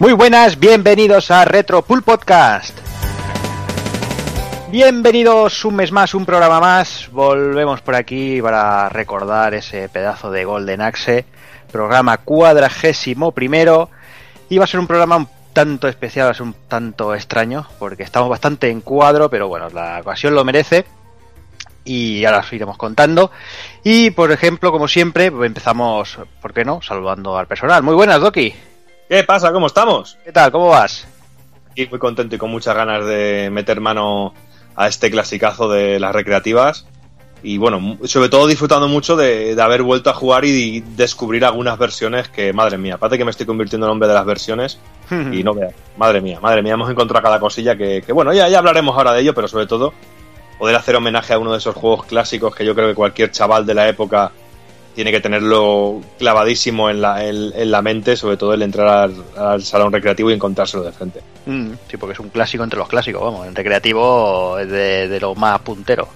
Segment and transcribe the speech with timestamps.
[0.00, 2.74] Muy buenas, bienvenidos a Retro Pool Podcast.
[4.70, 7.10] Bienvenidos un mes más, un programa más.
[7.12, 11.26] Volvemos por aquí para recordar ese pedazo de Golden Axe,
[11.70, 13.90] programa cuadragésimo primero.
[14.48, 17.66] Y va a ser un programa un tanto especial, va a ser un tanto extraño,
[17.78, 20.86] porque estamos bastante en cuadro, pero bueno, la ocasión lo merece.
[21.84, 23.30] Y ahora os iremos contando.
[23.84, 26.80] Y por ejemplo, como siempre, empezamos, ¿por qué no?
[26.80, 27.82] Saludando al personal.
[27.82, 28.54] Muy buenas, Doki.
[29.10, 29.50] ¿Qué pasa?
[29.50, 30.16] ¿Cómo estamos?
[30.24, 30.52] ¿Qué tal?
[30.52, 31.04] ¿Cómo vas?
[31.74, 34.32] Y muy contento y con muchas ganas de meter mano
[34.76, 36.86] a este clasicazo de las recreativas.
[37.42, 41.76] Y bueno, sobre todo disfrutando mucho de, de haber vuelto a jugar y descubrir algunas
[41.76, 44.78] versiones que, madre mía, aparte que me estoy convirtiendo en hombre de las versiones
[45.10, 48.48] y no veas, madre mía, madre mía, hemos encontrado cada cosilla que, que, bueno, ya,
[48.48, 49.92] ya hablaremos ahora de ello, pero sobre todo
[50.56, 53.66] poder hacer homenaje a uno de esos juegos clásicos que yo creo que cualquier chaval
[53.66, 54.30] de la época
[55.00, 59.14] tiene que tenerlo clavadísimo en la, en, en la mente, sobre todo el entrar al,
[59.34, 61.22] al, salón recreativo y encontrárselo de frente.
[61.46, 65.18] Mm, sí, porque es un clásico entre los clásicos, vamos, en recreativo es de, de
[65.20, 66.06] lo más puntero.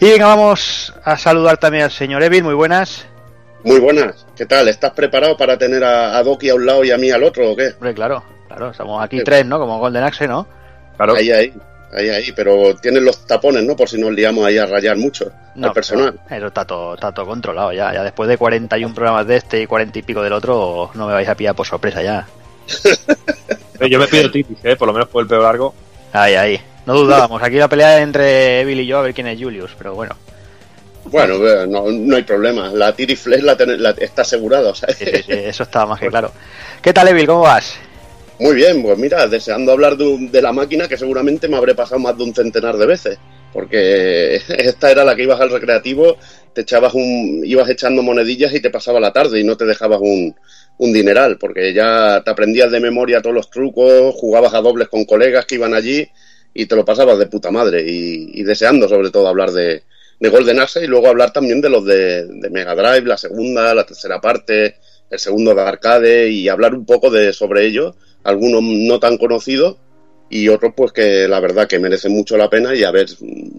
[0.00, 3.06] Y venga, vamos a saludar también al señor Evil, muy buenas.
[3.62, 4.68] Muy buenas, ¿qué tal?
[4.68, 7.52] ¿Estás preparado para tener a, a Doki a un lado y a mí al otro
[7.52, 7.66] o qué?
[7.74, 9.24] Hombre, claro, claro, estamos aquí sí.
[9.24, 9.58] tres, ¿no?
[9.58, 10.46] Como Golden Axe, ¿no?
[10.96, 11.16] Claro.
[11.16, 11.52] Ahí, ahí.
[11.92, 13.76] Ahí, ahí, pero tienen los tapones, ¿no?
[13.76, 16.18] Por si nos liamos ahí a rayar mucho no, al personal.
[16.30, 17.92] Eso está todo, está todo controlado ya.
[17.92, 21.12] Ya después de 41 programas de este y 40 y pico del otro, no me
[21.12, 22.26] vais a pillar por sorpresa ya.
[23.90, 24.76] yo me pido tipis, ¿eh?
[24.76, 25.74] Por lo menos por el pelo largo.
[26.12, 26.60] Ahí, ahí.
[26.86, 27.42] No dudábamos.
[27.42, 30.16] Aquí la pelea entre Evil y yo a ver quién es Julius, pero bueno.
[31.04, 31.34] Bueno,
[31.66, 32.68] no, no hay problema.
[32.68, 34.70] La Tiriflex la, la, está asegurada.
[34.70, 34.94] O sea.
[34.94, 36.32] sí, sí, sí, eso está más que claro.
[36.80, 37.26] ¿Qué tal, Evil?
[37.26, 37.74] ¿Cómo vas?
[38.42, 42.00] Muy bien, pues mira, deseando hablar de, de, la máquina que seguramente me habré pasado
[42.00, 43.18] más de un centenar de veces,
[43.52, 46.16] porque esta era la que ibas al recreativo,
[46.52, 50.00] te echabas un, ibas echando monedillas y te pasaba la tarde y no te dejabas
[50.00, 50.34] un,
[50.78, 55.04] un dineral, porque ya te aprendías de memoria todos los trucos, jugabas a dobles con
[55.04, 56.08] colegas que iban allí
[56.52, 57.84] y te lo pasabas de puta madre.
[57.88, 59.84] Y, y deseando sobre todo hablar de,
[60.18, 63.72] de Golden Axe y luego hablar también de los de, de Mega Drive, la segunda,
[63.72, 64.78] la tercera parte,
[65.08, 67.94] el segundo de arcade y hablar un poco de sobre ello
[68.24, 69.76] algunos no tan conocidos
[70.32, 73.06] y otros pues que la verdad que merecen mucho la pena y a ver,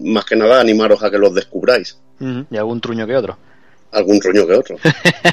[0.02, 1.98] más que nada animaros a que los descubráis.
[2.18, 3.38] Y algún truño que otro.
[3.92, 4.76] Algún truño que otro.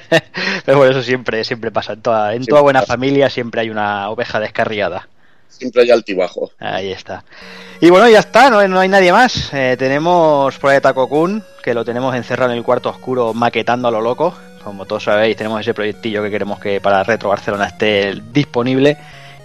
[0.65, 1.93] Pero bueno, eso siempre, siempre pasa.
[1.93, 2.93] En toda, en toda buena pasa.
[2.93, 5.09] familia siempre hay una oveja descarriada.
[5.47, 6.51] Siempre hay altibajo.
[6.59, 7.23] Ahí está.
[7.81, 9.51] Y bueno, ya está, no, no hay nadie más.
[9.51, 13.91] Eh, tenemos por ahí Takokun, que lo tenemos encerrado en el cuarto oscuro maquetando a
[13.91, 14.35] lo loco.
[14.63, 18.95] Como todos sabéis, tenemos ese proyectillo que queremos que para Retro Barcelona esté disponible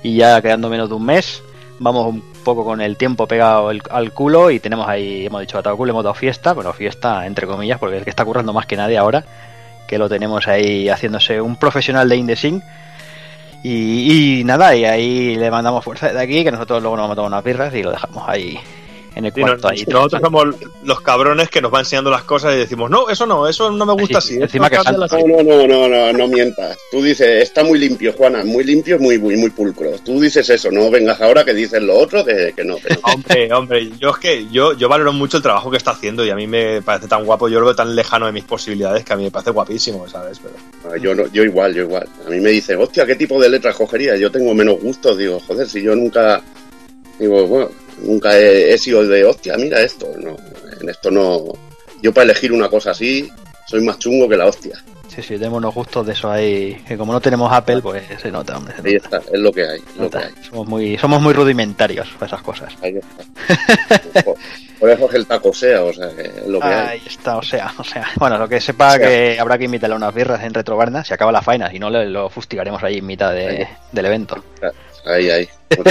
[0.06, 1.42] y ya quedando menos de un mes
[1.80, 5.64] vamos un poco con el tiempo pegado al culo y tenemos ahí, hemos dicho a
[5.64, 8.52] todo culo, hemos dado fiesta, bueno, fiesta entre comillas, porque es el que está currando
[8.52, 9.24] más que nadie ahora,
[9.88, 12.62] que lo tenemos ahí haciéndose un profesional de Indesync.
[13.64, 17.14] Y, y, nada, y ahí le mandamos fuerza de aquí, que nosotros luego nos vamos
[17.14, 18.60] a tomar unas birras y lo dejamos ahí
[19.16, 19.68] en el sí, cuarto.
[19.68, 20.46] No, ahí, nosotros somos
[20.84, 23.86] los cabrones que nos va enseñando las cosas y decimos, no, eso no, eso no
[23.86, 24.42] me gusta sí, así.
[24.42, 26.76] Encima que no, no, no, no, no, no mientas.
[26.90, 29.92] Tú dices, está muy limpio, Juana, muy limpio, muy, muy, muy pulcro.
[30.04, 32.76] Tú dices eso, no vengas ahora que dices lo otro, de que no.
[32.76, 33.00] Que no.
[33.02, 36.28] hombre, hombre, yo es que yo, yo valoro mucho el trabajo que está haciendo y
[36.28, 39.14] a mí me parece tan guapo, yo lo veo tan lejano de mis posibilidades que
[39.14, 40.38] a mí me parece guapísimo, ¿sabes?
[40.40, 40.96] Pero...
[40.98, 42.06] Yo, no, yo igual, yo igual.
[42.26, 44.14] A mí me dicen, hostia, ¿qué tipo de letras cogería?
[44.16, 46.42] Yo tengo menos gustos, digo, joder, si yo nunca...
[47.18, 50.08] Digo, bueno, nunca he, he, sido de hostia, mira esto.
[50.18, 50.36] No,
[50.80, 51.52] en esto no.
[52.02, 53.28] Yo para elegir una cosa así,
[53.66, 54.82] soy más chungo que la hostia.
[55.16, 56.74] Sí, sí, tenemos unos gustos de eso ahí.
[56.86, 58.74] Que como no tenemos Apple, pues se nota, hombre.
[58.74, 58.88] Se nota.
[58.88, 59.80] Ahí está, es lo que hay.
[59.98, 60.34] Lo que hay.
[60.42, 62.74] Somos, muy, somos muy rudimentarios para esas cosas.
[62.82, 64.22] Ahí está.
[64.22, 64.36] por,
[64.80, 67.02] por, eso es el taco sea, o sea, es lo que ahí hay.
[67.06, 68.06] está, o sea, o sea.
[68.16, 71.02] Bueno, lo que sepa o sea, que habrá que invitarle a unas birras en Retrobarna,
[71.02, 74.44] se acaba la faena, si no lo fustigaremos ahí en mitad de, del evento.
[75.06, 75.48] Ahí, ahí.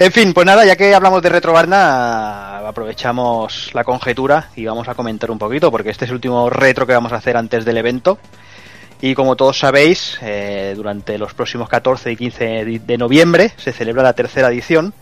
[0.00, 4.94] En fin, pues nada, ya que hablamos de Retrobarna, aprovechamos la conjetura y vamos a
[4.94, 7.76] comentar un poquito, porque este es el último retro que vamos a hacer antes del
[7.76, 8.18] evento.
[9.02, 14.02] Y como todos sabéis, eh, durante los próximos 14 y 15 de noviembre se celebra
[14.02, 14.94] la tercera edición.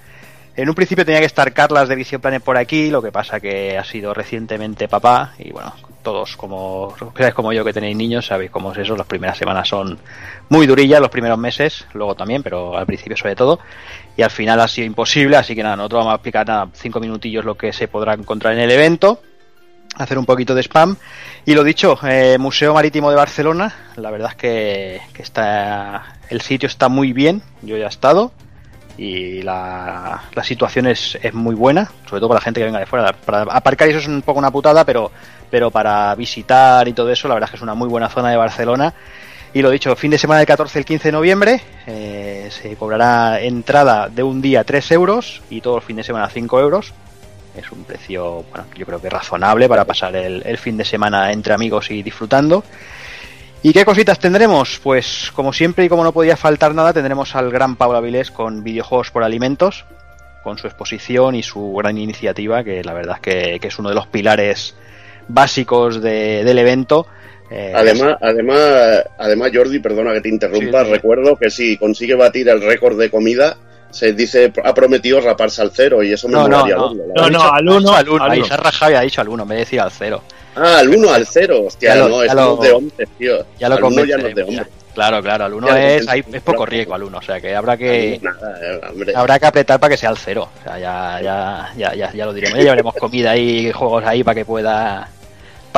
[0.57, 3.39] En un principio tenía que estar Carlas de Vision Planet por aquí, lo que pasa
[3.39, 5.75] que ha sido recientemente papá y bueno,
[6.09, 6.95] todos como
[7.35, 9.99] como yo que tenéis niños sabéis cómo es eso, las primeras semanas son
[10.49, 13.61] muy durillas, los primeros meses, luego también, pero al principio sobre todo,
[14.17, 16.99] y al final ha sido imposible, así que nada, nosotros vamos a explicar nada, cinco
[16.99, 19.21] minutillos lo que se podrá encontrar en el evento,
[19.97, 20.97] hacer un poquito de spam,
[21.45, 26.69] y lo dicho, eh, Museo Marítimo de Barcelona, la verdad es que, está, el sitio
[26.69, 28.33] está muy bien, yo ya he estado,
[28.97, 32.81] y la, la situación es, es, muy buena, sobre todo para la gente que venga
[32.81, 33.13] de fuera.
[33.13, 35.13] Para aparcar eso es un poco una putada, pero,
[35.51, 38.31] pero para visitar y todo eso, la verdad es que es una muy buena zona
[38.31, 38.95] de Barcelona.
[39.55, 43.41] Y lo dicho, fin de semana del 14 al 15 de noviembre eh, se cobrará
[43.41, 46.93] entrada de un día 3 euros y todo el fin de semana 5 euros.
[47.57, 51.55] Es un precio, bueno, yo creo que razonable para pasar el, fin de semana entre
[51.55, 52.63] amigos y disfrutando.
[53.63, 54.79] ¿Y qué cositas tendremos?
[54.83, 58.63] Pues como siempre y como no podía faltar nada, tendremos al gran Pablo Avilés con
[58.63, 59.87] videojuegos por alimentos,
[60.45, 63.97] con su exposición y su gran iniciativa, que la verdad es que es uno de
[63.97, 64.77] los pilares
[65.29, 67.07] básicos de- del evento.
[67.51, 70.93] Eh, Además, además, además, Jordi, perdona que te interrumpa, Sí, sí.
[70.93, 73.57] recuerdo que si consigue batir el récord de comida,
[73.91, 76.91] se dice, ha prometido raparse al cero y eso me no, no, molaría no, No,
[76.91, 77.15] Ha verdad.
[77.17, 78.47] no, dicho- al uno, al uno, al ahí uno.
[78.49, 80.23] se ha rajado y ha dicho al uno, en vez de decir al cero.
[80.57, 83.47] Ah, al uno, al cero, hostia, Ya lo- no, lo- no es de hombres, tío.
[83.59, 84.67] Ya lo al uno ya no es de hombres.
[84.93, 88.19] Claro, claro, al uno es, ahí poco riesgo al uno, o sea que habrá que
[88.21, 90.49] Nada, eh, habrá que apretar para que sea al cero.
[90.61, 92.57] O sea, ya, ya, ya, ya, ya lo diremos.
[92.59, 95.09] Ya llevaremos comida y juegos ahí para que pueda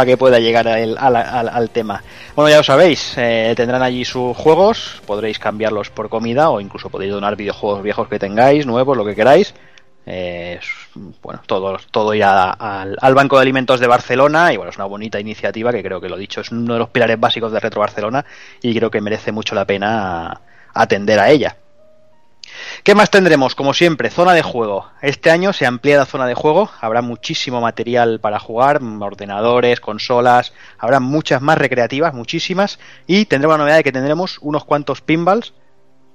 [0.00, 2.02] para que pueda llegar al, al- al- al tema.
[2.34, 6.88] Bueno, ya lo sabéis, eh, tendrán allí sus juegos, podréis cambiarlos por comida o incluso
[6.88, 9.52] podéis donar videojuegos viejos que tengáis, nuevos, lo que queráis.
[10.06, 10.58] Eh,
[11.20, 14.86] bueno, todo, todo irá al, al Banco de Alimentos de Barcelona y bueno, es una
[14.86, 17.80] bonita iniciativa que creo que lo dicho es uno de los pilares básicos de Retro
[17.80, 18.24] Barcelona
[18.62, 20.40] y creo que merece mucho la pena
[20.72, 21.56] atender a ella.
[22.82, 23.54] ¿Qué más tendremos?
[23.54, 24.88] Como siempre, zona de juego.
[25.02, 30.52] Este año se amplía la zona de juego, habrá muchísimo material para jugar, ordenadores, consolas,
[30.78, 35.54] habrá muchas más recreativas, muchísimas, y tendremos la novedad de que tendremos unos cuantos pinballs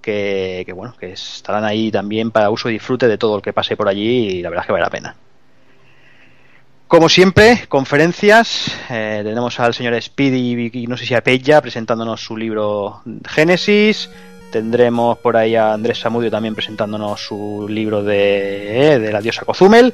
[0.01, 3.53] que, que, bueno, que estarán ahí también para uso y disfrute de todo el que
[3.53, 5.15] pase por allí y la verdad es que vale la pena.
[6.87, 8.71] Como siempre, conferencias.
[8.91, 14.09] eh, tenemos al señor Speedy y no sé si a presentándonos su libro Génesis.
[14.51, 19.45] Tendremos por ahí a Andrés Samudio también presentándonos su libro de, eh, de la diosa
[19.45, 19.93] Cozumel.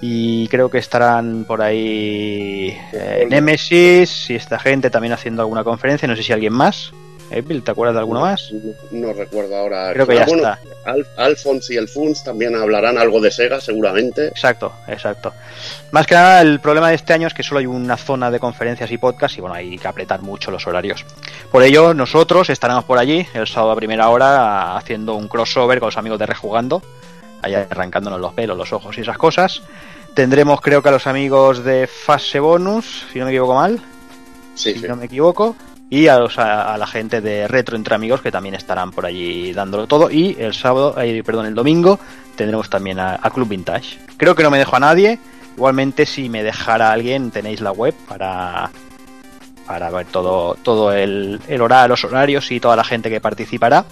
[0.00, 6.08] Y creo que estarán por ahí eh, Nemesis y esta gente también haciendo alguna conferencia.
[6.08, 6.92] No sé si alguien más.
[7.40, 8.50] Bill, ¿te acuerdas de alguno más?
[8.52, 9.92] No, no recuerdo ahora.
[9.94, 10.58] Creo que ya bueno, está.
[10.90, 14.26] Al- Alphonse y el Funs también hablarán algo de Sega, seguramente.
[14.28, 15.32] Exacto, exacto.
[15.92, 18.38] Más que nada, el problema de este año es que solo hay una zona de
[18.38, 21.04] conferencias y podcast y bueno, hay que apretar mucho los horarios.
[21.50, 25.86] Por ello, nosotros estaremos por allí el sábado a primera hora haciendo un crossover con
[25.86, 26.82] los amigos de Rejugando,
[27.40, 29.62] allá arrancándonos los pelos, los ojos y esas cosas.
[30.14, 33.80] Tendremos, creo que a los amigos de Fase Bonus, si no me equivoco mal,
[34.54, 34.86] Sí, si sí.
[34.86, 35.56] no me equivoco,
[35.94, 39.52] y a, los- a- la gente de Retro Entre Amigos que también estarán por allí
[39.52, 40.10] dándolo todo.
[40.10, 42.00] Y el sábado, eh, perdón, el domingo
[42.34, 43.98] tendremos también a, Club Vintage.
[44.16, 45.18] Creo que no me dejo a nadie.
[45.54, 48.70] Igualmente, si me dejara alguien, tenéis la web para
[49.66, 53.84] para ver todo todo el, el hora- los horarios y toda la gente que participará.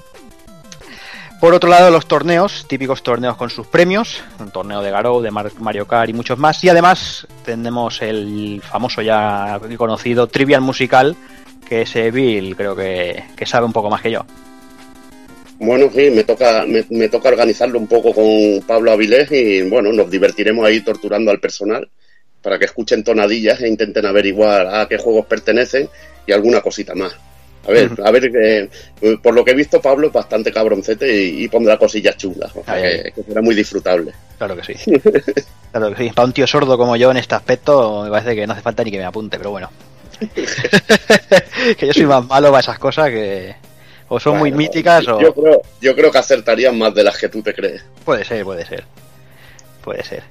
[1.38, 5.30] Por otro lado, los torneos, típicos torneos con sus premios, un torneo de Garou, de
[5.30, 6.62] Mar- Mario Kart y muchos más.
[6.64, 11.16] Y además tenemos el famoso ya conocido Trivial Musical,
[11.70, 14.26] que ese Bill creo que, que sabe un poco más que yo.
[15.60, 18.26] Bueno, sí, me toca, me, me toca organizarlo un poco con
[18.66, 21.88] Pablo Avilés y bueno, nos divertiremos ahí torturando al personal
[22.42, 25.88] para que escuchen tonadillas e intenten averiguar a qué juegos pertenecen
[26.26, 27.14] y alguna cosita más.
[27.68, 28.68] A ver, a ver, eh,
[29.22, 32.64] por lo que he visto, Pablo es bastante cabroncete y, y pondrá cosillas chulas, o
[32.64, 34.12] sea que será muy disfrutable.
[34.38, 34.74] Claro que sí.
[35.70, 36.10] Claro que sí.
[36.12, 38.82] Para un tío sordo como yo en este aspecto, me parece que no hace falta
[38.82, 39.70] ni que me apunte, pero bueno.
[41.78, 43.54] que yo soy más malo para esas cosas que
[44.08, 45.20] o son muy míticas o...
[45.20, 47.84] Yo creo, yo creo que acertarían más de las que tú te crees.
[48.04, 48.84] Puede ser, puede ser.
[49.82, 50.24] Puede ser.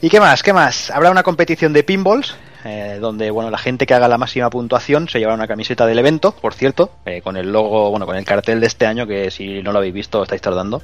[0.00, 0.42] ¿Y qué más?
[0.42, 0.90] ¿Qué más?
[0.90, 5.08] Habrá una competición de pinballs, eh, donde bueno, la gente que haga la máxima puntuación
[5.08, 8.24] se llevará una camiseta del evento, por cierto, eh, con el logo, bueno, con el
[8.24, 10.82] cartel de este año, que si no lo habéis visto estáis tardando.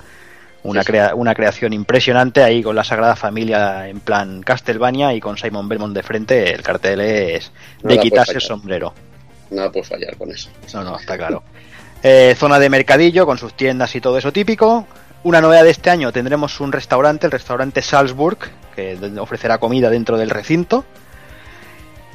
[0.64, 0.92] Una, Sí, sí.
[0.92, 5.68] crea- una creación impresionante ahí con la Sagrada Familia en plan Castlevania y con Simon
[5.68, 6.52] Belmont de frente.
[6.54, 7.50] El cartel es
[7.82, 8.94] de quitarse el sombrero.
[9.50, 10.50] Nada puede fallar con eso.
[10.74, 11.42] No, no, está claro.
[12.04, 14.88] Eh, zona de mercadillo con sus tiendas y todo eso típico.
[15.22, 18.38] Una novedad de este año tendremos un restaurante, el restaurante Salzburg,
[18.74, 20.84] que ofrecerá comida dentro del recinto.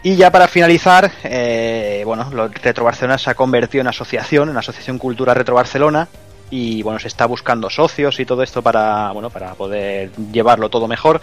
[0.03, 2.29] Y ya para finalizar, eh, bueno,
[2.61, 6.09] Retro Barcelona se ha convertido en asociación, en Asociación Cultura Retro Barcelona,
[6.49, 10.87] y bueno, se está buscando socios y todo esto para, bueno, para poder llevarlo todo
[10.87, 11.21] mejor.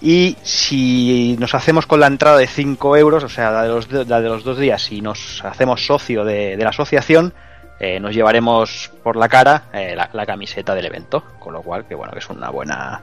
[0.00, 3.90] Y si nos hacemos con la entrada de 5 euros, o sea, la de los,
[3.90, 7.32] la de los dos días, si nos hacemos socio de, de la asociación,
[7.78, 11.22] eh, nos llevaremos por la cara eh, la, la camiseta del evento.
[11.38, 13.00] Con lo cual, que bueno, que es una buena.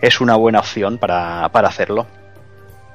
[0.00, 2.06] Es una buena opción para, para hacerlo.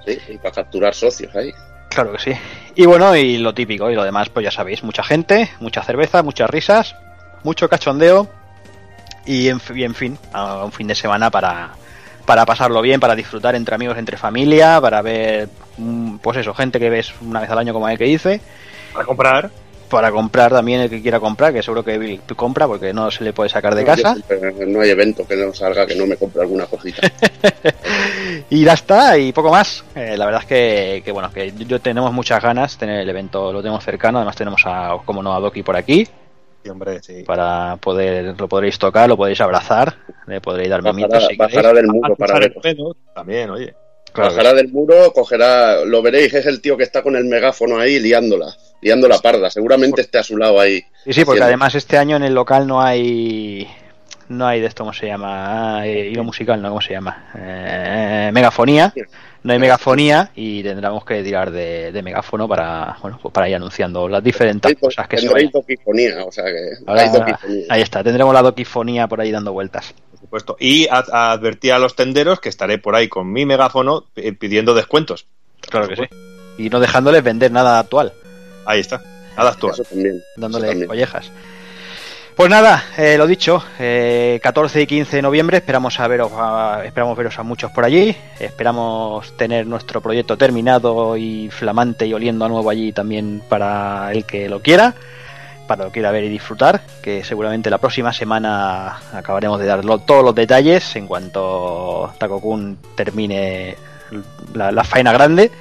[0.06, 1.52] Sí, y para capturar socios ahí.
[1.90, 2.32] Claro que sí.
[2.76, 6.24] Y bueno, y lo típico, y lo demás, pues ya sabéis, mucha gente, mucha cerveza,
[6.24, 6.96] muchas risas,
[7.44, 8.28] mucho cachondeo
[9.26, 11.72] y en, fi- y en fin, a un fin de semana para,
[12.26, 16.80] para pasarlo bien, para disfrutar entre amigos, entre familia, para ver, mm, pues eso, gente
[16.80, 18.42] que ves una vez al año como el que dice,
[18.94, 19.50] Para comprar.
[19.90, 23.24] para comprar también el que quiera comprar, que seguro que Bill compra porque no se
[23.24, 24.16] le puede sacar de casa.
[24.68, 27.02] No hay evento que no salga que no me compre alguna cosita.
[28.50, 29.84] y ya está, y poco más.
[29.96, 33.10] Eh, la verdad es que, que, bueno, que yo tenemos muchas ganas de tener el
[33.10, 36.08] evento, lo tenemos cercano, además tenemos a, como no, a Doki por aquí.
[36.64, 37.24] Sí, hombre, sí.
[37.24, 41.88] Para poder, lo podréis tocar, lo podréis abrazar, le podréis dar mamitos si bajará del
[41.88, 42.56] muro para ver.
[43.14, 43.74] También, oye.
[44.16, 48.00] Bajará del muro, cogerá, lo veréis, es el tío que está con el megáfono ahí
[48.00, 50.82] liándola, liando la parda, seguramente esté a su lado ahí.
[51.04, 53.68] Sí, sí, porque además este año en el local no hay
[54.30, 55.80] no hay de esto, ¿cómo se llama?
[55.80, 56.70] Ah, hilo musical, ¿no?
[56.70, 57.30] ¿Cómo se llama?
[57.36, 58.94] Eh, megafonía.
[59.44, 64.08] No hay megafonía y tendremos que tirar de, megáfono para, bueno, pues para ir anunciando
[64.08, 65.52] las diferentes cosas que se vayan.
[65.54, 69.94] o sea que Ahí está, tendremos la doquifonía por ahí dando vueltas.
[70.12, 70.58] Por supuesto.
[70.60, 75.28] Y advertir a los tenderos que estaré por ahí con mi megáfono eh, pidiendo descuentos.
[75.60, 76.04] Claro que sí.
[76.58, 78.14] Y no dejándoles vender nada actual.
[78.66, 79.02] Ahí está,
[79.36, 79.76] nada actual.
[80.38, 81.30] Dándole collejas.
[82.36, 86.32] Pues nada, eh, lo dicho, 14 eh, y 15 de noviembre esperamos a veros,
[86.84, 92.46] esperamos veros a muchos por allí, esperamos tener nuestro proyecto terminado y flamante y oliendo
[92.46, 94.96] a nuevo allí también para el que lo quiera,
[95.68, 100.24] para lo quiera ver y disfrutar, que seguramente la próxima semana acabaremos de dar todos
[100.24, 103.78] los detalles en cuanto Takokun termine
[104.56, 105.52] la, la faena grande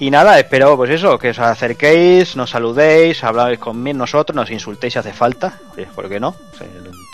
[0.00, 4.94] y nada, espero pues eso, que os acerquéis, nos saludéis, habláis con nosotros, nos insultéis
[4.94, 5.58] si hace falta,
[5.94, 6.34] ¿por qué no?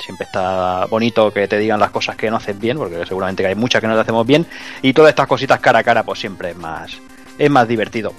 [0.03, 3.49] Siempre está bonito que te digan las cosas que no haces bien, porque seguramente que
[3.49, 4.47] hay muchas que no te hacemos bien,
[4.81, 6.97] y todas estas cositas cara a cara pues siempre es más,
[7.39, 8.15] es más divertido.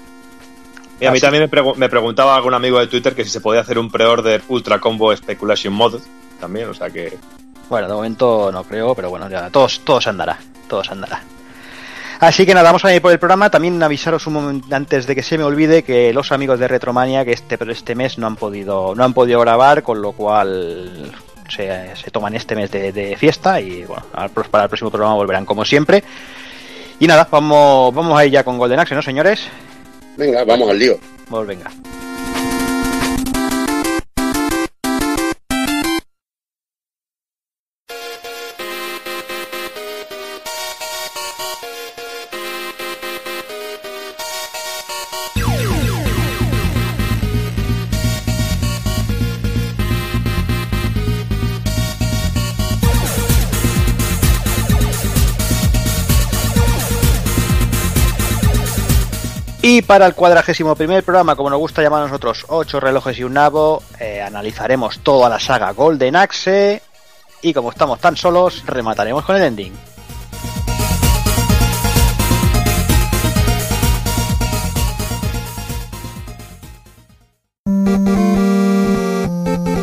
[1.00, 3.80] Y a mí también me, preguntaba algún amigo de Twitter que si se podía hacer
[3.80, 6.00] un pre-order Ultra Combo Speculation Mod
[6.40, 7.18] también, o sea que...
[7.68, 10.38] Bueno, de momento no creo, pero bueno, ya todos, todos andará,
[10.68, 11.24] todos andará.
[12.22, 13.50] Así que nada, vamos a ir por el programa.
[13.50, 17.26] También avisaros un momento antes de que se me olvide que los amigos de Retromania
[17.26, 21.12] que este, este mes no han podido, no han podido grabar, con lo cual
[21.50, 24.04] se, toman este mes de, fiesta y bueno,
[24.52, 26.04] para el próximo programa volverán como siempre.
[27.00, 29.48] Y nada, vamos, vamos a ir ya con Golden Axe, ¿no, señores?
[30.16, 31.00] Venga, vamos al lío.
[31.28, 31.72] Pues venga.
[59.82, 63.24] Y para el cuadragésimo primer programa, como nos gusta llamar a nosotros, ocho relojes y
[63.24, 66.84] un nabo, eh, analizaremos toda la saga Golden Axe
[67.42, 69.74] y como estamos tan solos, remataremos con el ending.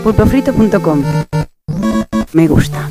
[0.04, 1.02] pulpofrito.com
[2.34, 2.88] Me gusta.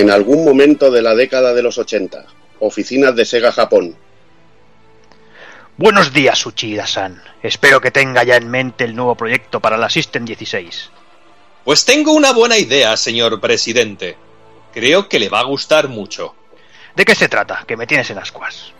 [0.00, 2.24] En algún momento de la década de los 80.
[2.60, 3.96] Oficinas de Sega Japón.
[5.76, 7.20] Buenos días, Uchida-san.
[7.42, 10.90] Espero que tenga ya en mente el nuevo proyecto para la System 16.
[11.64, 14.16] Pues tengo una buena idea, señor presidente.
[14.72, 16.32] Creo que le va a gustar mucho.
[16.94, 17.64] ¿De qué se trata?
[17.66, 18.72] Que me tienes en ascuas.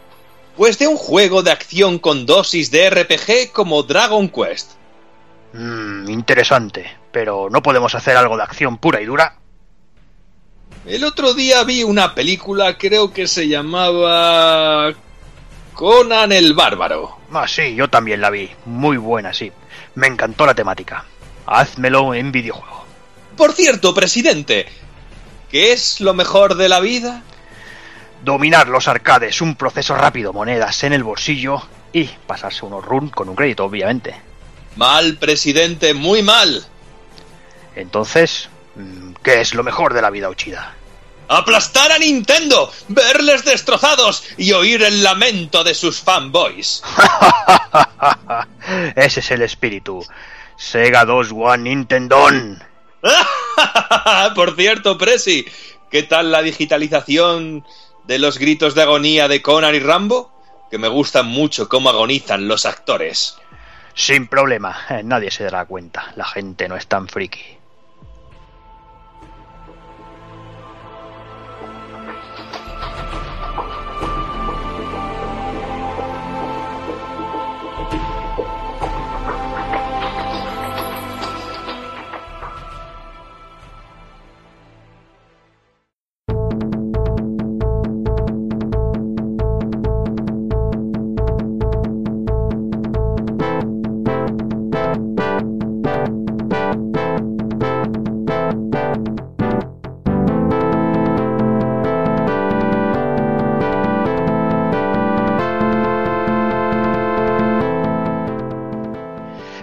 [0.56, 4.72] Pues de un juego de acción con dosis de RPG como Dragon Quest.
[5.52, 6.96] Mmm, interesante.
[7.10, 9.37] Pero ¿no podemos hacer algo de acción pura y dura?
[10.88, 14.94] El otro día vi una película, creo que se llamaba
[15.74, 17.18] Conan el Bárbaro.
[17.30, 18.48] Ah, sí, yo también la vi.
[18.64, 19.52] Muy buena, sí.
[19.96, 21.04] Me encantó la temática.
[21.44, 22.86] Házmelo en videojuego.
[23.36, 24.66] Por cierto, presidente,
[25.50, 27.22] ¿qué es lo mejor de la vida?
[28.24, 33.28] Dominar los arcades, un proceso rápido, monedas en el bolsillo y pasarse unos run con
[33.28, 34.14] un crédito, obviamente.
[34.76, 36.64] Mal, presidente, muy mal.
[37.76, 40.77] Entonces, mm, ¿qué es lo mejor de la vida, Uchida?
[41.28, 46.82] Aplastar a Nintendo, verles destrozados y oír el lamento de sus fanboys.
[48.96, 50.04] Ese es el espíritu.
[50.56, 52.26] Sega 2 One Nintendo.
[54.34, 55.46] Por cierto, Presi,
[55.90, 57.64] ¿qué tal la digitalización
[58.04, 60.32] de los gritos de agonía de Conan y Rambo?
[60.70, 63.36] Que me gustan mucho cómo agonizan los actores.
[63.94, 66.12] Sin problema, nadie se dará cuenta.
[66.16, 67.57] La gente no es tan friki.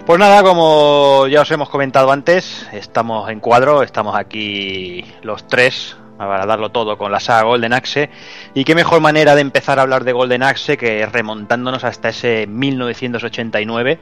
[0.06, 5.96] Pues nada, como ya os hemos comentado antes, estamos en cuadro, estamos aquí los tres
[6.16, 8.08] para darlo todo con la saga Golden Axe.
[8.54, 12.46] Y qué mejor manera de empezar a hablar de Golden Axe que remontándonos hasta ese
[12.46, 13.98] 1989,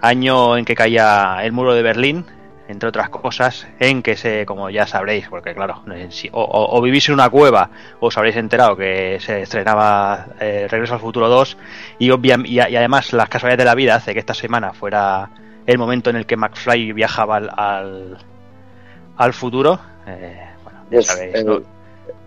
[0.00, 2.26] año en que caía el muro de Berlín,
[2.68, 5.82] entre otras cosas, en que se, como ya sabréis, porque claro,
[6.32, 7.70] o, o vivís en una cueva,
[8.00, 11.56] os habréis enterado que se estrenaba eh, Regreso al Futuro 2,
[11.98, 15.30] y, obvia, y, y, además las casualidades de la vida hace que esta semana fuera
[15.66, 18.18] el momento en el que McFly viajaba al, al,
[19.16, 19.78] al futuro.
[20.06, 21.34] Eh, bueno, ya sabéis.
[21.34, 21.75] eh, ¿no?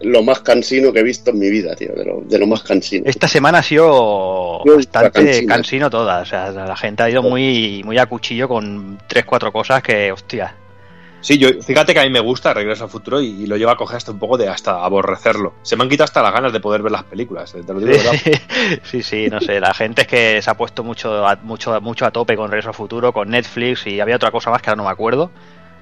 [0.01, 2.63] Lo más cansino que he visto en mi vida, tío, de lo, de lo más
[2.63, 3.03] cansino.
[3.06, 5.89] Esta semana ha sido bastante cansino.
[5.89, 9.84] toda, o sea, la gente ha ido muy, muy a cuchillo con tres, cuatro cosas
[9.84, 10.56] que, hostia,
[11.22, 13.72] Sí, yo, fíjate que a mí me gusta Regreso al Futuro y, y lo llevo
[13.72, 15.53] a coger hasta un poco de hasta aborrecerlo.
[15.63, 17.79] Se me han quitado hasta las ganas de poder ver las películas, eh, te lo
[17.79, 18.13] digo verdad.
[18.84, 22.06] sí, sí, no sé, la gente es que se ha puesto mucho a, mucho, mucho
[22.06, 24.77] a tope con Regreso al Futuro, con Netflix y había otra cosa más que ahora
[24.77, 25.29] no me acuerdo,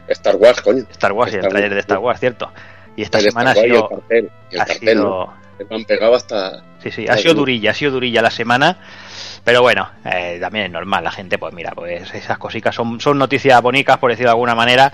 [0.07, 0.85] Star Wars, coño.
[0.89, 2.03] Star Wars y el trailer de Star sí.
[2.03, 2.51] Wars, cierto.
[2.97, 4.29] Y esta El semana ha y el sido, cartel.
[4.51, 5.03] el ha cartel, ¿no?
[5.03, 6.63] sido, Se me han pegado hasta...
[6.83, 8.77] Sí, sí, ha sido durilla, ha sido durilla la semana.
[9.45, 13.17] Pero bueno, eh, también es normal, la gente, pues mira, pues esas cositas son, son
[13.17, 14.91] noticias bonitas, por decirlo de alguna manera.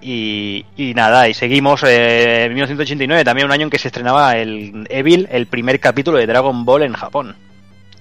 [0.00, 4.36] Y, y nada, y seguimos eh, en 1989, también un año en que se estrenaba
[4.36, 7.34] el Evil, el primer capítulo de Dragon Ball en Japón.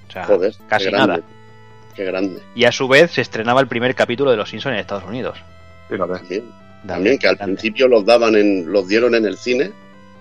[0.07, 1.07] O sea, Joder, qué casi grande.
[1.07, 1.19] nada.
[1.95, 2.41] Qué grande.
[2.53, 5.39] Y a su vez se estrenaba el primer capítulo de Los Simpsons en Estados Unidos.
[5.89, 6.13] Fíjate.
[6.13, 6.43] También,
[6.87, 7.53] también que al grande.
[7.55, 9.71] principio los daban en, los dieron en el cine,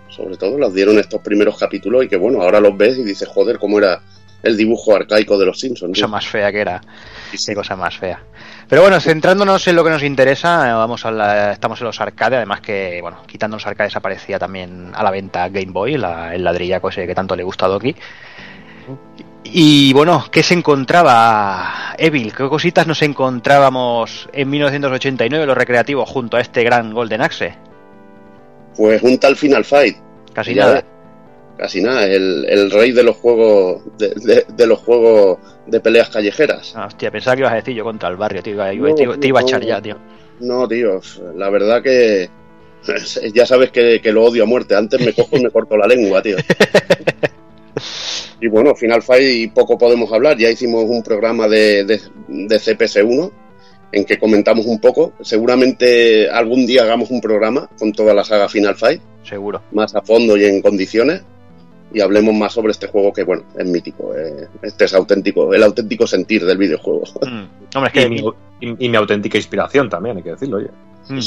[0.08, 3.28] sobre todo los dieron estos primeros capítulos y que bueno, ahora los ves y dices,
[3.28, 4.00] joder, cómo era
[4.42, 5.90] el dibujo arcaico de los Simpsons.
[5.92, 6.08] Cosa tío.
[6.08, 6.80] más fea que era.
[7.30, 7.46] Sí, sí.
[7.46, 8.20] Qué cosa más fea.
[8.68, 12.00] Pero bueno, centrándonos en lo que nos interesa, eh, vamos a la- estamos en los
[12.00, 16.34] arcades, además que, bueno, quitando los arcades aparecía también a la venta Game Boy, la-
[16.34, 17.94] el ladrillaco ese que tanto le gusta a Doki.
[19.44, 22.32] Y bueno, ¿qué se encontraba Evil?
[22.34, 27.54] ¿Qué cositas nos encontrábamos en 1989 los recreativos junto a este gran Golden Axe?
[28.76, 29.96] Pues un tal Final Fight,
[30.34, 30.84] Casi Ya nada.
[31.56, 36.10] casi nada, el, el rey de los juegos de, de- de los juegos de peleas
[36.10, 36.74] callejeras.
[36.76, 38.56] Ah, hostia, pensaba que ibas a decir yo contra el barrio, tío.
[38.56, 39.66] No, te, te iba a echar no.
[39.68, 39.96] ya, tío.
[40.40, 41.00] No, tío,
[41.36, 42.28] la verdad que
[43.32, 44.74] ya sabes que, que lo odio a muerte.
[44.76, 46.36] Antes me cojo y me corto la lengua, tío.
[48.40, 50.36] Y bueno, Final Fight poco podemos hablar.
[50.36, 53.30] Ya hicimos un programa de, de, de CPS1
[53.92, 55.14] en que comentamos un poco.
[55.22, 59.62] Seguramente algún día hagamos un programa con toda la saga Final Fight, Seguro.
[59.72, 61.22] más a fondo y en condiciones.
[61.94, 64.14] Y hablemos más sobre este juego que, bueno, es mítico.
[64.14, 67.04] eh, este es auténtico, el auténtico sentir del videojuego.
[67.22, 67.76] Mm.
[67.76, 68.16] Hombre, es Y que mi,
[68.60, 70.68] y- y mi auténtica inspiración también, hay que decirlo, oye.
[71.08, 71.20] Mm.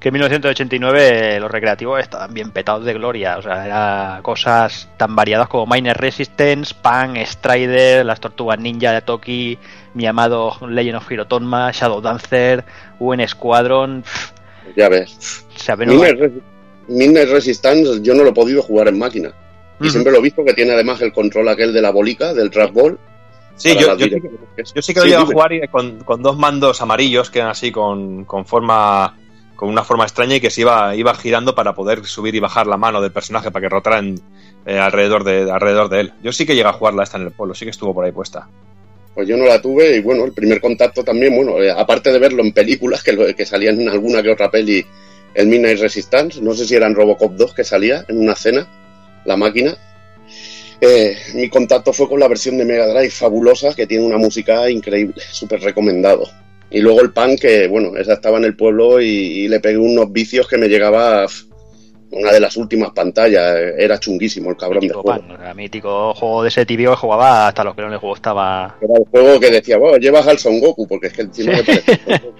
[0.00, 5.14] Que en 1989 los recreativos estaban bien petados de gloria, o sea, era cosas tan
[5.14, 9.58] variadas como Miner Resistance, Pan, Strider, las Tortugas Ninja de Toki,
[9.92, 12.64] mi amado Legend of Hero Tonma, Shadow Dancer,
[12.98, 14.02] UN Squadron,
[14.74, 15.44] Ya ves.
[16.88, 19.32] Midnight Resistance yo no lo he podido jugar en máquina.
[19.82, 22.50] Y siempre lo he visto que tiene además el control aquel de la bolica, del
[22.50, 22.98] trap ball.
[23.56, 24.30] Sí, yo, yo, sí que-
[24.74, 27.38] yo sí que lo Sí, llevo a jugar y con, con dos mandos amarillos que
[27.40, 29.16] eran así con, con forma
[29.60, 32.66] con una forma extraña y que se iba, iba girando para poder subir y bajar
[32.66, 34.18] la mano del personaje para que rotara en,
[34.64, 36.12] eh, alrededor, de, alrededor de él.
[36.22, 38.10] Yo sí que llegué a jugarla esta en el polo, sí que estuvo por ahí
[38.10, 38.48] puesta.
[39.14, 42.18] Pues yo no la tuve y bueno, el primer contacto también, bueno, eh, aparte de
[42.18, 44.82] verlo en películas que, salían en alguna que otra peli,
[45.34, 48.66] el Midnight Resistance, no sé si era en Robocop 2 que salía en una escena,
[49.26, 49.76] la máquina.
[50.80, 54.70] Eh, mi contacto fue con la versión de Mega Drive fabulosa que tiene una música
[54.70, 56.26] increíble, súper recomendado.
[56.70, 59.78] Y luego el pan que, bueno, esa estaba en el pueblo y, y le pegué
[59.78, 61.26] unos vicios que me llegaba
[62.12, 63.56] una de las últimas pantallas.
[63.78, 65.20] Era chunguísimo el cabrón de mítico juego.
[65.20, 68.76] Pan, era mítico juego de ese tibio que jugaba hasta los que no le gustaba.
[68.80, 71.64] Era el juego que decía, bueno, llevas al Son Goku, porque es que encima me
[71.64, 72.34] parecía Son Goku.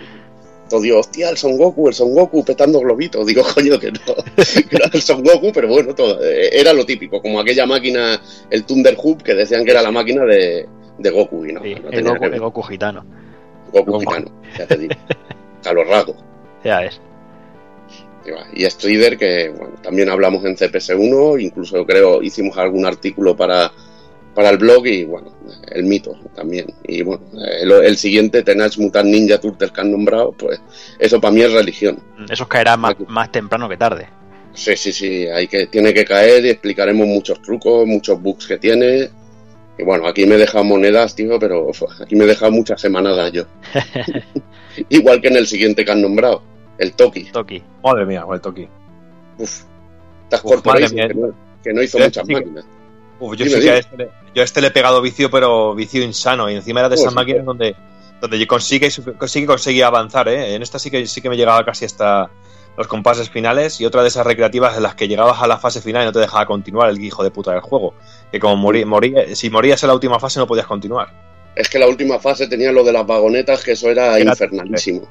[0.68, 3.26] Todo digo, hostia, el Son Goku, el Son Goku petando globitos.
[3.26, 4.00] Digo, coño, que no,
[4.36, 8.20] que era el Son Goku, pero bueno, todo, eh, era lo típico, como aquella máquina,
[8.50, 11.44] el Thunder Hub, que decían que era la máquina de, de Goku.
[11.44, 13.04] Y no, Sí, no el, Goku, el Goku gitano.
[13.70, 14.94] Goku gitano, ya te digo.
[15.64, 16.16] A los rasgos.
[16.64, 17.00] Ya es.
[18.52, 23.72] Y Strider, que bueno, también hablamos en CPS1, incluso creo hicimos algún artículo para,
[24.34, 25.32] para el blog y bueno,
[25.72, 26.66] el mito también.
[26.84, 27.24] Y bueno,
[27.60, 30.60] el, el siguiente, Teenage Mutant Ninja Turtles que han nombrado, pues
[30.98, 31.98] eso para mí es religión.
[32.28, 34.08] Esos caerán más, más temprano que tarde.
[34.52, 38.58] Sí, sí, sí, hay que, tiene que caer y explicaremos muchos trucos, muchos bugs que
[38.58, 39.10] tiene.
[39.80, 43.44] Y bueno, aquí me deja monedas, tío, pero uf, aquí me deja muchas semanadas yo.
[44.88, 46.42] Igual que en el siguiente que han nombrado,
[46.78, 47.24] el Toki.
[47.30, 47.62] Toki.
[47.82, 48.68] Madre mía, el Toki.
[49.38, 49.62] Uf,
[50.42, 51.26] Corporation, madre que mía.
[51.28, 52.64] no, que no hizo muchas sí que- máquinas.
[53.18, 55.74] Uf, yo sí que a este, le- yo a este le he pegado vicio, pero
[55.74, 56.50] vicio insano.
[56.50, 57.46] Y encima era de esas sí, máquinas sí.
[57.46, 57.76] donde,
[58.20, 58.88] donde consigue,
[59.18, 60.54] consigue, conseguir avanzar, ¿eh?
[60.54, 62.30] En esta sí que sí que me llegaba casi hasta
[62.78, 65.82] los compases finales y otra de esas recreativas en las que llegabas a la fase
[65.82, 67.94] final y no te dejaba continuar el hijo de puta del juego.
[68.32, 71.08] Que como morí, morí- si morías en la última fase no podías continuar.
[71.56, 75.08] Es que la última fase tenía lo de las vagonetas, que eso era, Era- infernalísimo.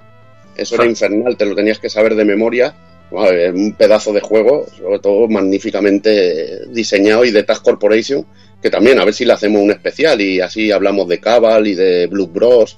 [0.55, 2.73] Eso era infernal, te lo tenías que saber de memoria.
[3.12, 8.25] Vale, un pedazo de juego, sobre todo magníficamente diseñado y de Task Corporation,
[8.62, 11.73] que también a ver si le hacemos un especial y así hablamos de Cabal y
[11.75, 12.77] de Blue Bros,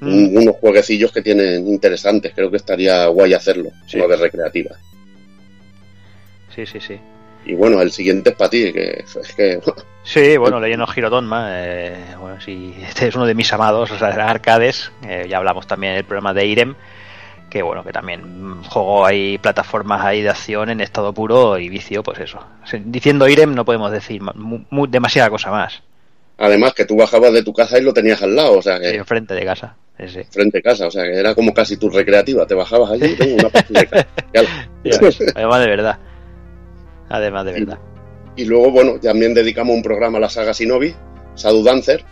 [0.00, 0.06] Mm.
[0.08, 3.98] un- unos jueguecillos que tienen interesantes, creo que estaría guay hacerlo, Sí.
[3.98, 4.76] de recreativa.
[6.54, 6.98] Sí, sí, sí.
[7.44, 9.60] Y bueno, el siguiente es para ti, que es que
[10.02, 13.98] Sí, bueno, Legend of Hirotonma, eh, bueno, sí, este es uno de mis amados, o
[13.98, 16.74] sea, de arcades, eh, ya hablamos también del programa de Irem,
[17.50, 18.22] que bueno, que también
[18.60, 22.38] mm, juego ahí plataformas ahí de acción en estado puro y vicio, pues eso.
[22.84, 25.82] Diciendo Irem no podemos decir ma- mu- mu- demasiada cosa más,
[26.38, 28.90] además que tú bajabas de tu casa y lo tenías al lado, o sea que
[28.90, 29.76] sí, enfrente de casa.
[30.08, 33.14] Sí, frente a casa, o sea que era como casi tu recreativa, te bajabas allí,
[33.16, 34.06] tengo una partida de casa.
[34.82, 34.90] Y
[35.34, 35.98] además de verdad.
[37.10, 37.78] Además de verdad.
[38.36, 40.94] Y luego, bueno, también dedicamos un programa a la saga Shinobi,
[41.36, 42.04] Shadow Dancer.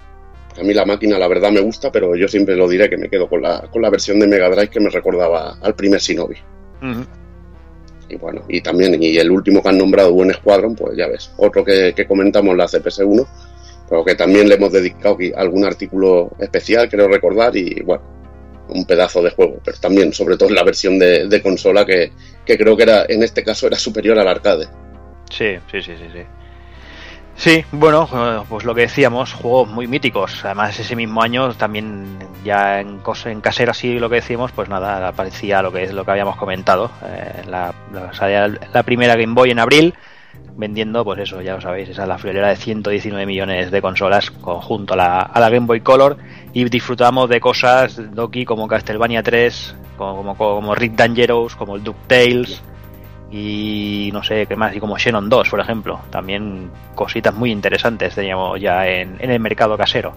[0.59, 3.09] A mí la máquina, la verdad, me gusta, pero yo siempre lo diré que me
[3.09, 6.37] quedo con la, con la versión de Mega Drive que me recordaba al primer Shinobi.
[8.09, 11.31] Y bueno, y también, y el último que han nombrado, Buen Squadron, pues ya ves,
[11.37, 13.27] otro que, que comentamos en la CPS1,
[13.89, 18.03] pero que también le hemos dedicado aquí algún artículo especial, creo recordar, y bueno,
[18.71, 22.13] un pedazo de juego, pero también, sobre todo en la versión de, de consola, que,
[22.45, 24.67] que creo que era, en este caso, era superior al arcade.
[25.31, 26.23] Sí, sí, sí, sí, sí.
[27.39, 30.45] Sí, bueno, eh, pues lo que decíamos, juegos muy míticos.
[30.45, 35.07] Además, ese mismo año también ya en, en casero así lo que decíamos, pues nada,
[35.07, 36.91] aparecía lo que es lo que habíamos comentado.
[37.05, 37.73] eh, la,
[38.73, 39.95] la, primera Game Boy en abril,
[40.57, 44.33] vendiendo, pues eso, ya lo sabéis, esa es la friolera de 119 millones de consolas
[44.33, 46.17] conjunto a la, a la Game Boy Color
[46.53, 51.85] y disfrutamos de cosas, Doki, como Castlevania 3, como, como, como Rick Dangerous, como el
[51.85, 52.65] DuckTales
[53.31, 56.01] y no sé qué más, y como Xenon 2, por ejemplo.
[56.11, 60.15] También cositas muy interesantes teníamos ya en, en el mercado casero.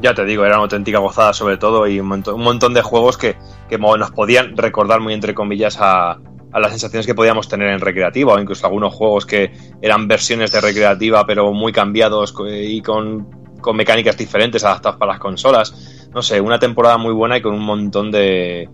[0.00, 2.82] Ya te digo, era una auténtica gozada sobre todo y un montón, un montón de
[2.82, 3.36] juegos que,
[3.68, 6.18] que nos podían recordar muy entre comillas a,
[6.52, 10.52] a las sensaciones que podíamos tener en recreativa o incluso algunos juegos que eran versiones
[10.52, 13.28] de recreativa pero muy cambiados y con,
[13.60, 16.08] con mecánicas diferentes adaptadas para las consolas.
[16.14, 18.68] No sé, una temporada muy buena y con un montón de,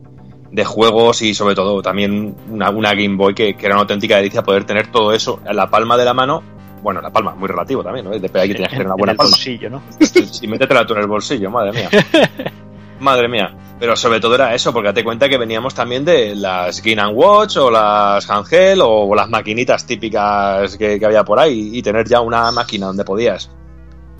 [0.53, 4.17] de juegos y sobre todo también una, una Game Boy que, que era una auténtica
[4.17, 6.43] delicia poder tener todo eso en la palma de la mano.
[6.83, 8.11] Bueno, la palma, muy relativo también, ¿no?
[8.11, 9.31] Depende, hay que tener que tener una en buena el palma.
[9.31, 9.83] bolsillo, ¿no?
[10.01, 11.89] Si métetela tú en el bolsillo, madre mía.
[13.01, 13.53] Madre mía.
[13.81, 17.57] Pero sobre todo era eso, porque date cuenta que veníamos también de las Game Watch
[17.57, 22.21] o las Handheld o las maquinitas típicas que, que había por ahí y tener ya
[22.21, 23.51] una máquina donde podías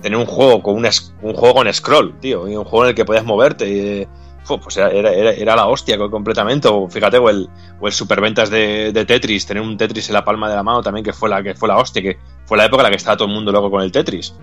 [0.01, 0.85] tener un juego con un,
[1.21, 3.69] un juego con scroll, tío, y un juego en el que podías moverte.
[3.69, 4.07] Y,
[4.47, 6.67] pues era, era, era- la hostia co- completamente.
[6.67, 10.23] O fíjate, o el, o el superventas de, de Tetris, tener un Tetris en la
[10.25, 12.65] palma de la mano también, que fue la que fue la hostia, que fue la
[12.65, 14.35] época en la que estaba todo el mundo loco con el Tetris.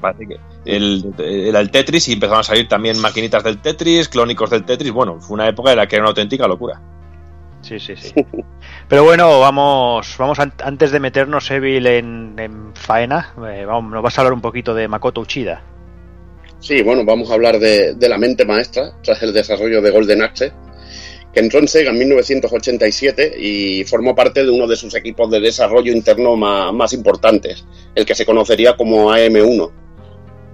[0.00, 4.50] Parece que el, era el Tetris y empezaron a salir también maquinitas del Tetris, clónicos
[4.50, 4.92] del Tetris.
[4.92, 6.80] Bueno, fue una época en la que era una auténtica locura.
[7.62, 8.12] Sí, sí, sí.
[8.88, 14.02] Pero bueno, vamos, vamos an- antes de meternos Evil en, en faena, eh, vamos, nos
[14.02, 15.62] vas a hablar un poquito de Makoto Uchida.
[16.60, 20.52] Sí, bueno, vamos a hablar de, la mente maestra tras el desarrollo de Golden Axe,
[21.32, 25.40] que entró en Sega en 1987 y formó parte de uno de sus equipos de
[25.40, 27.64] desarrollo interno más, importantes,
[27.94, 29.70] el que se conocería como AM1,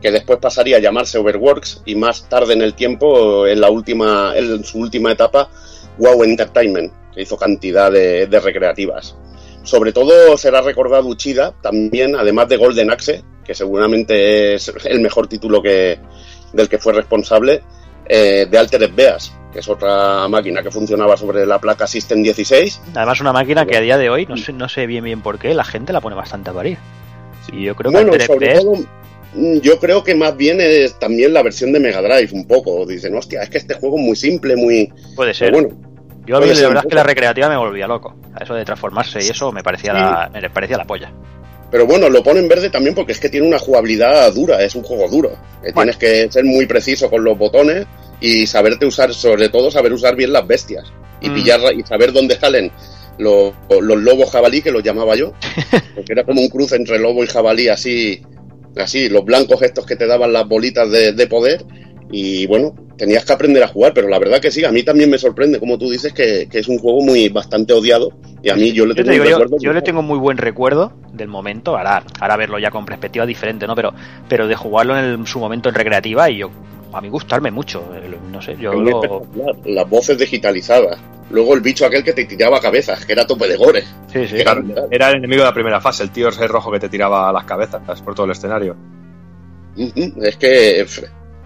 [0.02, 4.34] que después pasaría a llamarse Overworks y más tarde en el tiempo, en, la última,
[4.64, 5.48] su última etapa,
[5.98, 9.14] Wow Entertainment, que hizo cantidad de, de recreativas.
[9.62, 15.26] Sobre todo será recordado Uchida, también, además de Golden Axe, que seguramente es el mejor
[15.28, 15.98] título que,
[16.52, 17.62] del que fue responsable,
[18.06, 22.80] eh, de Altered Beas, que es otra máquina que funcionaba sobre la placa System 16.
[22.94, 25.38] Además, una máquina que a día de hoy, no sé, no sé bien bien por
[25.38, 26.78] qué, la gente la pone bastante a parir.
[27.52, 29.02] Y yo creo que bueno, Altered sobre Beast- todo
[29.34, 32.84] Mm, Yo creo que más bien es también la versión de Mega Drive, un poco.
[32.84, 34.92] Dicen, hostia, es que este juego es muy simple, muy.
[35.16, 35.52] Puede ser.
[35.52, 35.68] Bueno,
[36.26, 38.14] Yo a mí la verdad es que la recreativa me volvía loco.
[38.38, 41.10] Eso de transformarse y eso me parecía, la, me parecía la polla.
[41.72, 44.74] Pero bueno, lo pone en verde también porque es que tiene una jugabilidad dura, es
[44.74, 45.32] un juego duro.
[45.74, 47.86] Tienes que ser muy preciso con los botones
[48.20, 50.84] y saberte usar, sobre todo saber usar bien las bestias.
[51.22, 51.34] Y Mm.
[51.34, 52.70] pillar y saber dónde salen
[53.18, 55.32] los, los lobos jabalí, que los llamaba yo.
[55.94, 58.20] Porque era como un cruce entre lobo y jabalí, así,
[58.76, 61.64] así, los blancos estos que te daban las bolitas de, de poder.
[62.14, 65.08] Y bueno, tenías que aprender a jugar, pero la verdad que sí, a mí también
[65.08, 68.10] me sorprende, como tú dices, que, que es un juego muy bastante odiado.
[68.42, 70.02] Y a mí yo le Yo, tengo te digo, un yo, yo le muy- tengo
[70.02, 73.74] muy buen recuerdo del momento, ahora, ahora verlo ya con perspectiva diferente, ¿no?
[73.74, 73.94] Pero,
[74.28, 76.50] pero de jugarlo en el- su momento en recreativa y yo,
[76.92, 79.26] a mí gustarme mucho, eh, no sé, yo muy lo...
[79.64, 80.98] Las voces digitalizadas.
[81.30, 83.84] Luego el bicho aquel que te tiraba cabezas, que era tope de gore.
[84.12, 84.42] Sí, sí.
[84.42, 84.62] Claro.
[84.90, 87.44] Era el enemigo de la primera fase, el tío ese rojo que te tiraba las
[87.44, 88.76] cabezas por todo el escenario.
[89.76, 90.84] Ujú, Es que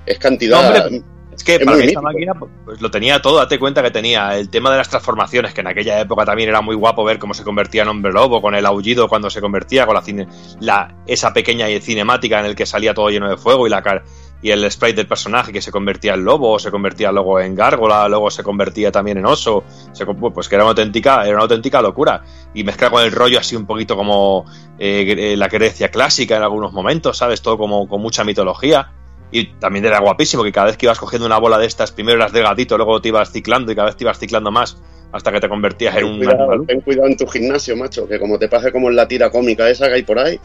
[0.06, 0.62] es cantidad.
[0.62, 1.02] No, hombre,
[1.34, 2.32] Es que Es para esta máquina
[2.64, 5.66] pues lo tenía todo, date cuenta que tenía el tema de las transformaciones, que en
[5.66, 8.64] aquella época también era muy guapo ver cómo se convertía en hombre lobo, con el
[8.64, 10.26] aullido cuando se convertía, con la, cine,
[10.60, 14.02] la esa pequeña cinemática en el que salía todo lleno de fuego y la car-
[14.42, 18.08] y el sprite del personaje que se convertía en lobo, se convertía luego en gárgola,
[18.08, 21.42] luego se convertía también en oso, se con- pues que era una auténtica, era una
[21.42, 22.22] auténtica locura.
[22.54, 24.44] Y mezclar con el rollo así un poquito como
[24.78, 27.42] eh, la Grecia clásica en algunos momentos, ¿sabes?
[27.42, 28.90] Todo como con mucha mitología.
[29.30, 32.18] Y también era guapísimo que cada vez que ibas cogiendo una bola de estas, primero
[32.18, 34.76] eras delgadito, luego te ibas ciclando y cada vez te ibas ciclando más
[35.12, 36.66] hasta que te convertías en un cuidado, animal.
[36.66, 39.68] ten cuidado en tu gimnasio, macho, que como te pase como en la tira cómica
[39.68, 40.38] esa que hay por ahí,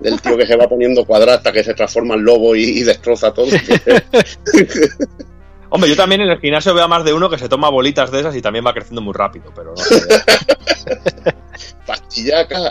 [0.00, 2.82] del tío que se va poniendo cuadrado hasta que se transforma en lobo y, y
[2.82, 3.46] destroza todo.
[5.74, 8.12] Hombre, yo también en el gimnasio veo a más de uno que se toma bolitas
[8.12, 9.82] de esas y también va creciendo muy rápido, pero no.
[11.84, 12.70] Pastillaca.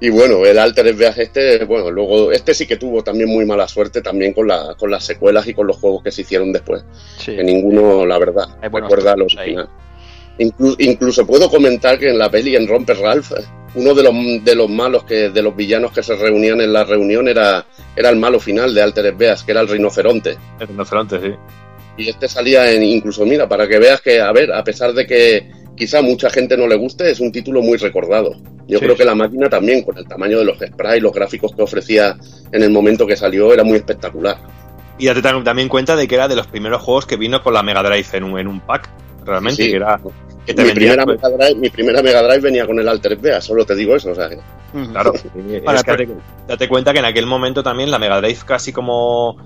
[0.00, 3.66] Y bueno, el Alter Beas este, bueno, luego, este sí que tuvo también muy mala
[3.68, 6.84] suerte también con, la, con las secuelas y con los juegos que se hicieron después.
[7.18, 7.36] sí.
[7.36, 9.20] Que ninguno, la verdad, recuerda ahí.
[9.22, 9.68] original.
[10.38, 13.32] Inclu- incluso puedo comentar que en la peli en Romper Ralph,
[13.74, 16.84] uno de los, de los malos que, de los villanos que se reunían en la
[16.84, 20.36] reunión era, era el malo final de Alter Beas, que era el rinoceronte.
[20.58, 21.34] El rinoceronte, sí.
[21.98, 25.06] Y este salía en, incluso, mira, para que veas que, a ver, a pesar de
[25.06, 25.50] que
[25.82, 28.34] quizá a mucha gente no le guste, es un título muy recordado.
[28.68, 31.52] Yo Sí, creo que la máquina también, con el tamaño de los sprites, los gráficos
[31.56, 32.16] que ofrecía
[32.52, 34.38] en el momento que salió, era muy espectacular.
[34.98, 37.52] Y date tam- también cuenta de que era de los primeros juegos que vino con
[37.54, 38.88] la Mega Drive en un, en un pack,
[39.24, 39.70] realmente, Sí, sí.
[39.72, 39.98] que era
[40.46, 42.88] que te Mi vendía, primera, pues, Mega Drive, mi primera Mega Drive venía con el
[42.88, 44.12] Alter Beas, solo te digo eso.
[44.12, 44.38] O sea, que-.
[44.92, 46.08] Claro, Bueno, es que date,
[46.46, 49.36] date cuenta que en aquel momento también la Mega Drive casi como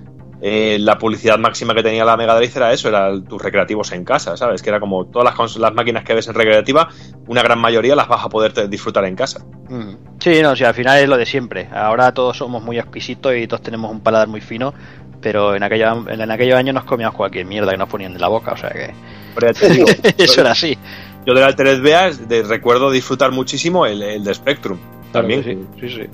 [0.42, 4.04] eh, la publicidad máxima que tenía la Mega Drive era eso, era tus recreativos en
[4.04, 4.62] casa, ¿sabes?
[4.62, 6.88] Que era como todas las, máquinas que ves en recreativa,
[7.26, 9.44] una gran mayoría las vas a poder disfrutar en casa.
[10.20, 11.68] Sí, no, sí, al final es lo de siempre.
[11.72, 14.74] Ahora todos somos muy exquisitos y todos tenemos un paladar muy fino,
[15.22, 18.20] pero en, aquella, en, en aquellos años nos comíamos cualquier mierda que nos ponían en
[18.20, 18.92] la boca, o sea que
[19.34, 19.86] Pero ya te digo,
[20.18, 20.76] eso era así.
[21.24, 24.78] yo del Altered Beas de- recuerdo disfrutar muchísimo el, el de Spectrum
[25.12, 25.42] también.
[25.42, 26.06] Claro sí, sí, sí.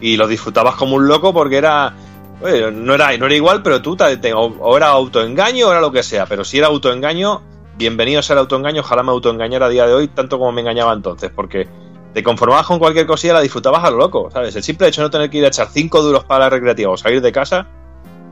[0.00, 1.92] y lo disfrutabas como un loco porque era
[2.40, 5.70] oye, no era no era igual pero tú te- te- o, o era autoengaño o
[5.70, 7.42] era lo que sea pero si era autoengaño
[7.76, 10.92] bienvenido sea el autoengaño ojalá me autoengañara a día de hoy tanto como me engañaba
[10.92, 11.68] entonces porque
[12.14, 15.06] te conformabas con cualquier cosilla la disfrutabas a lo loco sabes el simple hecho de
[15.06, 17.66] no tener que ir a echar cinco duros para la recreativa o salir de casa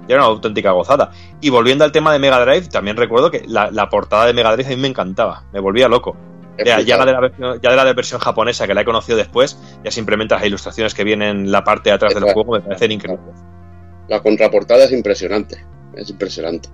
[0.08, 1.10] ya era una auténtica gozada.
[1.40, 4.52] Y volviendo al tema de Mega Drive también recuerdo que la, la portada de Mega
[4.54, 6.16] Drive a mí me encantaba me volvía loco.
[6.64, 9.18] Ya, ya la de la versión, ya de la versión japonesa que la he conocido
[9.18, 12.60] después, ya simplemente las ilustraciones que vienen en la parte de atrás del juego me
[12.60, 13.34] parecen increíbles.
[14.08, 15.56] La contraportada es impresionante,
[15.96, 16.68] es impresionante.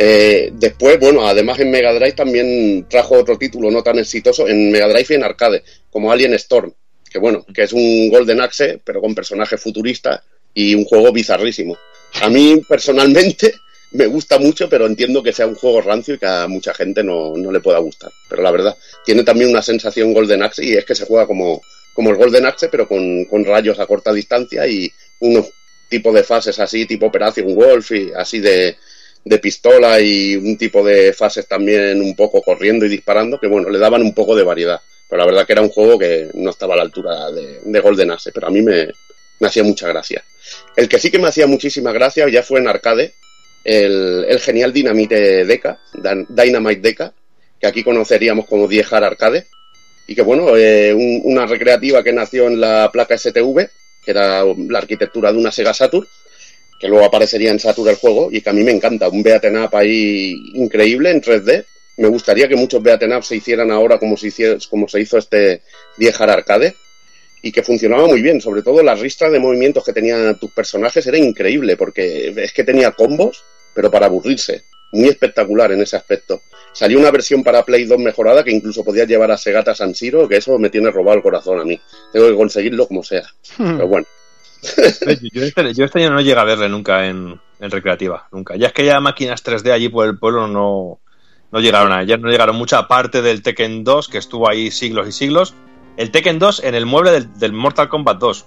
[0.00, 4.70] Eh, después, bueno, además en Mega Drive también trajo otro título no tan exitoso en
[4.70, 6.72] Mega Drive y en arcade, como Alien Storm,
[7.10, 10.20] que bueno, que es un Golden Axe, pero con personajes futuristas
[10.54, 11.76] y un juego bizarrísimo.
[12.22, 13.54] A mí personalmente
[13.92, 17.02] me gusta mucho, pero entiendo que sea un juego rancio y que a mucha gente
[17.02, 18.12] no, no le pueda gustar.
[18.28, 21.60] Pero la verdad, tiene también una sensación Golden Axe y es que se juega como,
[21.92, 25.50] como el Golden Axe, pero con, con rayos a corta distancia y unos
[25.88, 28.76] tipos de fases así, tipo Operation Wolf y así de,
[29.24, 33.68] de pistola y un tipo de fases también un poco corriendo y disparando, que bueno,
[33.70, 34.80] le daban un poco de variedad.
[35.08, 37.80] Pero la verdad que era un juego que no estaba a la altura de, de
[37.80, 38.88] Golden Axe, pero a mí me,
[39.40, 40.22] me hacía mucha gracia.
[40.76, 43.14] El que sí que me hacía muchísima gracia ya fue en arcade,
[43.64, 45.78] el, el genial Dynamite Deca,
[46.28, 47.12] Dynamite Deca,
[47.60, 49.46] que aquí conoceríamos como Die Hard Arcade,
[50.06, 53.68] y que bueno, eh, un- una recreativa que nació en la placa STV,
[54.04, 56.06] que era la arquitectura de una Sega Saturn,
[56.78, 59.56] que luego aparecería en Saturn el juego, y que a mí me encanta, un beaten
[59.58, 61.64] up ahí increíble en 3D.
[61.96, 65.18] Me gustaría que muchos beaten up se hicieran ahora como se, hicie- como se hizo
[65.18, 65.62] este
[65.96, 66.74] Die Hard Arcade.
[67.42, 68.40] y que funcionaba muy bien.
[68.40, 72.64] Sobre todo la ristra de movimientos que tenían tus personajes era increíble, porque es que
[72.64, 74.62] tenía combos, pero para aburrirse.
[74.92, 76.42] Muy espectacular en ese aspecto.
[76.78, 80.28] Salió una versión para Play 2 mejorada que incluso podía llevar a Segata San Siro,
[80.28, 81.80] que eso me tiene robado el corazón a mí.
[82.12, 83.24] Tengo que conseguirlo como sea.
[83.56, 84.06] Pero bueno.
[85.32, 88.54] yo, este, yo este año no llega a verle nunca en, en recreativa, nunca.
[88.56, 91.00] Ya es que ya máquinas 3D allí por el pueblo no,
[91.50, 95.08] no llegaron a ella, no llegaron mucha parte del Tekken 2 que estuvo ahí siglos
[95.08, 95.54] y siglos.
[95.96, 98.46] El Tekken 2 en el mueble del, del Mortal Kombat 2.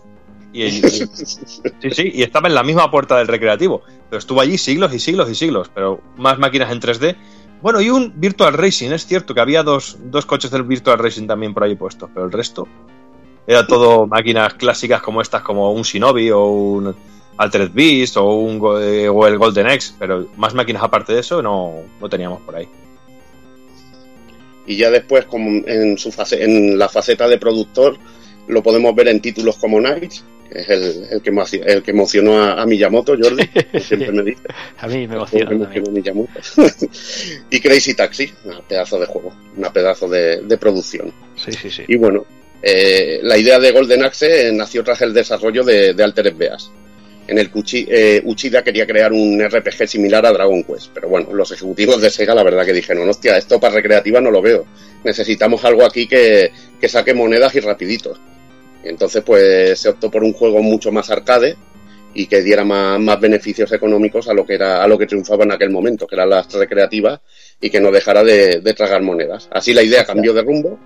[0.53, 3.81] Y, y- sí, sí, y estaba en la misma puerta del recreativo.
[4.09, 5.69] Pero estuvo allí siglos y siglos y siglos.
[5.73, 7.15] Pero más máquinas en 3D.
[7.61, 11.27] Bueno, y un Virtual Racing, es cierto que había dos, dos coches del Virtual Racing
[11.27, 12.09] también por ahí puestos.
[12.13, 12.67] Pero el resto
[13.45, 16.95] era todo máquinas clásicas como estas, como un Shinobi o un
[17.37, 19.95] Altered Beast o, un, eh, o el Golden X.
[19.99, 22.67] Pero más máquinas aparte de eso no, no teníamos por ahí.
[24.65, 27.97] y ya después como en su fase, en la faceta de productor
[28.47, 31.31] lo podemos ver en títulos como Knights, es el, el que,
[31.65, 34.41] el que emocionó a, a Miyamoto, Jordi, que siempre me dice.
[34.77, 35.49] A mí me emociona
[37.49, 41.11] y Crazy Taxi, un pedazo de juego, una pedazo de, de producción.
[41.35, 41.83] Sí, sí, sí.
[41.87, 42.25] Y bueno,
[42.61, 46.69] eh, la idea de Golden Axe eh, nació tras el desarrollo de, de Altered Beast,
[47.27, 50.91] en el que Uchi- eh, Uchida quería crear un RPG similar a Dragon Quest.
[50.93, 54.31] Pero bueno, los ejecutivos de Sega la verdad que dijeron, hostia, esto para recreativa no
[54.31, 54.65] lo veo.
[55.03, 58.19] Necesitamos algo aquí que, que saque monedas y rapiditos.
[58.83, 61.55] Entonces pues se optó por un juego mucho más arcade
[62.13, 65.43] y que diera más, más beneficios económicos a lo que era a lo que triunfaba
[65.45, 67.19] en aquel momento, que eran las recreativas
[67.61, 69.47] y que no dejara de, de tragar monedas.
[69.51, 70.77] Así la idea cambió de rumbo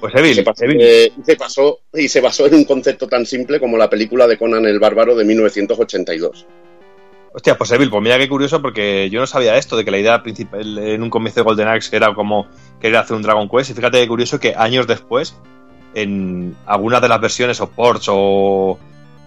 [0.00, 0.78] Pues Evil, se, pasó, Evil.
[0.80, 4.36] eh, se pasó y se basó en un concepto tan simple como la película de
[4.36, 6.46] Conan el Bárbaro de 1982.
[7.36, 9.98] Hostia, pues Evil, pues mira qué curioso porque yo no sabía esto, de que la
[9.98, 12.46] idea principal en un comienzo de Golden Axe era como
[12.80, 13.70] querer hacer un Dragon Quest.
[13.70, 15.36] Y fíjate qué curioso que años después,
[15.94, 18.78] en algunas de las versiones o ports o,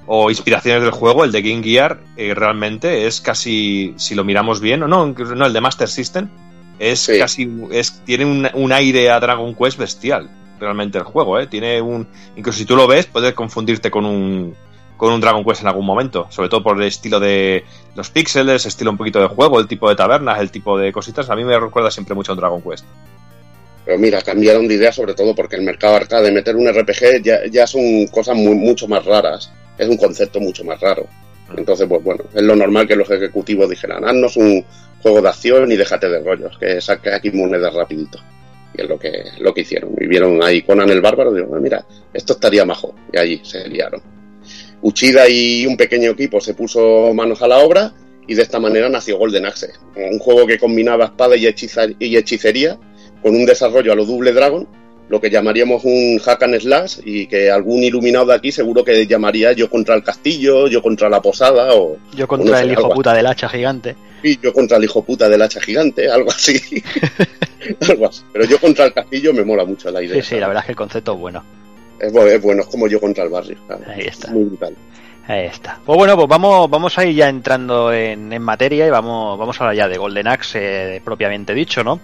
[0.06, 4.60] o inspiraciones del juego, el de Game Gear eh, realmente es casi, si lo miramos
[4.60, 6.30] bien, o no, no, el de Master System,
[6.80, 7.18] es Sí.
[7.20, 11.48] casi, es, tiene un, un aire a Dragon Quest bestial, realmente el juego, ¿eh?
[11.48, 14.56] Tiene un, incluso si tú lo ves, puedes confundirte con un,
[14.96, 17.64] con un Dragon Quest en algún momento, sobre todo por el estilo de
[17.96, 21.30] los píxeles, estilo un poquito de juego, el tipo de tabernas, el tipo de cositas,
[21.30, 22.86] a mí me recuerda siempre mucho a un Dragon Quest.
[23.88, 27.66] Pero mira, cambiaron de idea sobre todo porque el mercado arcade, meter un RPG ya,
[27.66, 29.50] son cosas mucho más raras.
[29.78, 31.08] Es un concepto mucho más raro.
[31.56, 34.66] Entonces, pues bueno, es lo normal que los ejecutivos dijeran, haznos un
[35.02, 38.20] juego de acción y déjate de rollos, que saque aquí monedas rapidito.
[38.78, 39.96] Y es lo que, lo que hicieron.
[39.98, 42.94] Y vieron ahí Conan el Bárbaro y dijeron, mira, esto estaría majo.
[43.14, 44.02] Y allí se liaron.
[44.82, 47.94] Uchida y un pequeño equipo se puso manos a la obra
[48.28, 51.48] y de esta manera nació Golden Axe, un juego que combinaba espada y,
[52.00, 52.78] y hechicería
[53.22, 54.68] con un desarrollo a lo Double Dragon,
[55.10, 59.08] lo que llamaríamos un hack and slash y que algún iluminado de aquí seguro que
[59.08, 62.72] llamaría yo contra el castillo, yo contra la posada o Yo contra no sé, el
[62.74, 63.96] hijo puta del hacha gigante.
[64.22, 66.60] y yo contra el hijo puta del hacha gigante, algo así.
[67.90, 68.22] algo así.
[68.34, 70.22] Pero yo contra el castillo me mola mucho la idea.
[70.22, 71.44] Sí, sí, la verdad es que el concepto es bueno.
[72.00, 73.58] Es, es bueno, es como yo contra el barrio.
[73.68, 73.88] ¿sabes?
[73.88, 74.30] Ahí está.
[74.32, 74.76] Muy brutal.
[75.28, 75.80] Ahí está.
[75.86, 79.60] Pues bueno, pues vamos, vamos a ir ya entrando en, en materia y vamos, vamos
[79.60, 82.00] a hablar ya de Golden Axe eh, propiamente dicho, ¿no?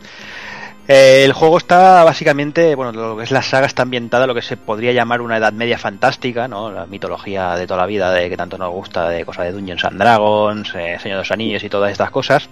[0.88, 4.36] Eh, el juego está básicamente, bueno, lo que es la saga está ambientada en lo
[4.36, 6.72] que se podría llamar una edad media fantástica, ¿no?
[6.72, 9.86] La mitología de toda la vida de que tanto nos gusta, de cosas de Dungeons
[9.86, 12.50] and Dragons, eh, Señor de los Anillos y todas estas cosas.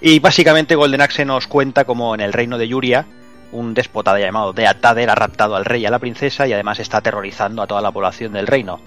[0.00, 3.06] Y básicamente Golden Axe nos cuenta como en el reino de Yuria,
[3.52, 6.98] un déspota llamado Deatader ha raptado al rey y a la princesa y además está
[6.98, 8.80] aterrorizando a toda la población del reino.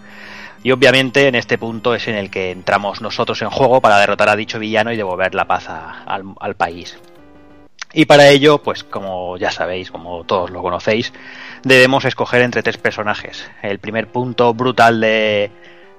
[0.62, 4.28] Y obviamente en este punto es en el que entramos nosotros en juego para derrotar
[4.28, 6.98] a dicho villano y devolver la paz a- al país.
[7.94, 11.12] Y para ello, pues como ya sabéis, como todos lo conocéis,
[11.64, 13.50] debemos escoger entre tres personajes.
[13.64, 15.50] El primer punto brutal de,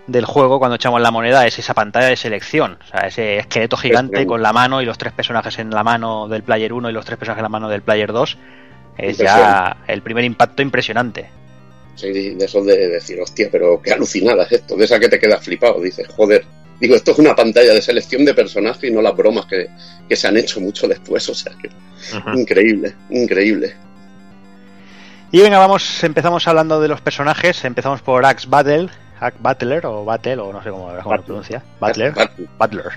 [0.06, 3.76] del juego cuando echamos la moneda es esa pantalla de selección, o sea, ese esqueleto
[3.76, 6.92] gigante con la mano y los tres personajes en la mano del player 1 y
[6.92, 8.38] los tres personajes en la mano del player 2.
[8.98, 11.30] Es ya el primer impacto impresionante.
[11.94, 14.76] Sí, de eso de decir, hostia, pero qué alucinada es esto.
[14.76, 15.80] De esa que te quedas flipado.
[15.80, 16.44] Dices, joder.
[16.80, 19.68] Digo, esto es una pantalla de selección de personajes y no las bromas que,
[20.08, 21.28] que se han hecho mucho después.
[21.28, 21.70] O sea, que
[22.34, 23.74] increíble, increíble.
[25.32, 27.64] Y venga, vamos, empezamos hablando de los personajes.
[27.64, 28.88] Empezamos por Axe Battle,
[29.20, 31.62] Axe Battler o Battle, o no sé cómo, cómo pronuncia.
[31.80, 32.12] Butler.
[32.12, 32.48] Battle.
[32.58, 32.92] Butler.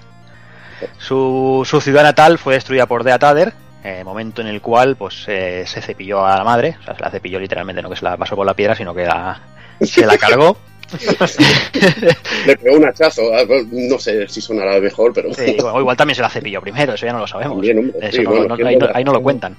[0.98, 3.54] Su, su ciudad natal fue destruida por Deatader,
[3.84, 7.02] eh, momento en el cual pues eh, se cepilló a la madre, o sea, se
[7.02, 9.42] la cepilló literalmente, no que se la pasó por la piedra, sino que la,
[9.82, 10.58] se la cargó.
[12.46, 13.22] Le pegó un hachazo.
[13.34, 15.34] ah, No sé si sonará mejor, pero.
[15.34, 17.56] Sí, bueno, igual también se la cepilló primero, eso ya no lo sabemos.
[17.58, 19.56] También, hombre, Eso sí, no- bueno, no- que ahí, no, es ahí no lo cuentan.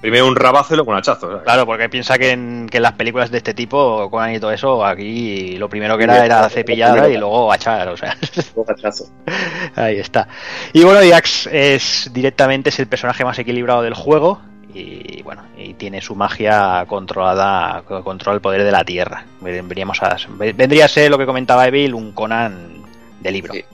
[0.00, 1.26] Primero un rabazo y luego un hachazo.
[1.28, 1.42] ¿sabes?
[1.42, 4.52] Claro, porque piensa que en, que en las películas de este tipo, Conan y todo
[4.52, 8.14] eso, aquí lo primero que era era cepillada y luego hachar, o sea.
[8.68, 9.06] Hachazo.
[9.74, 10.28] Ahí está.
[10.74, 14.40] Y bueno, Jax es directamente es el personaje más equilibrado del juego
[14.76, 19.24] y bueno, y tiene su magia controlada, controla el poder de la tierra.
[19.40, 22.82] Vendríamos a, vendría a ser lo que comentaba Evil, un Conan
[23.20, 23.54] de libro.
[23.54, 23.64] Sí.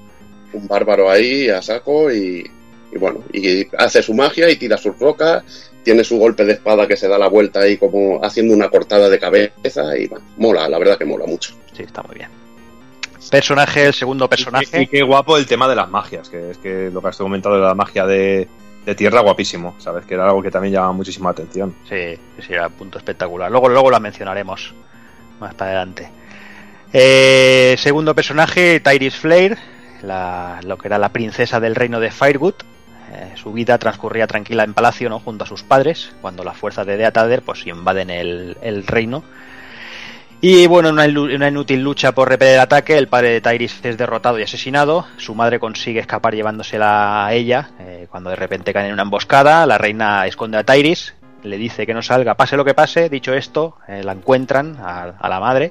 [0.52, 2.48] Un bárbaro ahí a saco y,
[2.92, 5.42] y bueno, y hace su magia y tira sus rocas,
[5.82, 9.08] tiene su golpe de espada que se da la vuelta ahí como haciendo una cortada
[9.08, 11.54] de cabeza y bueno, mola, la verdad que mola mucho.
[11.76, 12.28] Sí, está muy bien.
[13.30, 14.80] Personaje, el segundo personaje.
[14.80, 17.16] Y, y qué guapo el tema de las magias, que es que lo que has
[17.16, 18.46] comentado de la magia de,
[18.84, 20.04] de tierra, guapísimo, ¿sabes?
[20.06, 21.74] Que era algo que también llama muchísima atención.
[21.88, 23.50] Sí, sí, era un punto espectacular.
[23.50, 24.74] Luego, luego la mencionaremos
[25.40, 26.10] más para adelante.
[26.92, 29.56] Eh, segundo personaje, Tyris Flare,
[30.02, 32.54] la, lo que era la princesa del reino de Firewood.
[33.12, 35.20] Eh, su vida transcurría tranquila en palacio, ¿no?
[35.20, 39.22] Junto a sus padres, cuando las fuerzas de Deatader pues invaden el, el reino.
[40.44, 43.96] Y bueno, en una, inútil lucha por repeler el ataque, el padre de Tyris es
[43.96, 45.06] derrotado y asesinado.
[45.16, 47.70] Su madre consigue escapar llevándosela a ella.
[47.78, 51.14] eh, cuando de repente caen en una emboscada, la reina esconde a Tyris,
[51.44, 53.08] le dice que no salga, pase lo que pase.
[53.08, 55.70] Dicho esto, eh, la encuentran a, la madre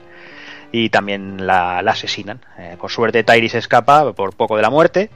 [0.71, 2.39] y también la, asesinan.
[2.57, 5.09] Eh, por suerte, Tyris escapa por poco de la muerte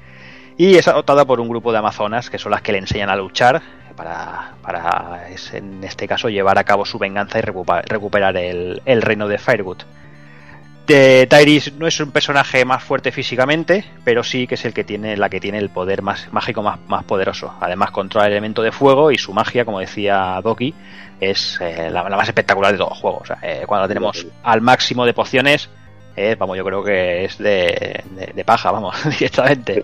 [0.58, 3.16] y es adoptada por un grupo de amazonas que son las que le enseñan a
[3.16, 3.62] luchar
[3.96, 9.28] para, para en este caso, llevar a cabo su venganza y recuperar el, el reino
[9.28, 9.78] de Firewood.
[10.88, 14.84] De Tyris no es un personaje más fuerte físicamente, pero sí que es el que
[14.84, 17.52] tiene la que tiene el poder más mágico más, más poderoso.
[17.60, 20.76] Además controla el elemento de fuego y su magia, como decía Doki,
[21.20, 23.18] es eh, la, la más espectacular de todo el juego.
[23.18, 25.70] O sea, eh, cuando la tenemos al máximo de pociones,
[26.16, 29.84] eh, vamos, yo creo que es de, de- de paja, vamos, directamente.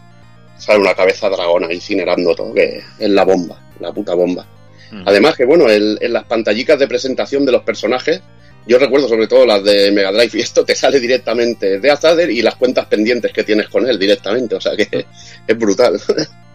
[0.57, 4.45] Sale una cabeza dragón ahí incinerando todo, que es la bomba, la puta bomba.
[4.91, 5.03] Mm.
[5.05, 8.21] Además que bueno, el- en las pantallicas de presentación de los personajes,
[8.67, 12.29] yo recuerdo sobre todo las de Mega Drive y esto te sale directamente de Azader
[12.29, 15.05] y las cuentas pendientes que tienes con él directamente, o sea que
[15.47, 15.99] es brutal.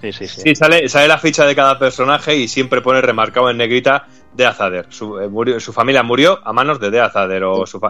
[0.02, 0.40] Sí, sí, sí.
[0.44, 4.44] Sí, sale, sale la ficha de cada personaje y siempre pone remarcado en negrita de
[4.44, 4.86] Azader.
[4.90, 7.80] Su, eh, murió- su familia murió a manos de De Azader o su.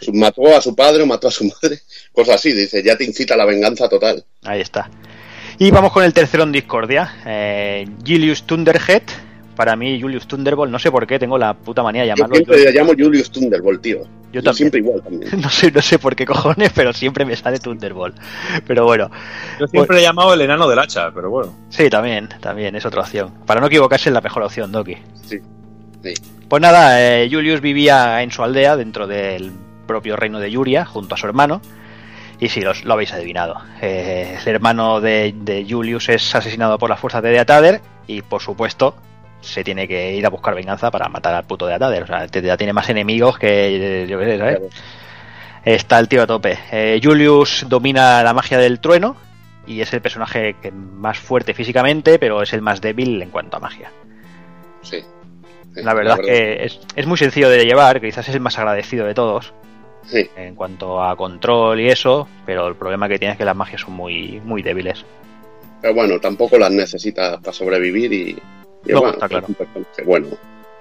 [0.00, 1.78] Su- Mató a su padre o mató a su madre,
[2.12, 4.22] cosas así, dice, ya te incita a la venganza total.
[4.42, 4.90] Ahí está.
[5.62, 7.12] Y vamos con el tercero en discordia.
[7.26, 9.02] Eh, Julius Thunderhead.
[9.54, 12.34] Para mí, Julius Thunderbolt, no sé por qué, tengo la puta manía de Yo llamarlo.
[12.36, 13.98] siempre le llamo Julius Thunderbolt, tío.
[13.98, 14.54] Yo Yo, también.
[14.54, 15.40] siempre igual también.
[15.42, 18.16] No sé, no sé por qué cojones, pero siempre me sale Thunderbolt.
[18.66, 19.10] Pero bueno,
[19.58, 21.54] Yo siempre le he llamado el enano del hacha, pero bueno.
[21.68, 23.34] sí, también, también es otra opción.
[23.44, 24.96] Para no equivocarse es la mejor opción, Doki.
[25.26, 25.40] Sí,
[26.02, 26.14] sí.
[26.48, 29.52] Pues nada, eh, Julius vivía en su aldea dentro del
[29.86, 31.60] propio reino de Yuria, junto a su hermano.
[32.40, 33.60] Y sí, los- lo habéis adivinado.
[33.82, 38.40] Eh, el hermano de, de Julius es asesinado por las fuerzas de Deatader y, por
[38.40, 38.94] supuesto,
[39.42, 42.02] se tiene que ir a buscar venganza para matar al puto Deatader.
[42.04, 44.60] O sea, ya tiene más enemigos que, yo qué sé, ¿sabes?
[45.64, 46.58] Está el tío a tope.
[46.72, 49.14] Eh, Julius domina la magia del trueno
[49.66, 53.58] y es el personaje que más fuerte físicamente, pero es el más débil en cuanto
[53.58, 53.92] a magia.
[54.82, 55.02] Sí.
[55.74, 58.58] Sí, La verdad es que es, es muy sencillo de llevar, quizás es el más
[58.58, 59.52] agradecido de todos
[60.06, 63.54] Sí, en cuanto a control y eso, pero el problema que tiene es que las
[63.56, 65.04] magias son muy, muy débiles.
[65.80, 68.30] pero bueno, tampoco las necesitas para sobrevivir y,
[68.86, 69.46] y No, bueno, está claro.
[69.96, 70.28] es bueno,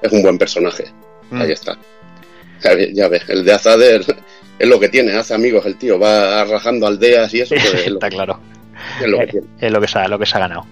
[0.01, 0.85] es un buen personaje.
[1.31, 1.41] Mm.
[1.41, 1.77] Ahí está.
[2.63, 4.01] Ya, ve- ya ves, el de Azader
[4.57, 7.87] es lo que tiene, hace amigos el tío, va rajando aldeas y eso, pues es,
[7.91, 8.39] lo, Está que- claro.
[9.01, 9.47] es lo que Eh, tiene.
[9.61, 10.65] Es lo que, se ha, lo que se ha ganado.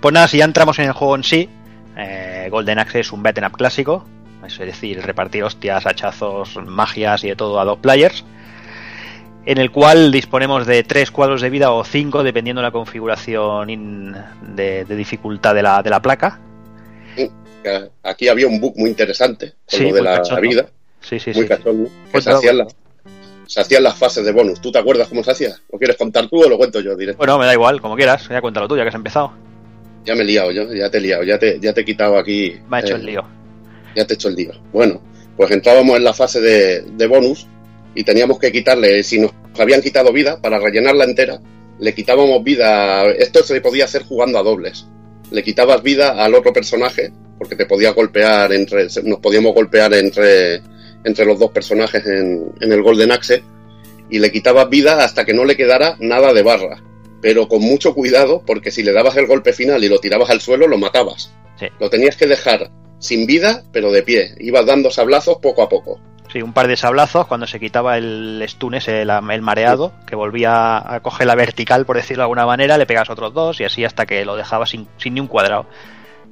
[0.00, 1.48] Pues nada, si ya entramos en el juego en sí,
[1.96, 4.04] eh, Golden Axe es un beat'em up clásico,
[4.46, 8.24] es decir, repartir hostias, hachazos, magias y de todo a dos players,
[9.46, 13.70] en el cual disponemos de tres cuadros de vida o cinco, dependiendo de la configuración
[13.70, 14.14] in-
[14.54, 16.38] de, de dificultad de la, de la placa.
[18.02, 20.66] Aquí había un bug muy interesante con Sí, lo de la vida,
[21.00, 21.48] Sí, sí, muy sí.
[21.48, 22.76] cachondo, que Pues se hacían, las,
[23.46, 24.60] se hacían las fases de bonus.
[24.60, 25.56] ¿Tú te acuerdas cómo se hacía?
[25.72, 27.18] ¿Lo quieres contar tú o lo cuento yo directo?
[27.18, 29.32] Bueno, me da igual, como quieras, ya cuéntalo tú, ya que has empezado.
[30.04, 32.18] Ya me he liado, yo, ya te he liado, ya te, ya te he quitado
[32.18, 32.56] aquí.
[32.68, 33.24] Me ha hecho eh, el lío.
[33.94, 34.52] Ya te he hecho el lío.
[34.72, 35.00] Bueno,
[35.36, 37.46] pues entrábamos en la fase de, de bonus
[37.94, 41.40] y teníamos que quitarle, si nos habían quitado vida, para rellenarla entera,
[41.78, 43.10] le quitábamos vida.
[43.10, 44.86] Esto se podía hacer jugando a dobles.
[45.30, 48.86] Le quitabas vida al otro personaje, porque te podía golpear entre.
[49.02, 50.62] Nos podíamos golpear entre,
[51.04, 53.42] entre los dos personajes en, en el Golden Axe,
[54.10, 56.82] y le quitabas vida hasta que no le quedara nada de barra.
[57.20, 60.40] Pero con mucho cuidado, porque si le dabas el golpe final y lo tirabas al
[60.40, 61.32] suelo, lo matabas.
[61.58, 61.66] Sí.
[61.78, 62.70] Lo tenías que dejar
[63.02, 64.34] sin vida, pero de pie.
[64.38, 66.00] Ibas dando sablazos poco a poco.
[66.32, 70.16] Sí, un par de sablazos cuando se quitaba el stun ese, el, el mareado, que
[70.16, 73.64] volvía a coger la vertical, por decirlo de alguna manera, le pegas otros dos y
[73.64, 75.66] así hasta que lo dejaba sin, sin ni un cuadrado.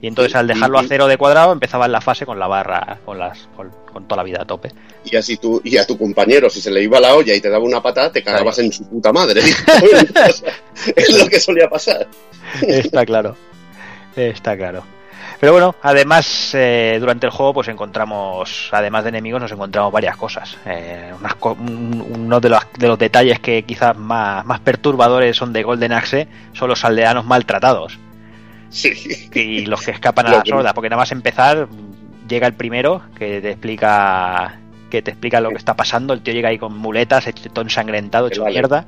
[0.00, 3.18] Y entonces al dejarlo a cero de cuadrado empezaba la fase con la barra, con
[3.18, 4.70] las con, con toda la vida a tope.
[5.04, 7.50] Y así tú, y a tu compañero, si se le iba la olla y te
[7.50, 9.42] daba una patada, te cagabas en su puta madre.
[10.96, 12.08] es lo que solía pasar.
[12.62, 13.36] Está claro.
[14.16, 14.82] Está claro.
[15.40, 20.16] Pero bueno, además, eh, durante el juego, pues encontramos, además de enemigos, nos encontramos varias
[20.18, 20.58] cosas.
[20.66, 25.34] Eh, unas co- un- uno de los, de los detalles que quizás más, más perturbadores
[25.36, 27.98] son de Golden Axe son los aldeanos maltratados
[28.68, 28.92] Sí.
[29.34, 31.68] y los que escapan a la sorda, porque nada más empezar,
[32.28, 34.56] llega el primero que te explica
[34.90, 36.12] que te explica lo que está pasando.
[36.12, 38.54] El tío llega ahí con muletas, hecho todo ensangrentado, El hecho Alex.
[38.54, 38.86] mierda,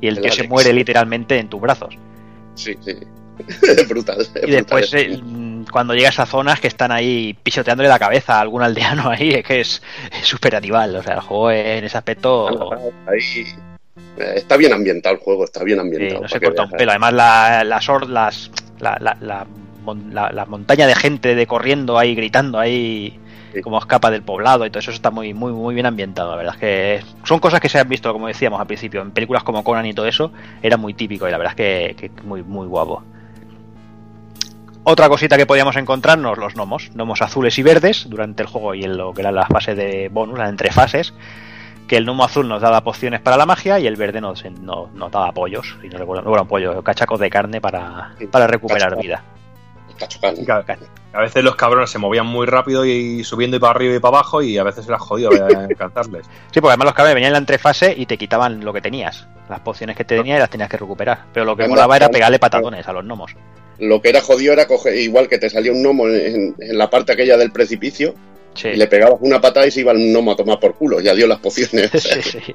[0.00, 1.96] y el El tío se muere literalmente en tus brazos.
[2.56, 2.92] Sí, sí.
[3.88, 4.18] Brutal.
[4.20, 4.50] Y brutal.
[4.50, 5.20] después, eh,
[5.74, 9.44] cuando llegas a zonas que están ahí pisoteándole la cabeza a algún aldeano ahí, es
[9.44, 9.82] que es
[10.22, 10.94] súper animal.
[10.94, 12.48] O sea, el juego en ese aspecto
[13.06, 13.18] Ahí
[14.18, 16.22] eh, está bien ambientado el juego, está bien ambientado.
[16.22, 16.92] no se corta un pelo.
[16.92, 19.46] Además, la, las las, la, la, la,
[19.82, 23.18] mon- la- la montaña de gente de corriendo ahí, gritando ahí,
[23.52, 23.60] Sí.
[23.60, 26.30] como escapa del poblado y todo eso está muy, muy, muy bien ambientado.
[26.32, 29.12] La verdad es que son cosas que se han visto, como decíamos al principio, en
[29.12, 32.22] películas como Conan y todo eso, era muy típico y la verdad es que, que
[32.24, 33.04] muy, muy guapo.
[34.86, 38.84] Otra cosita que podíamos encontrarnos, los gnomos, gnomos azules y verdes durante el juego y
[38.84, 41.14] en lo que eran las fases de bonus, las entrefases,
[41.88, 44.90] que el gnomo azul nos daba pociones para la magia y el verde nos, no-
[44.94, 48.90] nos daba pollos, si no recuerdo, no eran pollos, cachacos de carne para, para recuperar
[49.00, 49.22] vida.
[49.88, 50.78] Y que-
[51.14, 54.18] A veces los cabrones se movían muy rápido y subiendo y para arriba y para
[54.18, 55.30] abajo y a veces era jodido
[55.70, 56.26] alcanzarles.
[56.50, 59.26] Sí, porque además los cabrones venían en la entrefase y te quitaban lo que tenías.
[59.48, 61.20] Las pociones que te tenías las tenías que recuperar.
[61.32, 63.34] Pero lo que molaba era pegarle patadones a los gnomos.
[63.78, 66.88] Lo que era jodido era coger, igual que te salía un gnomo en, en la
[66.90, 68.14] parte aquella del precipicio,
[68.54, 68.68] Sí.
[68.68, 71.12] y le pegabas una patada y se iba el gnomo a tomar por culo, ya
[71.12, 71.90] dio las pociones.
[72.00, 72.54] Sí, sí.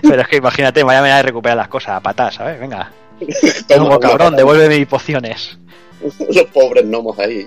[0.00, 2.60] Pero es que imagínate, vaya manera de recuperar las cosas a patas, ¿sabes?
[2.60, 2.92] Venga.
[3.68, 4.36] Toma cabrón, patada.
[4.36, 5.58] devuelve mis pociones.
[6.32, 7.46] Los pobres gnomos ahí.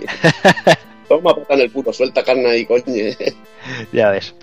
[1.08, 2.84] Toma pata en el culo, suelta carne ahí, coño.
[3.94, 4.36] Ya ves.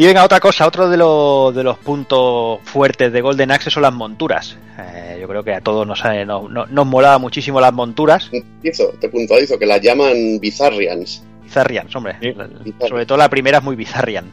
[0.00, 3.82] Y venga, otra cosa, otro de, los de los puntos fuertes de Golden Axe son
[3.82, 4.56] las monturas.
[4.78, 8.30] Eh, yo creo que a todos nos, eh, nos, molaba muchísimo las monturas.
[8.62, 11.22] Te puntualizo, que las llaman Bizarrians.
[11.42, 12.16] Bizarrians, hombre.
[12.22, 12.34] Sí,
[12.88, 14.24] Sobre todo la primera es muy Bizarrian.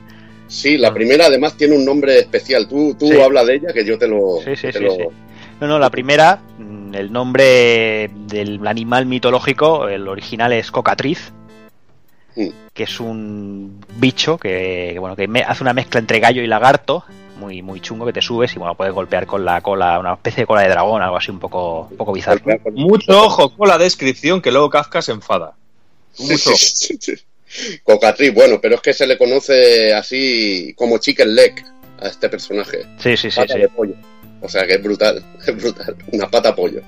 [0.48, 2.66] Sí, la primera además tiene un nombre especial.
[2.70, 3.20] Tú, tú Sí.
[3.20, 4.38] habla de ella que yo te lo.
[4.46, 5.04] Sí, sí, te sí, lo- sí.
[5.60, 11.34] No, no, la primera, mm, el nombre del animal mitológico, el original es cocatriz,
[12.74, 16.48] Que es un bicho que, que, bueno, que me- hace una mezcla entre gallo y
[16.48, 17.04] lagarto,
[17.40, 20.42] muy, muy chungo, que te subes y bueno, puedes golpear con la cola, una especie
[20.44, 22.42] de cola de dragón, algo así un poco, un poco bizarro.
[22.74, 25.54] Mucho ojo con la descripción que luego Kafka se enfada.
[26.20, 26.58] Mucho ojo.
[27.84, 31.64] Cocatriz, bueno, pero es que se le conoce así como chicken leg
[32.00, 32.80] a este personaje.
[33.00, 33.60] Sí, sí, sí, Pata sí.
[33.62, 33.94] de pollo.
[34.42, 35.96] O sea que es brutal, es brutal.
[36.12, 36.82] Una pata pollo.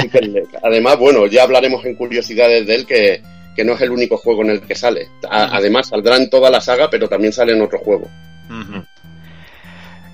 [0.00, 0.46] Chicken leg.
[0.62, 3.22] Además, bueno, ya hablaremos en curiosidades de él que,
[3.58, 5.08] que no es el único juego en el que sale.
[5.28, 8.06] A- además, saldrá en toda la saga, pero también sale en otro juego.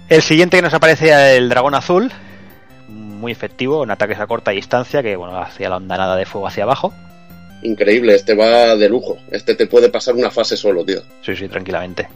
[0.08, 2.10] El siguiente que nos aparece es el dragón azul,
[2.88, 6.64] muy efectivo, en ataques a corta distancia, que bueno, hacía la ondanada de fuego hacia
[6.64, 6.94] abajo.
[7.62, 9.18] Increíble, este va de lujo.
[9.30, 11.00] Este te puede pasar una fase solo, tío.
[11.20, 12.08] Sí, sí, tranquilamente.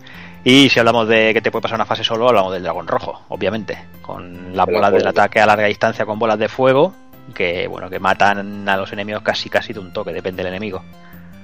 [0.44, 3.20] Y si hablamos de que te puede pasar una fase solo, hablamos del dragón rojo,
[3.28, 3.76] obviamente.
[4.00, 6.94] Con las bolas del ataque a larga distancia con bolas de fuego,
[7.34, 10.82] que bueno, que matan a los enemigos casi casi de un toque, depende del enemigo.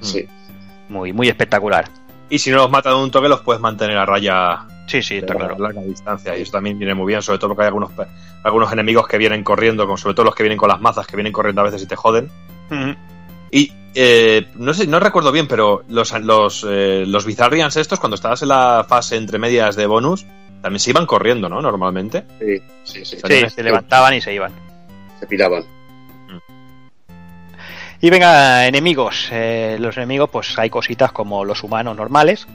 [0.04, 0.26] Sí.
[0.88, 1.86] Muy, muy espectacular.
[2.30, 5.16] Y si no los matan de un toque, los puedes mantener a raya Sí, sí,
[5.16, 5.56] está claro.
[5.58, 6.36] larga distancia.
[6.36, 7.90] Y eso también viene muy bien, sobre todo porque hay algunos,
[8.42, 11.16] algunos enemigos que vienen corriendo, con, sobre todo los que vienen con las mazas, que
[11.16, 12.30] vienen corriendo a veces y te joden.
[12.70, 12.94] Ujú.
[13.50, 18.16] Y eh, no sé, no recuerdo bien, pero los, los, eh, los Bizarrians estos, cuando
[18.16, 20.26] estabas en la fase entre medias de bonus,
[20.60, 21.62] también se iban corriendo, ¿no?
[21.62, 22.24] Normalmente.
[22.38, 23.16] Sí, sí, sí.
[23.24, 24.52] Sí, se levantaban y se iban.
[25.18, 25.64] Se piraban.
[28.04, 29.28] Y venga, enemigos.
[29.32, 32.46] Eh, los enemigos, pues hay cositas como los humanos normales.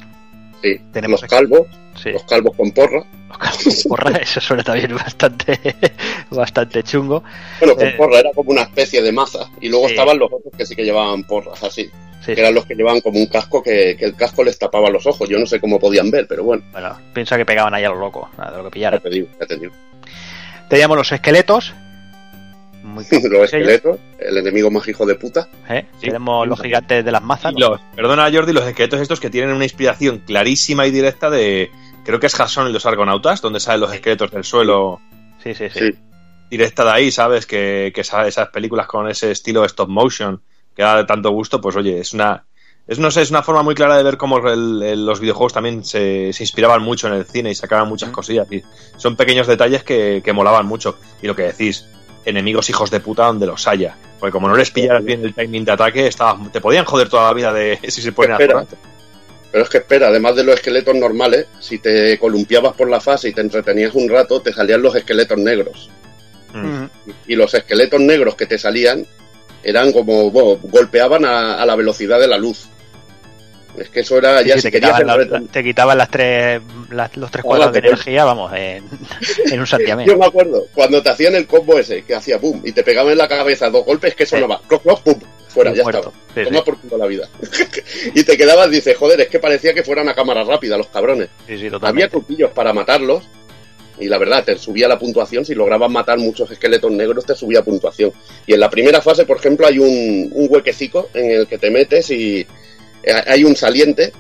[0.62, 0.76] Sí.
[0.94, 3.04] Tenemos los calvos, Sí, los calvos con porra.
[3.30, 5.60] los cabros de porra, eso suena también bastante,
[6.30, 7.24] bastante chungo.
[7.60, 7.96] Bueno, con Eh.
[7.98, 9.50] porra era como una especie de maza.
[9.60, 9.94] Y luego Sí.
[9.94, 11.90] estaban los otros que sí que llevaban porras, así.
[12.24, 14.92] Sí, Que eran los que llevaban como un casco que, que el casco les tapaba
[14.92, 15.28] los ojos.
[15.28, 17.96] Yo no sé cómo podían ver, pero bueno, Bueno, piensa que pegaban ahí a lo
[17.96, 19.00] loco, de lo que ya pillaran.
[19.02, 19.74] te digo, ya te digo.
[20.70, 21.74] Teníamos los esqueletos.
[22.84, 25.50] Muy Los esqueletos, el enemigo más hijo de puta.
[25.70, 25.86] ¿eh?
[26.00, 26.08] Sí.
[26.08, 27.54] Tenemos los gigantes de las mazas.
[27.58, 31.70] Los, perdona Jordi, los esqueletos estos que tienen una inspiración clarísima y directa de.
[32.06, 35.00] Creo que es Jason y los Argonautas, donde salen los esqueletos del suelo.
[35.44, 35.80] Sí, sí, sí.
[35.80, 35.98] Sí.
[36.50, 37.46] Directa de ahí, ¿sabes?
[37.46, 40.42] Que, que esa- esas películas con ese estilo stop motion
[40.76, 42.46] que da tanto gusto, pues oye, es una.
[42.88, 45.54] Es, no sé, es una forma muy clara de ver cómo el- el- los videojuegos
[45.54, 48.52] también se, se inspiraban mucho en el cine y sacaban muchas cosillas.
[48.52, 48.64] Y
[48.98, 50.98] son pequeños detalles que, que molaban mucho.
[51.22, 51.86] Y lo que decís,
[52.26, 53.96] enemigos hijos de puta donde los haya.
[54.20, 57.28] Porque como no les pillaras bien el timing de ataque, estaba, te podían joder toda
[57.28, 58.38] la vida de si se ponen a.
[59.52, 63.30] Pero es que espera, además de los esqueletos normales, si te columpiabas por la fase
[63.30, 65.90] y te entretenías un rato, te salían los esqueletos negros.
[66.54, 66.86] Mm.
[67.28, 69.08] Y los esqueletos negros que te salían
[69.64, 72.70] eran como, bueno, golpeaban a, a la velocidad de la luz.
[73.80, 76.10] Es que eso era ya Sí, si te, quitaban el la- reto- te quitaban las
[76.10, 76.62] tres,
[76.92, 78.84] las- los tres cuadros de energía, vamos, en,
[79.52, 80.08] en un santiamén.
[80.08, 83.12] Yo me acuerdo, cuando te hacían el combo ese, que hacía boom, y te pegaban
[83.12, 86.14] en la cabeza dos golpes, que sonaba, cloc, cloc, pum, fuera, ya Muerto.
[86.36, 86.48] estaba.
[86.50, 87.28] Toma por culo la vida.
[88.16, 91.30] y te quedabas, dices, joder, es que parecía que fueran a cámara rápida los cabrones.
[91.82, 93.24] Había truquillos para matarlos,
[94.02, 95.44] y la verdad, te subía la puntuación.
[95.44, 98.14] Si lograbas matar muchos esqueletos negros, te subía puntuación.
[98.48, 101.70] Y en la primera fase, por ejemplo, hay un, un huequecico en el que te
[101.70, 102.48] metes y
[103.28, 104.12] hay un saliente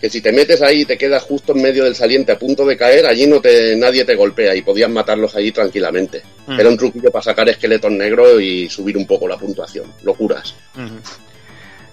[0.00, 2.66] que si te metes ahí y te quedas justo en medio del saliente a punto
[2.66, 6.22] de caer, allí no te, nadie te golpea y podías matarlos allí tranquilamente.
[6.46, 6.60] Mm.
[6.60, 9.90] Era un truquillo para sacar esqueletos negros y subir un poco la puntuación.
[10.02, 10.54] Locuras.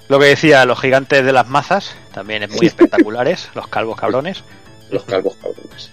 [0.09, 4.43] Lo que decía, los gigantes de las mazas, también es muy espectaculares, los calvos cabrones,
[4.89, 5.89] Los calvos cabrones.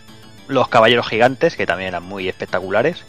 [0.49, 3.05] los caballeros gigantes, que también eran muy espectaculares,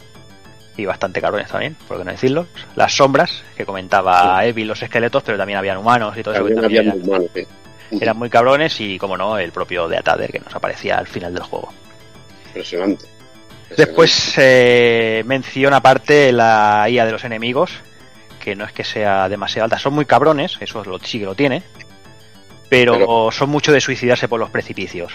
[0.76, 2.46] y bastante cabrones también, por qué no decirlo,
[2.76, 6.54] las sombras, que comentaba Evi, los esqueletos, pero también habían humanos y todo eso, que
[6.54, 7.30] También había también muy eran, humanos,
[7.90, 7.98] sí.
[8.00, 11.34] eran muy cabrones, y como no, el propio de Atader, que nos aparecía al final
[11.34, 11.72] del juego.
[12.46, 13.04] Impresionante.
[13.76, 17.70] Después eh, menciona aparte la IA de los enemigos,
[18.42, 21.34] que no es que sea demasiado alta, son muy cabrones, eso lo, sí que lo
[21.34, 21.62] tiene,
[22.68, 25.12] pero, Pero- son mucho de suicidarse por los precipicios.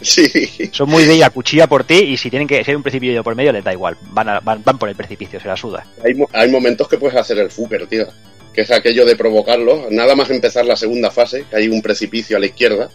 [0.00, 0.70] Sí.
[0.72, 3.34] Son muy de a cuchilla por ti y si tienen que hay un precipicio por
[3.34, 5.86] medio les da igual, van, a- van, van por el precipicio, se la suda.
[6.04, 8.06] Hay, hay momentos que puedes hacer el fucker, tío.
[8.54, 9.86] Que es aquello de provocarlo.
[9.90, 12.88] Nada más empezar la segunda fase, que hay un precipicio a la izquierda.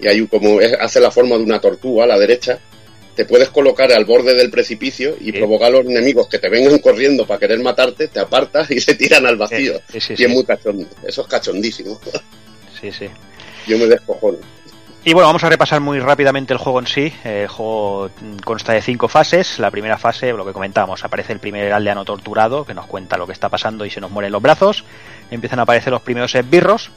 [0.00, 2.58] Y hay como es- hace la forma de una tortuga a la derecha.
[3.14, 5.32] Te puedes colocar al borde del precipicio y Sí.
[5.32, 8.94] provocar a los enemigos que te vengan corriendo para querer matarte, te apartas y se
[8.94, 9.80] tiran al vacío.
[9.92, 10.86] Sí, sí, y es muy cachondo.
[11.06, 12.00] Eso es cachondísimo.
[12.80, 13.06] sí, sí.
[13.66, 14.38] Yo me descojono.
[15.04, 17.12] Y bueno, vamos a repasar muy rápidamente el juego en sí.
[17.24, 18.08] El juego
[18.44, 19.58] consta de cinco fases.
[19.58, 23.26] La primera fase, lo que comentábamos, aparece el primer aldeano torturado que nos cuenta lo
[23.26, 24.84] que está pasando y se nos mueren los brazos.
[25.30, 26.92] Empiezan a aparecer los primeros esbirros.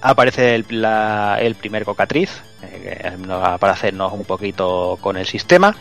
[0.00, 3.16] Aparece el, el primer cocatriz, eh,
[3.60, 5.74] para hacernos un poquito con el sistema.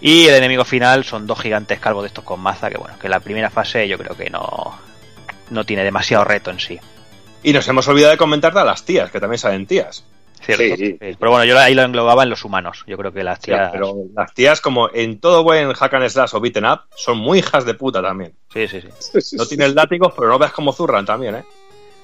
[0.00, 3.10] Y el enemigo final son dos gigantes calvos de estos con maza, que bueno, que
[3.10, 4.78] la primera fase yo creo que no,
[5.50, 6.80] no tiene demasiado reto en sí.
[7.42, 10.04] Y nos hemos olvidado de comentar a las tías, que también salen tías.
[10.42, 10.76] ¿Cierto?
[10.76, 10.96] Sí, sí.
[10.98, 12.84] Pero bueno, yo ahí lo englobaba en los humanos.
[12.86, 13.70] Yo creo que las tías...
[13.72, 17.38] pero las tías, como en todo buen hack and slash o beaten up, son muy
[17.38, 18.34] hijas de puta también.
[18.52, 19.36] Sí, sí, sí.
[19.36, 21.44] No tienen látigos, pero no ves cómo zurran también, ¿eh?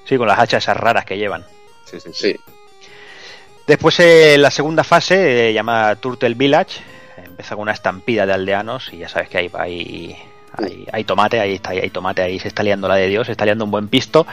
[0.05, 1.45] Sí, con las hachas esas raras que llevan.
[1.85, 2.35] Sí, sí, Sí.
[3.67, 6.81] Después eh, la segunda fase, eh, llamada Turtle Village,
[7.23, 10.17] empieza con una estampida de aldeanos y ya sabes que hay, hay,
[10.53, 13.33] hay, hay tomate, ahí está, hay tomate, ahí se está liando la de Dios, se
[13.33, 14.25] está liando un buen pisto.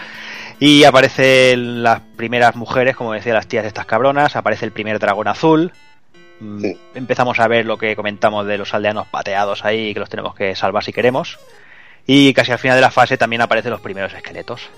[0.58, 4.98] Y aparecen las primeras mujeres, como decía, las tías de estas cabronas, aparece el primer
[4.98, 5.72] dragón azul.
[6.40, 6.78] Mm, Sí.
[6.94, 10.54] Empezamos a ver lo que comentamos de los aldeanos pateados ahí, que los tenemos que
[10.54, 11.38] salvar si queremos.
[12.06, 14.70] Y casi al final de la fase también aparecen los primeros esqueletos.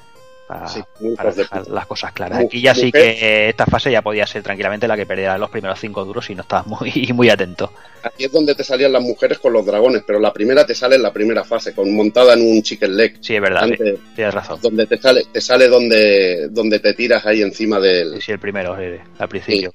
[0.49, 2.39] Para, Sí, muy para hijos de dejar las cosas claras.
[2.39, 5.79] Aquí ya sí que esta fase ya podía ser tranquilamente la que perdiera los primeros
[5.79, 7.71] cinco duros si no estabas muy, muy atento.
[8.03, 10.97] Aquí es donde te salían las mujeres con los dragones, pero la primera te sale
[10.97, 13.19] en la primera fase, con montada en un chicken leg.
[13.21, 13.77] Sí, es verdad, sí,
[14.17, 14.59] tienes razón.
[14.63, 18.39] donde te sale, te sale donde, donde te tiras ahí encima del Sí, sí, el
[18.39, 18.75] primero,
[19.19, 19.73] al principio.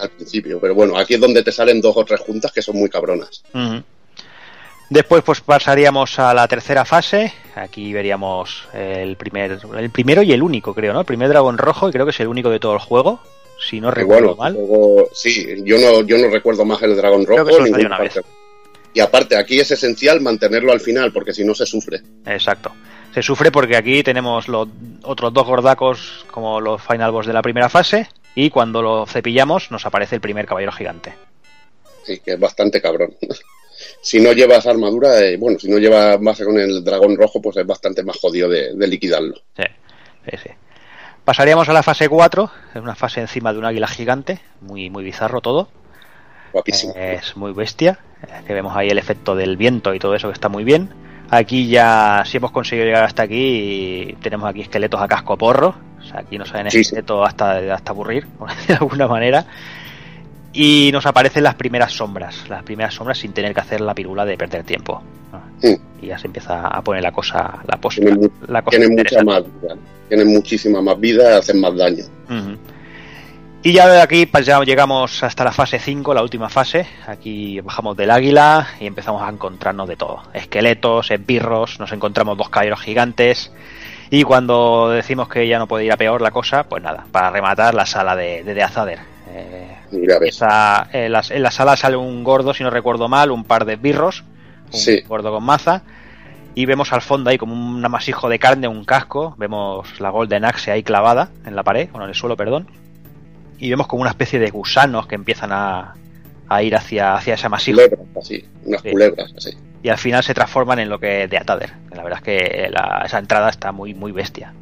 [0.00, 0.58] al principio.
[0.60, 3.44] Pero bueno, aquí es donde te salen dos o tres juntas que son muy cabronas.
[4.90, 7.32] Después pues pasaríamos a la tercera fase.
[7.54, 11.00] Aquí veríamos el primer, el primero y el único, creo, ¿no?
[11.00, 13.20] El primer dragón rojo y creo que es el único de todo el juego,
[13.60, 14.52] si no recuerdo bueno, mal.
[14.54, 17.64] luego- sí, yo no, yo no recuerdo más el dragón Creo rojo.
[17.64, 18.18] que una vez.
[18.94, 22.00] Y aparte, aquí es esencial mantenerlo al final, porque si no se sufre.
[22.24, 22.72] Exacto.
[23.12, 24.68] Se sufre porque aquí tenemos los
[25.02, 29.70] otros dos gordacos como los final boss de la primera fase y cuando lo cepillamos
[29.70, 31.14] nos aparece el primer caballero gigante.
[32.04, 33.14] Sí, que es bastante cabrón.
[34.00, 37.56] si no llevas armadura, eh, bueno, si no llevas base con el dragón rojo, pues
[37.56, 39.34] es bastante más jodido de, de liquidarlo.
[39.56, 39.64] Sí,
[40.30, 40.50] sí, sí.
[41.24, 45.04] Pasaríamos a la fase 4, es una fase encima de un águila gigante, muy, muy
[45.04, 45.68] bizarro todo.
[46.52, 46.94] Guapísimo.
[46.96, 47.98] Es muy bestia.
[48.22, 50.88] eh, Que vemos ahí el efecto del viento y todo eso que está muy bien.
[51.30, 55.74] Aquí ya, si hemos conseguido llegar hasta aquí, tenemos aquí esqueletos a casco porro.
[56.00, 56.80] O sea, aquí nos salen Sí, sí.
[56.82, 59.44] esqueletos hasta, hasta aburrir, por de alguna manera.
[60.60, 62.48] Y nos aparecen las primeras sombras.
[62.48, 65.00] Las primeras sombras sin tener que hacer la pirula de perder tiempo.
[65.62, 65.76] Sí.
[66.02, 69.22] Y ya se empieza a poner la cosa, la, pos- Tienen la cosa Tienen mucha
[69.22, 69.76] más vida.
[70.08, 72.04] Tienen muchísima más vida, hacen más daño.
[73.62, 76.86] Y ya de aquí pues ya llegamos hasta la fase 5, la última fase.
[77.06, 80.22] Aquí bajamos del águila y empezamos a encontrarnos de todo.
[80.32, 83.52] Esqueletos, esbirros, nos encontramos dos caballeros gigantes.
[84.10, 87.30] Y cuando decimos que ya no puede ir a peor la cosa, pues nada, para
[87.30, 88.98] rematar la sala de, de, de Azader.
[89.30, 89.76] Eh,
[90.22, 93.64] esa, en, la, en, la, sala sale un gordo, si no recuerdo mal, un par
[93.64, 94.24] de esbirros,
[94.72, 95.00] un sí.
[95.02, 95.82] gordo con maza.
[96.54, 99.34] Y vemos al fondo ahí como un amasijo de carne, un casco.
[99.38, 102.66] Vemos la Golden Axe ahí clavada en la pared, bueno, en el suelo, perdón
[103.58, 105.94] y vemos como una especie de gusanos que empiezan a,
[106.48, 107.76] a ir hacia, hacia ese amasijo.
[107.76, 108.90] Culebras, así, unas sí.
[108.90, 109.50] culebras, así.
[109.82, 111.72] Y al final se transforman en lo que es de Atader.
[111.94, 114.52] La verdad es que la, esa entrada está muy, muy bestia.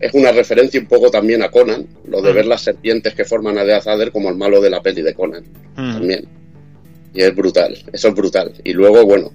[0.00, 2.34] Es una referencia un poco también a Conan, lo de mm.
[2.34, 5.14] ver las serpientes que forman a de Azader como el malo de la peli de
[5.14, 5.44] Conan.
[5.76, 5.92] Mm.
[5.92, 6.28] También.
[7.14, 8.52] Y es brutal, eso es brutal.
[8.62, 9.32] Y luego, bueno,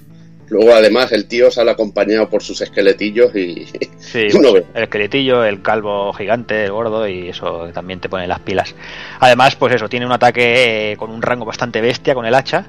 [0.50, 3.66] Luego, además, el tío sale acompañado por sus esqueletillos y.
[3.98, 4.66] Sí, uno ve.
[4.76, 8.76] el esqueletillo, el calvo gigante, el gordo, y eso también te pone las pilas.
[9.20, 12.68] Además, pues eso, tiene un ataque eh, con un rango bastante bestia con el hacha.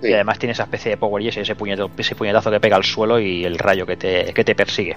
[0.00, 0.08] Sí.
[0.08, 2.76] Y además tiene esa especie de power y ese, ese, puñetazo, ese puñetazo que pega
[2.76, 4.96] al suelo y el rayo que te, que te persigue.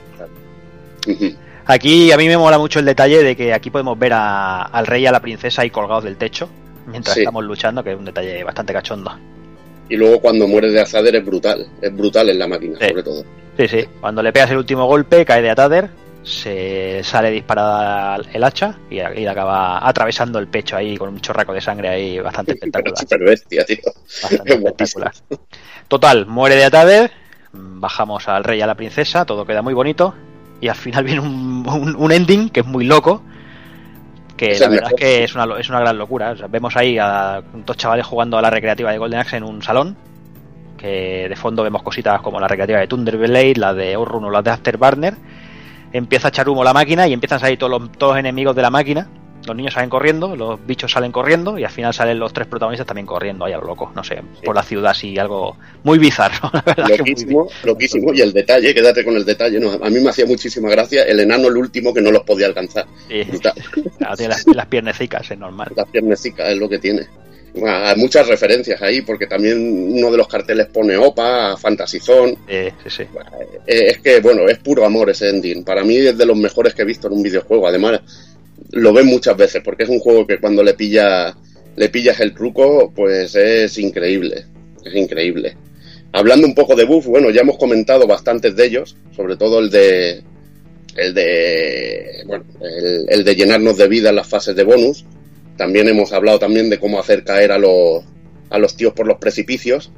[1.07, 1.35] Uh -huh.
[1.69, 4.87] Aquí a mí me mola mucho el detalle de que aquí podemos ver a, al
[4.87, 6.49] rey y a la princesa ahí colgados del techo
[6.87, 7.19] mientras sí.
[7.19, 9.15] estamos luchando, que es un detalle bastante cachondo.
[9.87, 12.87] Y luego cuando muere de Azader es brutal, es brutal en la máquina, sí.
[12.87, 13.23] sobre todo.
[13.55, 15.91] Sí, sí, cuando le pegas el último golpe, cae de Atader,
[16.23, 21.53] se sale disparada el hacha y, y acaba atravesando el pecho ahí con un chorraco
[21.53, 22.97] de sangre ahí bastante espectacular.
[22.97, 23.77] Super bestia, tío.
[24.23, 25.11] Bastante espectacular.
[25.87, 27.11] Total, muere de Atader,
[27.53, 30.15] bajamos al rey y a la princesa, todo queda muy bonito
[30.61, 33.23] y al final viene un, un, un ending que es muy loco
[34.39, 36.31] que es la verdad es que es una, es una gran locura.
[36.31, 39.43] O sea, vemos ahí a dos chavales jugando a la recreativa de Golden Axe en
[39.43, 39.97] un salón,
[40.77, 44.41] que de fondo vemos cositas como la recreativa de Thunderblade, la de Outrun o la
[44.41, 45.15] de Afterburner.
[45.91, 48.55] Empieza a echar humo la máquina y empiezan a salir todos los, todos los enemigos
[48.55, 49.09] de la máquina.
[49.45, 52.85] Los niños salen corriendo, los bichos salen corriendo y al final salen los tres protagonistas
[52.85, 54.45] también corriendo ahí a lo loco, no sé, sí.
[54.45, 56.49] por la ciudad así, algo muy bizarro.
[56.53, 58.13] La verdad loquísimo, muy loquísimo.
[58.13, 61.19] Y el detalle, quédate con el detalle, no, a mí me hacía muchísima gracia el
[61.19, 62.85] enano el último que no los podía alcanzar.
[63.07, 63.23] Sí.
[63.97, 65.71] Claro, tiene las, las piernecicas, es normal.
[65.75, 67.07] Las piernecicas es lo que tiene.
[67.53, 69.57] Bueno, hay muchas referencias ahí, porque también
[69.93, 72.37] uno de los carteles pone OPA, Fantasy Zone.
[72.47, 73.03] Sí, sí, sí.
[73.65, 75.63] Es que, bueno, es puro amor ese ending.
[75.63, 77.67] Para mí es de los mejores que he visto en un videojuego.
[77.67, 78.01] Además,
[78.71, 81.35] lo ven muchas veces, porque es un juego que cuando le pilla
[81.75, 84.45] le pillas el truco, pues es increíble.
[84.83, 85.55] Es increíble.
[86.11, 89.69] Hablando un poco de buff, bueno, ya hemos comentado bastantes de ellos, sobre todo el
[89.69, 90.23] de
[90.95, 95.05] el de bueno, el, el de llenarnos de vida en las fases de bonus.
[95.55, 98.03] También hemos hablado también de cómo hacer caer a los
[98.49, 99.91] a los tíos por los precipicios.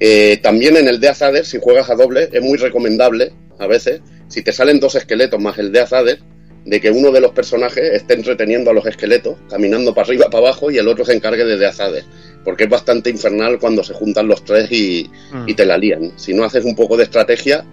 [0.00, 4.00] Eh, también en el de Azader, si juegas a doble, es muy recomendable, a veces,
[4.28, 6.18] si te salen dos esqueletos más el de Azader,
[6.64, 10.46] de que uno de los personajes esté entreteniendo a los esqueletos, caminando para arriba, para
[10.46, 12.04] abajo, y el otro se encargue de Azader.
[12.42, 15.48] Porque es bastante infernal cuando se juntan los tres y, mm.
[15.48, 16.12] y te la lían.
[16.16, 17.64] Si no haces un poco de estrategia,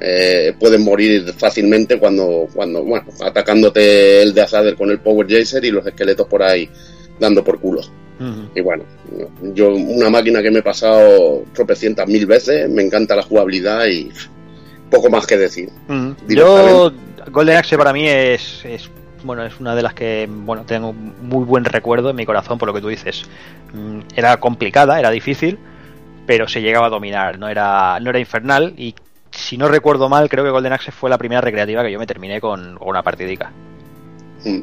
[0.00, 5.64] eh, pueden morir fácilmente cuando, cuando, bueno, atacándote el de Azader con el Power Jaser
[5.64, 6.68] y los esqueletos por ahí
[7.18, 7.82] dando por culo.
[8.18, 8.48] Uh -huh.
[8.54, 8.84] Y bueno,
[9.54, 14.10] yo una máquina que me he pasado tropecientas mil veces, me encanta la jugabilidad y
[14.90, 15.68] poco más que decir.
[15.88, 16.16] Uh -huh.
[16.28, 16.92] Yo
[17.30, 18.90] Golden Axe para mí es, es,
[19.22, 22.68] bueno es una de las que bueno tengo muy buen recuerdo en mi corazón por
[22.68, 23.24] lo que tú dices.
[23.72, 25.58] Mm, era complicada, era difícil,
[26.26, 28.94] pero se llegaba a dominar, no era no era infernal y
[29.30, 32.06] si no recuerdo mal creo que Golden Axe fue la primera recreativa que yo me
[32.06, 33.52] terminé con, con una partidica.
[34.44, 34.60] Mm.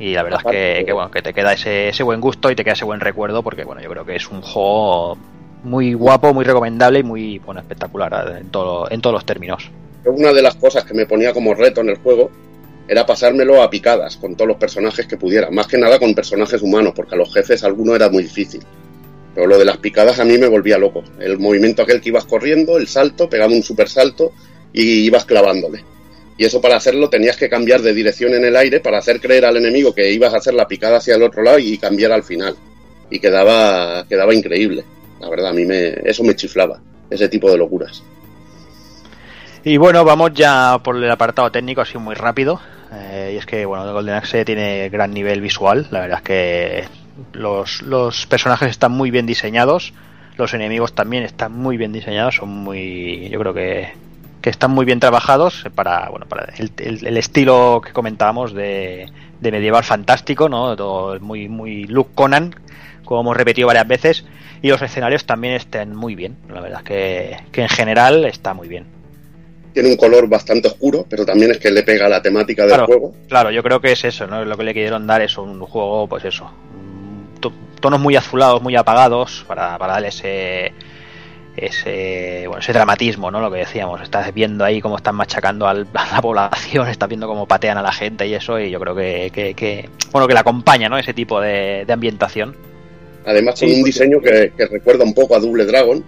[0.00, 2.50] Y la verdad Aparte, es que, que, bueno que te queda ese, ese buen gusto
[2.50, 5.16] y te queda ese buen recuerdo porque bueno yo creo que es un juego
[5.62, 9.70] muy guapo, muy recomendable y muy bueno espectacular en todo en todos los términos
[10.12, 12.30] una de las cosas que me ponía como reto en el juego
[12.88, 16.62] era pasármelo a picadas con todos los personajes que pudiera, más que nada con personajes
[16.62, 18.62] humanos, porque a los jefes alguno era muy difícil.
[19.34, 21.04] Pero lo de las picadas a mí me volvía loco.
[21.20, 24.32] El movimiento aquel que ibas corriendo, el salto, pegando un super salto
[24.72, 25.84] y ibas clavándole.
[26.38, 29.44] Y eso para hacerlo tenías que cambiar de dirección en el aire para hacer creer
[29.44, 32.22] al enemigo que ibas a hacer la picada hacia el otro lado y cambiar al
[32.22, 32.56] final.
[33.10, 34.84] Y quedaba, quedaba increíble.
[35.20, 36.80] La verdad, a mí me, eso me chiflaba,
[37.10, 38.02] ese tipo de locuras.
[39.68, 42.58] Y bueno, vamos ya por el apartado técnico, así muy rápido.
[42.90, 45.86] Eh, y es que, bueno, Golden Axe tiene gran nivel visual.
[45.90, 46.84] La verdad es que
[47.34, 49.92] los, los personajes están muy bien diseñados.
[50.38, 52.36] Los enemigos también están muy bien diseñados.
[52.36, 53.28] Son muy.
[53.28, 53.92] Yo creo que,
[54.40, 59.52] que están muy bien trabajados para, bueno, para el, el, estilo que comentábamos de, de,
[59.52, 60.76] medieval fantástico, ¿no?
[60.76, 62.54] Todo muy, muy Luke Conan,
[63.04, 64.24] como hemos repetido varias veces.
[64.62, 66.38] Y los escenarios también están muy bien.
[66.48, 68.97] La verdad es que, que en general está muy bien.
[69.72, 72.86] Tiene un color bastante oscuro, pero también es que le pega la temática del Claro,
[72.86, 73.14] juego.
[73.28, 74.44] claro, yo creo que es eso, ¿no?
[74.44, 76.44] Lo que le quisieron dar es un juego, pues eso.
[76.46, 80.72] mm, to- Tonos muy azulados, muy apagados, para, para darle ese,
[81.56, 83.40] ese, bueno, ese dramatismo, ¿no?
[83.40, 87.26] Lo que decíamos, estás viendo ahí cómo están machacando al- a la población, estás viendo
[87.26, 90.34] cómo patean a la gente y eso, y yo creo que, que, que- bueno, que
[90.34, 90.98] le acompaña, ¿no?
[90.98, 92.56] Ese tipo de, de ambientación.
[93.26, 96.02] Además, con Sí, un diseño que, que recuerda un poco a Double Dragon,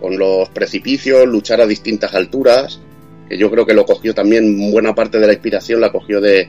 [0.00, 2.80] con los precipicios, luchar a distintas alturas,
[3.28, 6.48] que yo creo que lo cogió también, buena parte de la inspiración la cogió de,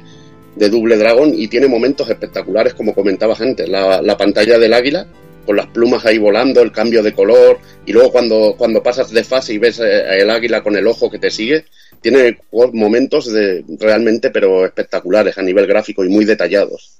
[0.55, 5.07] de Double Dragon y tiene momentos espectaculares, como comentabas antes, la, la pantalla del águila,
[5.45, 9.23] con las plumas ahí volando, el cambio de color, y luego cuando, cuando pasas de
[9.23, 11.65] fase y ves eh, el águila con el ojo que te sigue,
[12.01, 12.39] tiene
[12.73, 16.99] momentos de, realmente, pero espectaculares a nivel gráfico y muy detallados.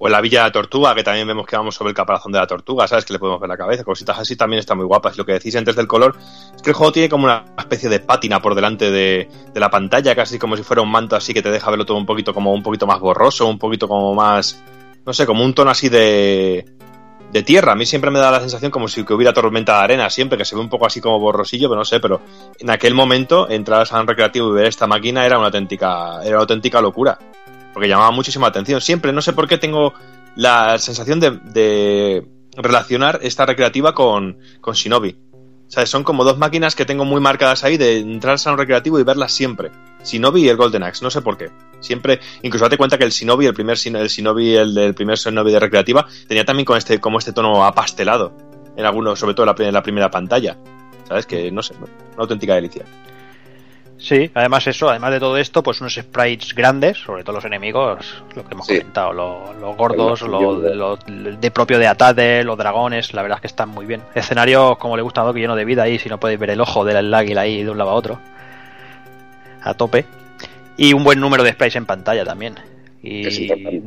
[0.00, 2.30] O en la Villa de la Tortuga, que también vemos que vamos sobre el caparazón
[2.30, 3.04] de la tortuga, ¿sabes?
[3.04, 5.18] Que le podemos ver la cabeza, cositas así también están muy guapas.
[5.18, 6.16] Lo que decís antes del color,
[6.54, 10.14] es que el juego tiene como una especie de pátina por delante de, la pantalla,
[10.14, 12.52] casi como si fuera un manto así que te deja verlo todo un poquito como
[12.52, 14.62] un poquito más borroso, un poquito como más,
[15.04, 16.64] no sé, como un tono así de,
[17.32, 17.72] de tierra.
[17.72, 20.44] A mí siempre me da la sensación como si hubiera tormenta de arena, siempre, que
[20.44, 22.20] se ve un poco así como borrosillo, pero no sé, pero
[22.56, 26.36] en aquel momento entrar al salón recreativo y ver esta máquina era una auténtica, era
[26.36, 27.18] una auténtica locura
[27.78, 28.80] porque llamaba muchísima atención.
[28.80, 29.94] Siempre, no sé por qué tengo
[30.34, 32.26] la sensación de,
[32.56, 35.16] relacionar esta recreativa con, con Shinobi.
[35.68, 38.58] O sea, son como dos máquinas que tengo muy marcadas ahí de entrar al salón
[38.58, 39.70] recreativo y verlas siempre.
[40.04, 41.52] Shinobi y el Golden Axe, no sé por qué.
[41.78, 45.52] Siempre, incluso date cuenta que el Shinobi, el primer el Shinobi, el del primer Shinobi
[45.52, 48.32] de recreativa, tenía también con este, como este tono apastelado.
[48.76, 50.58] En algunos, sobre todo en la, en la primera pantalla.
[51.06, 51.26] ¿Sabes?
[51.26, 52.84] Que no sé, una auténtica delicia.
[53.98, 58.22] Sí, además eso, además de todo esto, pues unos sprites grandes, sobre todo los enemigos,
[58.36, 58.78] lo que hemos Sí.
[58.78, 60.74] comentado, lo- los gordos, El lo, martillo.
[60.74, 60.96] lo-
[61.36, 64.00] de propio de Atade, los dragones, la verdad es que están muy bien.
[64.14, 66.84] Escenarios como le gusta a lleno de vida ahí, si no podéis ver el ojo
[66.84, 68.20] del águila ahí de un lado a otro.
[69.62, 70.04] A tope.
[70.76, 72.54] Y un buen número de sprites en pantalla también.
[73.02, 73.26] Y,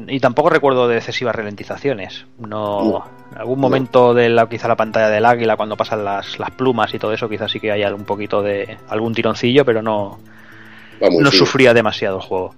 [0.07, 2.25] y tampoco recuerdo de excesivas ralentizaciones.
[2.37, 3.20] No, No.
[3.31, 6.93] En algún momento de la, quizá la pantalla del águila cuando pasan las, las plumas
[6.93, 10.19] y todo eso, quizás sí que haya un poquito de algún tironcillo, pero no,
[10.99, 11.37] Vamos, no sí.
[11.37, 12.55] sufría demasiado el juego.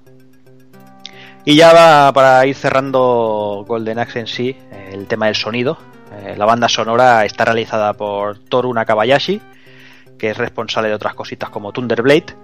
[1.46, 4.58] Y ya va para ir cerrando Golden Axe en sí,
[4.92, 5.78] el tema del sonido.
[6.24, 9.42] Eh, la banda sonora está realizada por Toru Nakabayashi,
[10.18, 12.36] que es responsable de otras cositas como Thunderblade.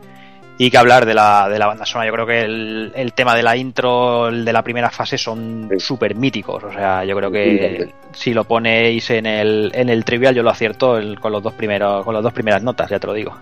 [0.62, 3.34] Y que hablar de la, de la banda sonora, yo creo que el, el tema
[3.34, 5.80] de la intro, el de la primera fase son Sí.
[5.80, 6.62] súper míticos.
[6.66, 10.50] O sea, yo creo que si lo ponéis en el, en el trivial, yo lo
[10.50, 13.36] acierto el- con los dos primeros, con las dos primeras notas, ya te lo digo.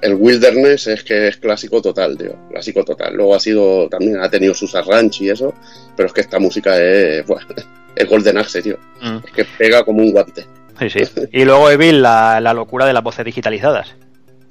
[0.00, 2.34] El Wilderness es que es clásico total, tío.
[2.50, 3.14] Clásico total.
[3.14, 5.52] Luego ha sido, también ha tenido sus arranch y eso,
[5.94, 7.46] pero es que esta música es, bueno,
[7.94, 8.78] es Golden Axe, tío.
[9.02, 9.18] Mm.
[9.26, 10.46] Es que pega como un guante.
[10.80, 11.02] Sí, sí.
[11.32, 13.94] Y luego Evil, la, la locura de las voces digitalizadas.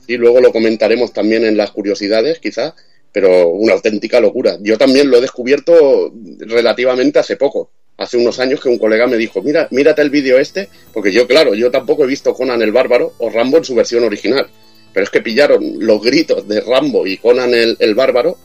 [0.07, 2.75] Y luego lo comentaremos también en las curiosidades, quizá,
[3.11, 4.57] pero una auténtica locura.
[4.61, 7.71] Yo también lo he descubierto relativamente hace poco.
[7.97, 11.27] Hace unos años que un colega me dijo, mira, mírate el vídeo este, porque yo,
[11.27, 14.47] claro, yo tampoco he visto Conan el Bárbaro o Rambo en su versión original.
[14.93, 18.37] Pero es que pillaron los gritos de Rambo y Conan el, el Bárbaro,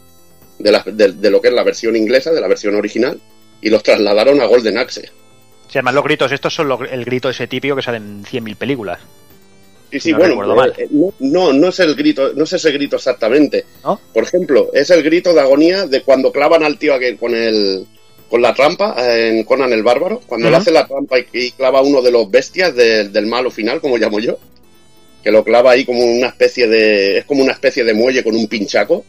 [0.58, 3.18] de, de- de lo que es la versión inglesa, de la versión original,
[3.62, 5.02] y los trasladaron a Golden Axe.
[5.68, 9.00] Sí, además los gritos, estos son el grito ese típico que sale en 100.000 películas.
[9.90, 10.72] Sí, sí, No bueno, mal.
[10.76, 10.88] eh,
[11.20, 13.64] no, no, es el grito, no es ese grito exactamente.
[13.84, 14.00] ¿No?
[14.12, 17.86] Por ejemplo, es el grito de agonía de cuando clavan al tío aquel con el
[18.28, 20.62] con la trampa eh, en Conan el Bárbaro, cuando le Ujú.
[20.62, 23.96] hace la trampa y, y clava uno de los bestias de- del malo final, como
[23.96, 24.36] llamo yo,
[25.22, 28.34] que lo clava ahí como una especie de es como una especie de muelle con
[28.34, 29.04] un pinchaco.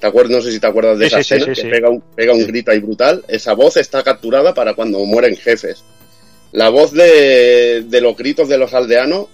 [0.00, 0.30] ¿Te acuerdas?
[0.36, 2.00] No sé si te acuerdas de Sí, esa sí, sí, escena sí, que pega un
[2.14, 3.24] pega un grito ahí brutal.
[3.26, 5.82] Esa voz está capturada para cuando mueren jefes.
[6.52, 9.26] La voz de, de los gritos de los aldeanos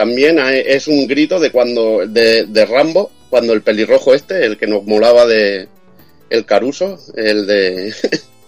[0.00, 4.66] también es un grito de cuando de, de Rambo, cuando el pelirrojo este, el que
[4.66, 5.68] nos molaba de
[6.30, 7.92] el Caruso, el de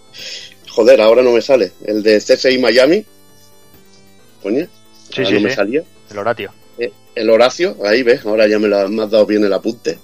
[0.69, 3.05] joder, ahora no me sale, el de CSI Miami,
[4.41, 4.65] coño,
[5.13, 5.55] Sí, ahora sí, no me sí.
[5.55, 6.51] salía, El Horatio.
[6.79, 9.99] Eh, el Horacio, ahí ves, ahora ya me, la, me has dado bien el apunte.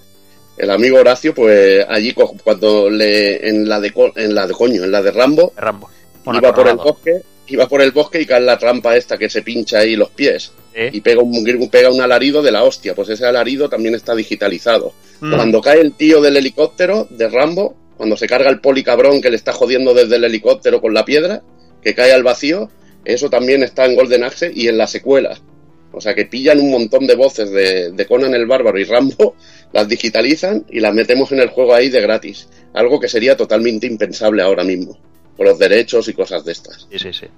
[0.55, 4.91] El amigo Horacio, pues allí cuando le en la de en la de coño, en
[4.91, 5.89] la de Rambo, Rambo.
[6.23, 9.17] Bueno, iba por el bosque, iba por el bosque y cae en la trampa esta
[9.17, 10.51] que se pincha ahí los pies
[10.91, 12.95] y pega un, pega un alarido de la hostia.
[12.95, 14.93] Pues ese alarido también está digitalizado.
[15.19, 15.35] Mm.
[15.35, 19.29] Cuando cae el tío del helicóptero de Rambo, cuando se carga el poli cabrón que
[19.29, 21.41] le está jodiendo desde el helicóptero con la piedra,
[21.81, 22.69] que cae al vacío,
[23.03, 25.37] eso también está en Golden Axe y en la secuela.
[25.91, 29.35] O sea que pillan un montón de voces de, de Conan el Bárbaro y Rambo,
[29.73, 32.47] las digitalizan y las metemos en el juego ahí de gratis.
[32.73, 34.97] Algo que sería totalmente impensable ahora mismo,
[35.39, 36.85] por los derechos y cosas de estas.
[36.91, 37.25] Sí, sí, sí.
[37.25, 37.31] Pero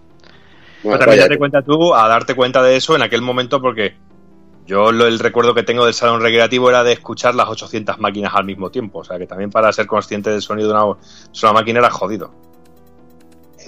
[0.82, 3.93] Bueno, también vaya, date cuenta tú a darte cuenta de eso en aquel momento porque
[4.66, 8.34] Yo lo, el recuerdo que tengo del salón recreativo era de escuchar las 800 máquinas
[8.34, 8.99] al mismo tiempo.
[8.99, 10.74] O sea que también para ser consciente del sonido de
[11.43, 12.34] una máquina era jodido.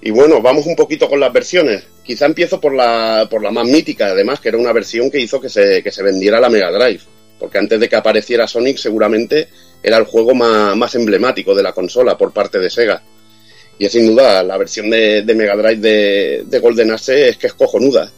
[0.00, 1.84] y bueno, vamos un poquito con las versiones.
[2.04, 5.40] Quizá empiezo por la, por la más mítica, además, que era una versión que hizo
[5.40, 7.02] que se, que se vendiera la Mega Drive.
[7.36, 9.48] Porque antes de que apareciera Sonic, seguramente
[9.84, 13.02] era el juego más, emblemático de la consola por parte de Sega.
[13.78, 17.48] Y es sin duda, la versión de, Mega Drive de, de Golden Axe es que
[17.48, 18.10] es cojonuda.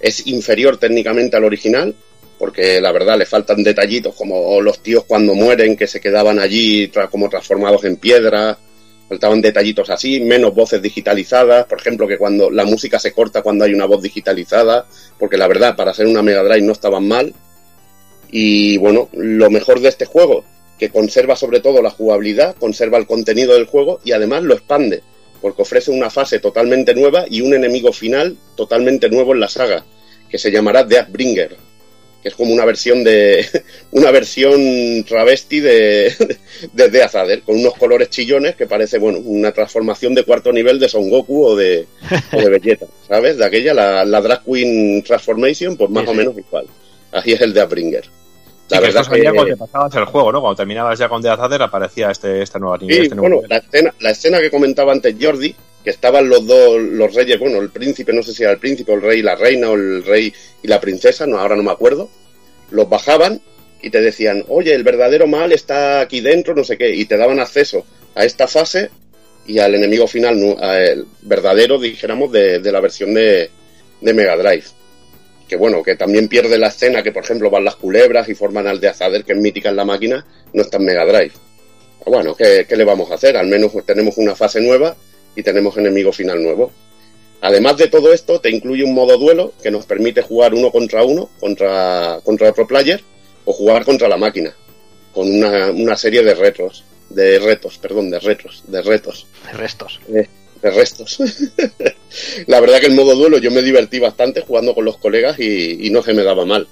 [0.00, 1.94] Es inferior técnicamente al original,
[2.40, 6.90] porque la verdad le faltan detallitos como los tíos cuando mueren que se quedaban allí
[7.08, 8.58] como transformados en piedra,
[9.08, 13.64] faltaban detallitos así, menos voces digitalizadas, por ejemplo que cuando la música se corta cuando
[13.64, 14.86] hay una voz digitalizada,
[15.20, 17.32] porque la verdad para ser una Mega Drive no estaban mal.
[18.32, 20.44] Y bueno, lo mejor de este juego,
[20.82, 25.00] que conserva sobre todo la jugabilidad, conserva el contenido del juego y además lo expande,
[25.40, 29.86] porque ofrece una fase totalmente nueva y un enemigo final totalmente nuevo en la saga,
[30.28, 31.56] que se llamará Deathbringer,
[32.20, 33.46] que es como una versión de
[33.92, 36.12] una versión travesti de,
[36.72, 40.88] de Death con unos colores chillones que parece bueno una transformación de cuarto nivel de
[40.88, 41.86] Son Goku o de,
[42.32, 43.38] o de Vegeta, ¿sabes?
[43.38, 46.66] De aquella la, la Drag Queen Transformation, pues más sí, o menos igual.
[47.12, 48.21] Así es el Deathbringer.
[48.68, 50.40] La sí, verdad que, cuando te pasabas el juego, ¿no?
[50.40, 52.96] Cuando terminabas ya con Death aparecía este, este nuevo nivel.
[52.96, 55.54] Sí, este bueno, la escena, la escena que comentaba antes Jordi,
[55.84, 58.92] que estaban los dos, los reyes, bueno, el príncipe, no sé si era el príncipe,
[58.94, 60.32] el rey y la reina, o el rey
[60.62, 62.08] y la princesa, no, ahora no me acuerdo,
[62.70, 63.42] los bajaban
[63.82, 67.16] y te decían, oye, el verdadero mal está aquí dentro, no sé qué, y te
[67.16, 67.84] daban acceso
[68.14, 68.90] a esta fase
[69.46, 73.50] y al enemigo final, el verdadero, dijéramos, de, de la versión de,
[74.00, 74.64] de, Mega Drive.
[75.52, 78.66] Que bueno, que también pierde la escena que, por ejemplo, van las culebras y forman
[78.66, 80.24] al de Azader, que es mítica en la máquina,
[80.54, 81.32] no está en Mega Drive.
[81.98, 83.36] Pero bueno, ¿qué, ¿qué, le vamos a hacer?
[83.36, 84.96] Al menos pues, tenemos una fase nueva
[85.36, 86.72] y tenemos enemigo final nuevo.
[87.42, 91.04] Además de todo esto, te incluye un modo duelo que nos permite jugar uno contra
[91.04, 93.02] uno, contra, contra otro player,
[93.44, 94.54] o jugar contra la máquina,
[95.12, 99.26] con una, una serie de retos, de retos, perdón, de retos, de retos.
[99.44, 100.00] De restos.
[100.08, 100.30] De,
[100.62, 101.18] de restos.
[102.46, 105.90] la verdad que el modo duelo yo me divertí bastante jugando con los colegas y,
[105.90, 106.66] no se me daba mal.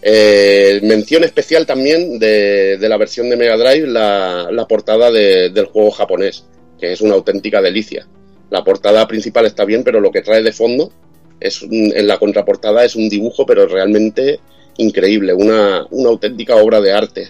[0.00, 5.90] Eh, mención especial también de, la versión de Mega Drive, la, portada de, del juego
[5.90, 6.44] japonés,
[6.78, 8.06] que es una auténtica delicia.
[8.50, 10.92] La portada principal está bien, pero lo que trae de fondo
[11.40, 14.40] es en la contraportada es un dibujo, pero realmente
[14.78, 17.28] increíble, una, una auténtica obra de arte.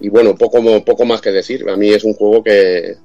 [0.00, 1.68] Y bueno, poco más que decir.
[1.68, 2.96] A mí es un juego que,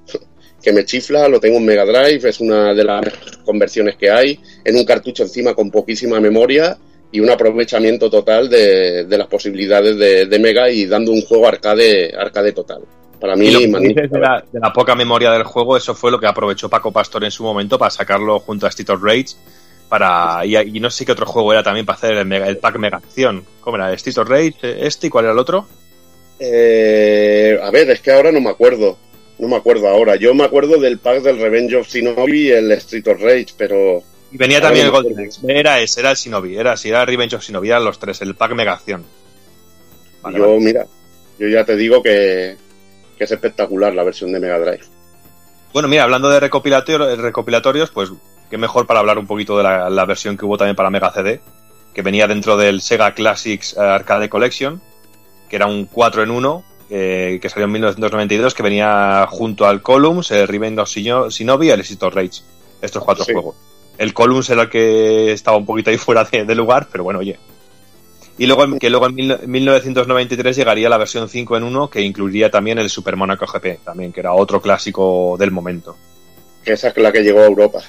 [0.62, 3.02] que me chifla, lo tengo en Mega Drive, es una de las
[3.46, 6.78] conversiones que hay, en un cartucho encima con poquísima memoria
[7.12, 11.48] y un aprovechamiento total de, de las posibilidades de, de, Mega y dando un juego
[11.48, 12.82] arcade, arcade total.
[13.20, 16.20] Para mí, y lo de, la, de, la, poca memoria del juego, eso fue lo
[16.20, 19.36] que aprovechó Paco Pastor en su momento para sacarlo junto a Street of Rage.
[19.90, 22.58] Para, y, y no sé qué otro juego era también para hacer el, mega, el
[22.58, 23.44] pack Mega Acción.
[23.62, 23.92] ¿Cómo era?
[23.94, 24.86] ¿Street of Rage?
[24.86, 25.08] ¿Este?
[25.08, 25.66] ¿Y cuál era el otro?
[26.40, 28.98] Eh, a ver, es que ahora no me acuerdo.
[29.40, 30.16] No me acuerdo ahora.
[30.16, 34.04] Yo me acuerdo del pack del Revenge of Shinobi y el Street of Rage, pero.
[34.32, 35.42] Y venía también el Golden Axe.
[35.48, 36.58] Era ese, era el Shinobi.
[36.58, 39.06] Era así, era Revenge of Shinobi, eran los tres, el pack Mega Acción.
[40.22, 40.60] Vale, yo, vale.
[40.60, 40.88] mira,
[41.38, 42.58] yo ya te digo que,
[43.18, 44.86] que es espectacular la versión de Mega Drive.
[45.72, 48.12] Bueno, mira, hablando de recopilatorios, recopilatorios pues
[48.50, 51.12] qué mejor para hablar un poquito de la, la, versión que hubo también para Mega
[51.12, 51.42] CD,
[51.94, 54.82] que venía dentro del Sega Classics Arcade Collection,
[55.50, 59.82] que era un 4 en 1, eh, que salió en 1992, que venía junto al
[59.82, 62.42] Columns, el Revenge of Shinobi y el Exit of Rage.
[62.82, 63.34] Estos cuatro sí.
[63.34, 63.56] juegos.
[63.98, 67.20] El Columns era el que estaba un poquito ahí fuera de, de lugar, pero bueno,
[67.20, 67.38] oye,
[68.40, 72.78] y luego, que luego en 1993 llegaría la versión 5 en 1 que incluiría también
[72.78, 75.98] el Super Monaco GP, también, que era otro clásico del momento.
[76.64, 77.80] Esa es la que llegó a Europa.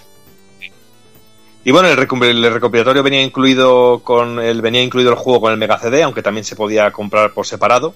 [1.65, 5.59] Y bueno, el, el recopilatorio venía incluido con el venía incluido el juego con el
[5.59, 7.95] Mega CD, aunque también se podía comprar por separado.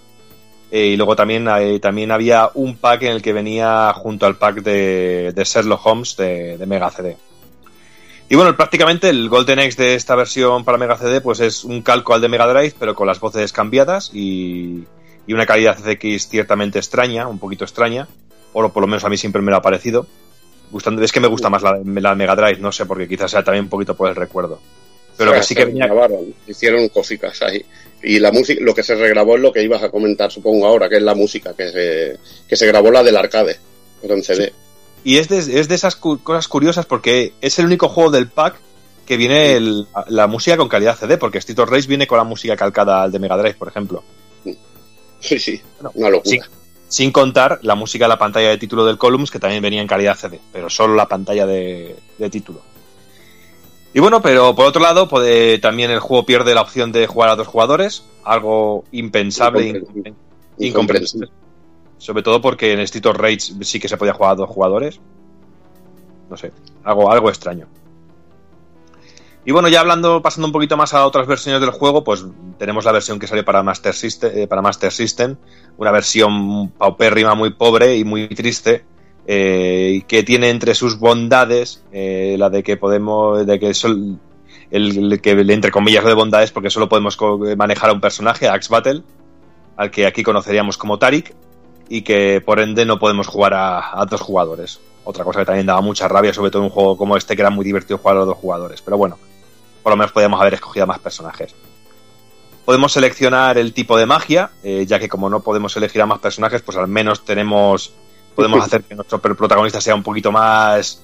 [0.74, 4.36] Eh, y luego también, eh, también había un pack en el que venía junto al
[4.36, 7.14] pack de, de Sherlock Holmes de, de Mega CD.
[8.30, 11.82] Y bueno, prácticamente el Golden X de esta versión para Mega CD pues es un
[11.82, 14.84] calco al de Mega Drive, pero con las voces cambiadas y,
[15.26, 18.08] y una calidad CX ciertamente extraña, un poquito extraña,
[18.54, 20.06] o por lo menos a mí siempre me lo ha parecido.
[20.70, 23.44] Gustando, es que me gusta más la, la Mega Drive, no sé, porque quizás sea
[23.44, 24.58] también un poquito por el recuerdo.
[25.16, 25.86] Pero o sea, que sí que venía...
[25.86, 27.64] Grabaron, hicieron cositas ahí.
[28.02, 30.88] Y la música, lo que se regrabó es lo que ibas a comentar, supongo ahora,
[30.88, 33.58] que es la música, que se, que se grabó la del arcade,
[34.00, 34.46] pero en CD.
[34.46, 34.52] Sí.
[35.04, 38.28] Y es de, es de esas cu cosas curiosas porque es el único juego del
[38.28, 38.56] pack
[39.06, 42.24] que viene el, la música con calidad CD, porque Street of Rage viene con la
[42.24, 44.02] música calcada al de Mega Drive, por ejemplo.
[45.20, 46.30] Sí, sí, bueno, una locura.
[46.30, 46.42] Sin,
[46.88, 49.88] sin, contar la música de la pantalla de título del Columns, que también venía en
[49.88, 52.62] calidad CD, pero solo la pantalla de, de título.
[53.95, 57.28] Y bueno, pero por otro lado, puede, también el juego pierde la opción de jugar
[57.30, 60.14] a dos jugadores, algo impensable, Incomprensible.
[60.59, 61.28] e incomprensible.
[61.99, 64.99] Sobre todo porque en Street of Rage sí que se podía jugar a dos jugadores.
[66.30, 66.53] No sé,
[66.84, 67.66] algo, algo extraño.
[69.45, 72.24] Y bueno, ya hablando, pasando un poquito más a otras versiones del juego, pues
[72.59, 75.36] tenemos la versión que salió para Master System, eh, para Master System
[75.76, 78.84] una versión paupérrima, muy pobre y muy triste,
[79.26, 83.72] eh, que tiene entre sus bondades eh, la de que podemos, de que
[84.70, 87.18] el, que entre comillas de bondades, porque solo podemos
[87.56, 89.02] manejar a un personaje, a Axe Battle,
[89.76, 91.34] al que aquí conoceríamos como Tarik,
[91.88, 94.80] y que por ende no podemos jugar a, a dos jugadores.
[95.04, 97.42] Otra cosa que también daba mucha rabia, sobre todo en un juego como este, que
[97.42, 98.80] era muy divertido jugar a dos jugadores.
[98.82, 99.18] Pero bueno,
[99.82, 101.54] por lo menos podíamos haber escogido más personajes.
[102.64, 106.20] Podemos seleccionar el tipo de magia, eh, ya que como no podemos elegir a más
[106.20, 107.92] personajes, pues al menos tenemos
[108.34, 111.02] podemos hacer que nuestro protagonista sea un poquito más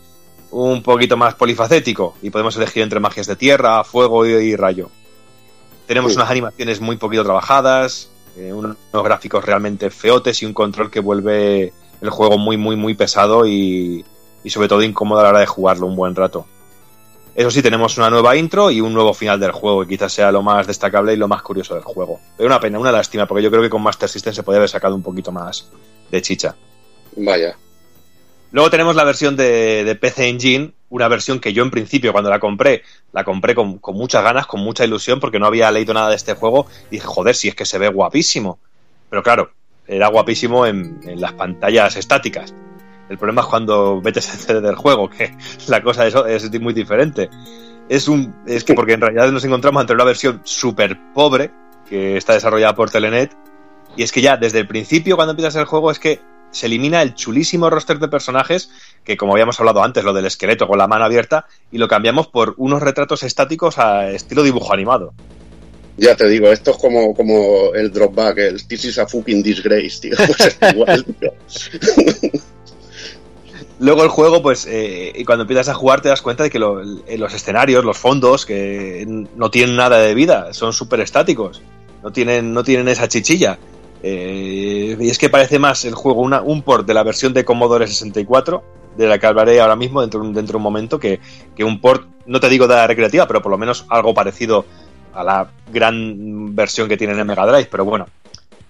[0.51, 4.89] un poquito más polifacético y podemos elegir entre magias de tierra, fuego y, y rayo.
[5.87, 6.17] Tenemos Sí.
[6.19, 11.73] unas animaciones muy poquito trabajadas, eh, unos gráficos realmente feotes y un control que vuelve
[12.01, 14.05] el juego muy muy muy pesado y,
[14.45, 16.47] y sobre todo incómodo a la hora de jugarlo un buen rato.
[17.35, 20.33] Eso sí, tenemos una nueva intro y un nuevo final del juego, que quizás sea
[20.33, 22.19] lo más destacable y lo más curioso del juego.
[22.37, 24.69] Pero una pena, una lástima, porque yo creo que con Master System se podría haber
[24.71, 25.71] sacado un poquito más
[26.11, 26.57] de chicha.
[27.19, 27.57] Vaya.
[28.51, 32.31] Luego tenemos la versión de, de PC Engine, una versión que yo en principio cuando
[32.31, 35.93] la compré, la compré con, con muchas ganas, con mucha ilusión, porque no había leído
[35.93, 38.59] nada de este juego y dije, joder, si es que se ve guapísimo.
[39.11, 39.51] Pero claro,
[39.87, 42.55] era guapísimo en, en las pantallas estáticas.
[43.09, 45.35] El problema es cuando metes el CD del juego, que
[45.69, 47.29] la cosa es, es muy diferente.
[47.89, 51.51] Es, un, es que porque en realidad nos encontramos ante una versión súper pobre,
[51.89, 53.35] que está desarrollada por Telenet,
[53.97, 56.21] y es que ya desde el principio, cuando empiezas el juego, es que
[56.51, 58.71] se elimina el chulísimo roster de personajes,
[59.05, 62.27] que como habíamos hablado antes, lo del esqueleto con la mano abierta, y lo cambiamos
[62.29, 65.13] por unos retratos estáticos a estilo dibujo animado.
[65.97, 70.01] Ya te digo, esto es como, como el dropback, el This is a fucking disgrace,
[70.01, 70.17] tío.
[70.27, 71.33] Pues es igual, tío.
[73.81, 76.59] Luego el juego, pues, eh, y cuando empiezas a jugar te das cuenta de que
[76.59, 79.05] lo- eh, los escenarios, los fondos, que
[79.37, 81.63] no tienen nada de vida, son súper estáticos,
[82.03, 83.59] no tienen, no tienen esa chichilla.
[84.03, 87.87] Eh, y es que parece más el juego un port de la versión de Commodore
[87.87, 88.63] 64,
[88.97, 91.21] de la que hablaré ahora mismo dentro, dentro de un momento, que,
[91.57, 94.65] que un port, no te digo de la recreativa, pero por lo menos algo parecido
[95.15, 98.07] a la gran versión que tiene en Mega Drive, pero bueno,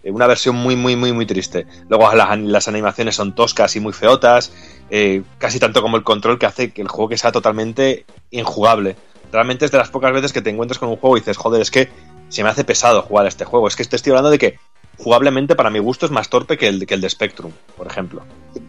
[0.02, 1.66] eh, una versión muy, muy, muy, muy triste.
[1.88, 4.52] Luego las, las animaciones son toscas y muy feotas,
[4.90, 8.96] eh, casi tanto como el control que hace que el juego que sea totalmente injugable.
[9.32, 11.60] Realmente es de las pocas veces que te encuentras con un juego y dices, joder,
[11.60, 11.90] es que
[12.28, 13.68] se me hace pesado jugar a este juego.
[13.68, 14.58] Es que te estoy hablando de que
[14.98, 18.22] jugablemente para mi gusto es más torpe que el, que el de Spectrum, por ejemplo.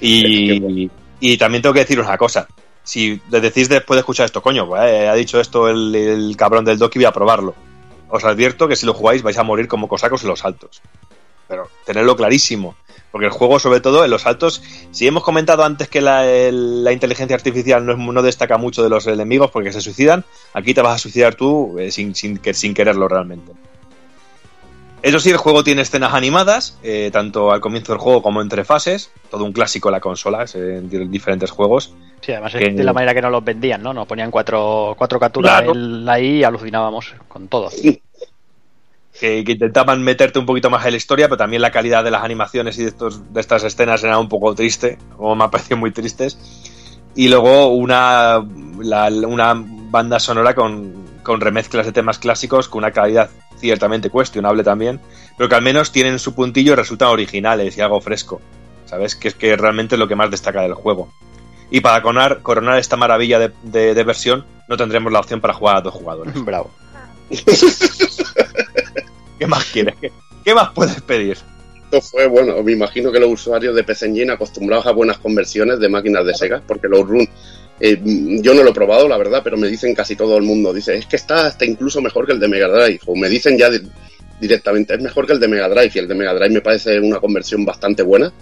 [0.00, 0.90] y,
[1.20, 2.48] y también tengo que deciros una cosa.
[2.84, 6.64] Si decís después de escuchar esto, coño, pues, eh, ha dicho esto el, el cabrón
[6.64, 7.54] del Doki, voy a probarlo.
[8.08, 10.82] Os advierto que si lo jugáis vais a morir como cosacos en los saltos.
[11.48, 12.74] Pero tenerlo clarísimo.
[13.12, 16.82] Porque el juego, sobre todo, en los saltos, si hemos comentado antes que la, el-
[16.82, 20.24] la inteligencia artificial no, es- no destaca mucho de los enemigos porque se suicidan,
[20.54, 23.52] aquí te vas a suicidar tú eh, sin, sin, que- sin quererlo realmente.
[25.02, 28.64] Eso sí, el juego tiene escenas animadas, eh, tanto al comienzo del juego como entre
[28.64, 31.92] fases, todo un clásico de la consola, eh, en di- diferentes juegos.
[32.20, 33.92] Sí, además Que- es de la manera que nos los vendían, ¿no?
[33.92, 36.18] Nos ponían cuatro, cuatro capturas Claro.
[36.20, 37.68] I y alucinábamos con todo.
[39.20, 42.10] que, que intentaban meterte un poquito más en la historia, pero también la calidad de
[42.10, 45.48] las animaciones y de, estos, de estas escenas era un poco triste, o me ha
[45.50, 46.38] parecido muy tristes.
[47.14, 48.42] Y luego una,
[48.80, 53.28] la- una banda sonora con, con remezclas de temas clásicos, con una calidad
[53.62, 55.00] ciertamente cuestionable también,
[55.38, 58.42] pero que al menos tienen su puntillo y resultan originales y algo fresco.
[58.84, 59.16] ¿Sabes?
[59.16, 61.10] Que es que realmente es lo que más destaca del juego.
[61.70, 65.54] Y para coronar, coronar esta maravilla de, de- de versión, no tendremos la opción para
[65.54, 66.34] jugar a dos jugadores.
[66.44, 66.70] Bravo.
[69.38, 69.94] ¿Qué más quieres?
[70.00, 70.12] ¿Qué,
[70.44, 71.38] qué más puedes pedir?
[71.90, 75.78] Esto fue, bueno, me imagino que los usuarios de PC Engine acostumbrados a buenas conversiones
[75.78, 77.28] de máquinas de Sega, porque los Run,
[77.80, 78.00] eh,
[78.42, 80.94] yo no lo he probado, la verdad, pero me dicen casi todo el mundo, dice,
[80.96, 83.70] es que está hasta incluso mejor que el de Mega Drive, o me dicen ya
[83.70, 83.80] di-
[84.40, 87.00] directamente, es mejor que el de Mega Drive, y el de Mega Drive me parece
[87.00, 88.32] una conversión bastante buena,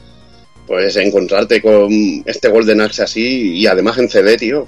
[0.67, 1.89] pues encontrarte con
[2.27, 4.67] este Golden Axe así, y además en CD, tío,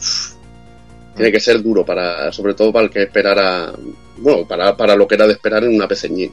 [1.15, 3.73] tiene que ser duro, para sobre todo para el que esperara,
[4.17, 6.31] bueno, para, para lo que era de esperar en una PC.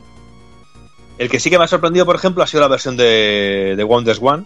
[1.18, 3.84] El que sí que me ha sorprendido, por ejemplo, ha sido la versión de, de
[3.84, 4.46] Wonders One.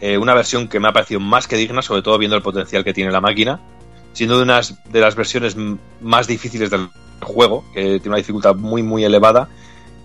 [0.00, 2.84] Eh, una versión que me ha parecido más que digna, sobre todo viendo el potencial
[2.84, 3.60] que tiene la máquina.
[4.12, 5.56] Siendo de unas de las versiones
[6.00, 6.88] más difíciles del
[7.20, 9.48] juego, que tiene una dificultad muy, muy elevada.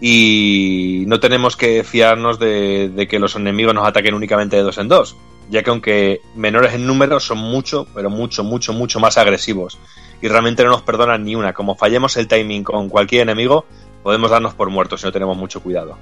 [0.01, 4.77] Y no tenemos que fiarnos de, de que los enemigos nos ataquen únicamente de dos
[4.77, 5.15] en dos.
[5.49, 9.77] ya que aunque menores en número son mucho, pero mucho, mucho, mucho más agresivos
[10.21, 11.53] y realmente no nos perdonan ni una.
[11.53, 13.65] Como fallemos el timing con cualquier enemigo,
[14.03, 15.97] podemos darnos por muertos si no tenemos mucho cuidado.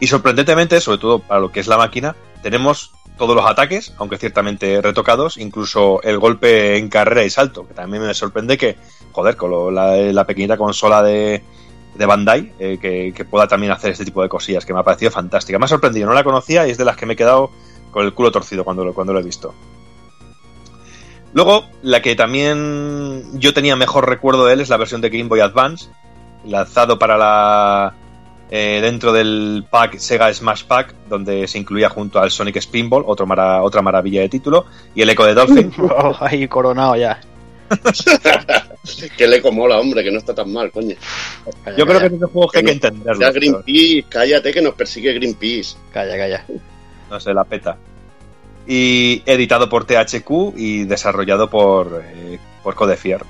[0.00, 4.16] Y sorprendentemente, sobre todo para lo que es la máquina, tenemos todos los ataques, aunque
[4.16, 8.76] ciertamente retocados, incluso el golpe en carrera y salto, que también me sorprende que,
[9.12, 11.42] joder, con la, pequeñita consola de,
[11.96, 15.10] de Bandai, eh, que, pueda también hacer este tipo de cosillas, que me ha parecido
[15.10, 15.58] fantástica.
[15.58, 17.50] Me ha sorprendido, no la conocía y es de las que me he quedado
[17.90, 19.52] con el culo torcido cuando lo, cuando lo he visto.
[21.34, 25.28] Luego, la que también yo tenía mejor recuerdo de él es la versión de Game
[25.28, 25.90] Boy Advance,
[26.44, 27.94] lanzado para la
[28.50, 33.26] eh, dentro del pack Sega Smash Pack, donde se incluía junto al Sonic Spinball, otro
[33.62, 35.72] otra maravilla de título, y el Eco de Dolphin.
[35.78, 37.20] oh, ahí coronado ya.
[39.16, 40.96] que el Eco mola, hombre, que no está tan mal, coño.
[41.76, 43.20] Yo creo que es un juego que hay que entenderlo.
[43.20, 45.76] Ya Greenpeace, cállate que nos persigue Greenpeace.
[45.92, 46.46] Calla, calla.
[47.10, 47.76] No sé, la peta.
[48.66, 53.22] Y editado por THQ y desarrollado por, eh, por Codefier.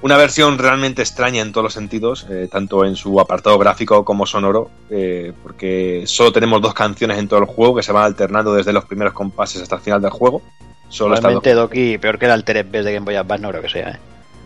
[0.00, 4.26] Una versión realmente extraña en todos los sentidos, eh, tanto en su apartado gráfico como
[4.26, 8.54] sonoro, eh, porque solo tenemos dos canciones en todo el juego que se van alternando
[8.54, 10.40] desde los primeros compases hasta el final del juego.
[10.88, 13.68] Solo Realmente Doki, peor que el Alter Best de Game Boy Advance, no creo que
[13.68, 13.90] sea.
[13.90, 13.98] ¿eh?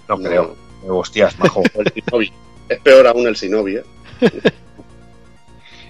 [0.09, 0.57] No, creo.
[0.89, 1.63] Hostias, majo.
[2.69, 3.85] es peor aún el Shinobi, ¿eh?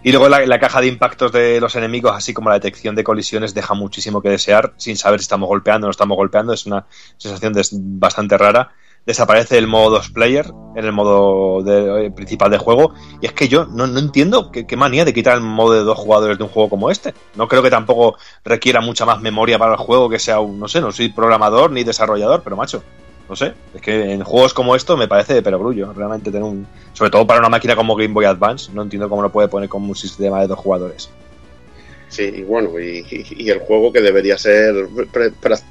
[0.05, 3.55] Y luego la, caja de impactos de los enemigos, así como la detección de colisiones,
[3.55, 6.53] deja muchísimo que desear, sin saber si estamos golpeando o no estamos golpeando.
[6.53, 6.87] Es una
[7.19, 7.53] sensación
[8.01, 8.73] bastante rara
[9.07, 12.95] desaparece el modo 2 player en el modo de, eh, principal de juego.
[13.21, 16.39] Y es que yo no, entiendo qué, manía de quitar el modo de dos jugadores
[16.39, 17.15] de un juego como este.
[17.35, 20.69] No creo que tampoco requiera mucha más memoria para el juego que sea un, no
[20.69, 22.83] sé, no soy programador ni desarrollador, pero macho,
[23.29, 23.55] no sé.
[23.75, 26.67] Es que en juegos como esto me parece de perogrullo, realmente tener un.
[26.93, 29.69] Sobre todo para una máquina como Game Boy Advance, no entiendo cómo lo puede poner
[29.69, 31.11] como un sistema de dos jugadores.
[32.13, 34.75] Sí, y bueno, y, el juego que debería ser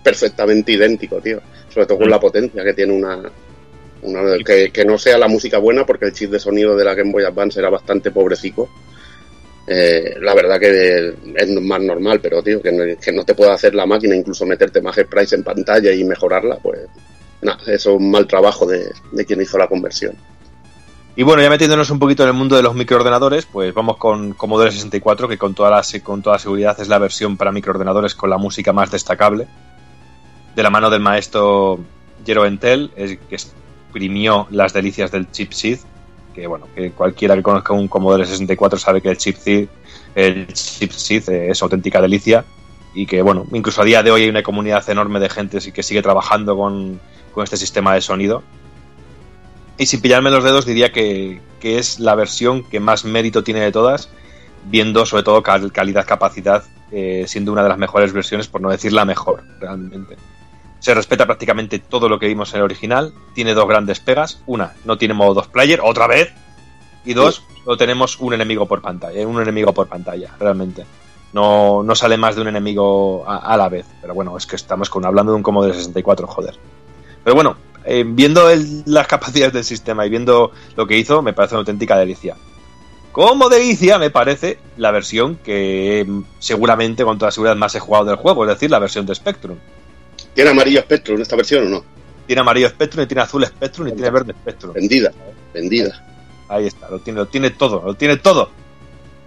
[0.03, 1.39] perfectamente idéntico, tío.
[1.71, 3.21] Sobre todo con la potencia que tiene una.
[4.43, 7.25] que, no sea la música buena, porque el chip de sonido de la Game Boy
[7.25, 8.67] Advance era bastante pobrecico.
[9.67, 13.53] Eh, la verdad que es más normal, pero tío, que no, que no te pueda
[13.53, 16.79] hacer la máquina, incluso meterte más price en pantalla y mejorarla, pues
[17.43, 20.17] nada, eso es un mal trabajo de quien hizo la conversión.
[21.15, 24.33] Y bueno, ya metiéndonos un poquito en el mundo de los microordenadores, pues vamos con
[24.33, 28.29] Commodore 64, que con toda, la, con toda seguridad es la versión para microordenadores con
[28.29, 29.45] la música más destacable.
[30.55, 31.79] De la mano del maestro
[32.25, 35.79] Jero Entel, es, que exprimió las delicias del chip SID,
[36.33, 39.67] que bueno, que cualquiera que conozca un Commodore 64 sabe que el chip SID,
[40.15, 42.45] el SID es auténtica delicia
[42.93, 45.83] y que bueno, incluso a día de hoy hay una comunidad enorme de gente que
[45.83, 47.01] sigue trabajando con,
[47.33, 48.43] con este sistema de sonido
[49.81, 53.71] y sin pillarme los dedos diría que, es la versión que más mérito tiene de
[53.71, 54.09] todas,
[54.65, 59.05] viendo sobre todo calidad-capacidad, eh, siendo una de las mejores versiones, por no decir la
[59.05, 60.17] mejor, realmente.
[60.77, 64.73] Se respeta prácticamente todo lo que vimos en el original, tiene dos grandes pegas, una,
[64.85, 66.31] no tiene modo dos player, otra vez,
[67.03, 70.85] y dos, no tenemos un enemigo por pantalla, un enemigo por pantalla, realmente.
[71.33, 74.91] No, no sale más de un enemigo a, la vez, pero bueno, es que estamos
[74.91, 76.59] con, hablando de un Commodore 64, joder.
[77.23, 77.55] Pero bueno,
[77.85, 78.49] eh, viendo
[78.85, 82.35] las capacidades del sistema y viendo lo que hizo, me parece una auténtica delicia.
[83.11, 88.05] Como delicia me parece la versión que mm, seguramente con toda seguridad más he jugado
[88.05, 89.57] del juego, es decir, la versión de Spectrum.
[90.33, 91.85] ¿Tiene amarillo Spectrum en esta versión o no?
[92.25, 94.73] Tiene amarillo Spectrum, y tiene azul Spectrum, y tiene verde Spectrum.
[94.73, 95.11] Vendida,
[95.53, 96.05] vendida.
[96.47, 98.49] Ahí está, lo tiene, lo tiene todo, lo tiene todo.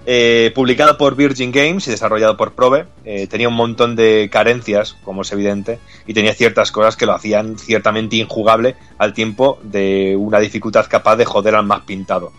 [0.07, 4.97] Eh, publicado por Virgin Games y desarrollado por Probe, eh, tenía un montón de carencias,
[5.03, 10.15] como es evidente, y tenía ciertas cosas que lo hacían ciertamente injugable al tiempo de
[10.19, 12.33] una dificultad capaz de joder al más pintado.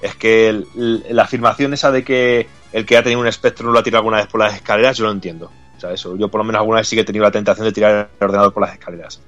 [0.00, 3.78] Es que la afirmación esa de que el que ha tenido un espectro no lo
[3.78, 5.50] ha tirado alguna vez por las escaleras, yo lo entiendo.
[5.76, 7.66] O sea, eso, yo por lo menos alguna vez sí que he tenido la tentación
[7.66, 9.20] de tirar el ordenador por las escaleras.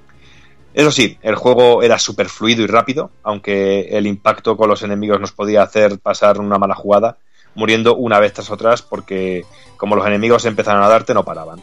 [0.73, 5.19] Eso sí, el juego era súper fluido y rápido, aunque el impacto con los enemigos
[5.19, 7.17] nos podía hacer pasar una mala jugada
[7.57, 9.43] muriendo una vez tras otras porque
[9.77, 11.59] como los enemigos empezaron a darte no paraban.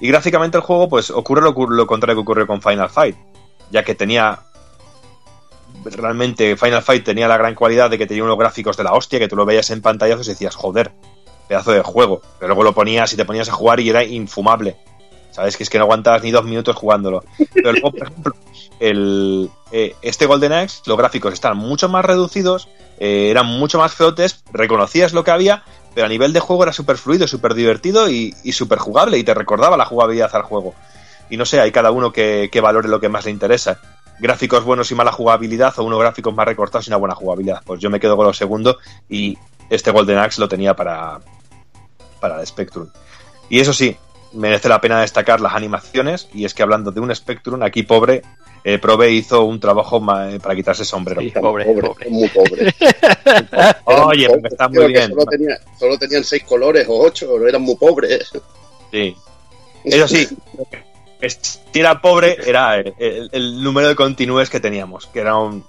[0.00, 1.52] Y gráficamente el juego pues ocurre lo,
[1.86, 3.16] contrario que ocurrió con Final Fight,
[3.70, 4.38] ya que tenía
[5.84, 9.18] realmente Final Fight tenía la gran cualidad de que tenía unos gráficos de la hostia,
[9.18, 10.92] que tú lo veías en pantallazos y decías, joder,
[11.48, 12.22] pedazo de juego.
[12.38, 14.76] Pero luego lo ponías y te ponías a jugar y era infumable.
[15.32, 15.56] ¿Sabes?
[15.56, 17.24] Que es que no aguantabas ni dos minutos jugándolo.
[17.52, 18.34] Pero luego, por ejemplo,
[18.80, 22.68] el, eh, este Golden Axe, los gráficos están mucho más reducidos,
[22.98, 25.64] eh, eran mucho más feotes, reconocías lo que había,
[25.94, 29.34] pero a nivel de juego era súper fluido, súper divertido y, súper jugable y te
[29.34, 30.74] recordaba la jugabilidad al juego.
[31.28, 33.80] Y no sé, hay cada uno que, valore lo que más le interesa.
[34.20, 37.62] Gráficos buenos y mala jugabilidad o unos gráficos más recortados y una buena jugabilidad.
[37.64, 38.78] Pues yo me quedo con lo segundo
[39.08, 39.36] y
[39.68, 41.20] este Golden Axe lo tenía para,
[42.20, 42.88] para Spectrum.
[43.48, 43.96] Y eso sí,
[44.36, 48.22] merece la pena destacar las animaciones, y es que hablando de un Spectrum, aquí pobre,
[48.64, 49.98] eh, Probe hizo un trabajo
[50.28, 51.20] eh, para quitarse sombrero.
[51.20, 52.10] Sí, pobre, Pobre, pobre.
[52.10, 52.74] muy pobre.
[53.84, 55.10] Oye, está muy que bien.
[55.10, 58.30] Solo, tenía- solo tenían seis colores o ocho, eran muy pobres.
[58.90, 59.16] Sí.
[59.84, 60.28] Eso sí,
[61.20, 65.36] que si era pobre era el, el- el número de continúes que teníamos, que era
[65.36, 65.64] un-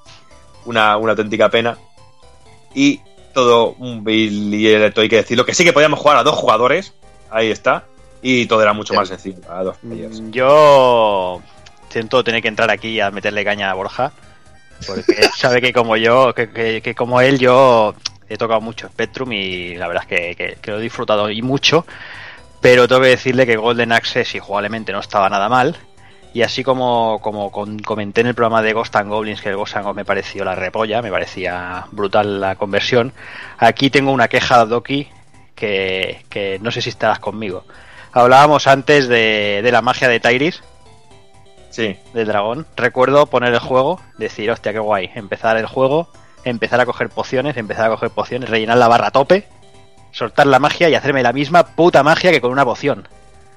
[0.65, 1.77] una, una auténtica pena.
[2.73, 2.99] Y
[3.33, 6.93] todo un billete, hay que decirlo, que sí que podíamos jugar a dos jugadores,
[7.29, 7.85] ahí está,
[8.29, 10.19] y todo era mucho más sencillo, a dos players.
[10.21, 11.41] Mm, Yo
[11.89, 14.11] siento tener que entrar aquí a meterle caña a Borja,
[14.85, 15.03] porque
[15.37, 17.95] sabe que como yo, que, que- que como él, yo
[18.29, 21.85] he tocado mucho Spectrum y la verdad es que, que- lo he disfrutado y mucho,
[22.61, 25.77] pero tengo que decirle que Golden Axe sí, jugablemente no estaba nada mal.
[26.33, 29.55] Y así como, como con- comenté en el programa de Ghost and Goblins, que el
[29.55, 33.13] Ghost and Goblins me pareció la repolla, me parecía brutal la conversión,
[33.57, 35.07] aquí tengo una queja, Doki,
[35.55, 37.63] que, que no sé si estarás conmigo.
[38.11, 40.61] Hablábamos antes de, de la magia de Tyris,
[41.69, 42.65] Sí, del dragón.
[42.75, 45.11] Recuerdo poner el juego, decir, hostia, qué guay.
[45.13, 46.09] Empezar el juego,
[46.43, 49.47] empezar a coger pociones, empezar a coger pociones, rellenar la barra a tope,
[50.11, 53.07] soltar la magia y hacerme la misma puta magia que con una poción.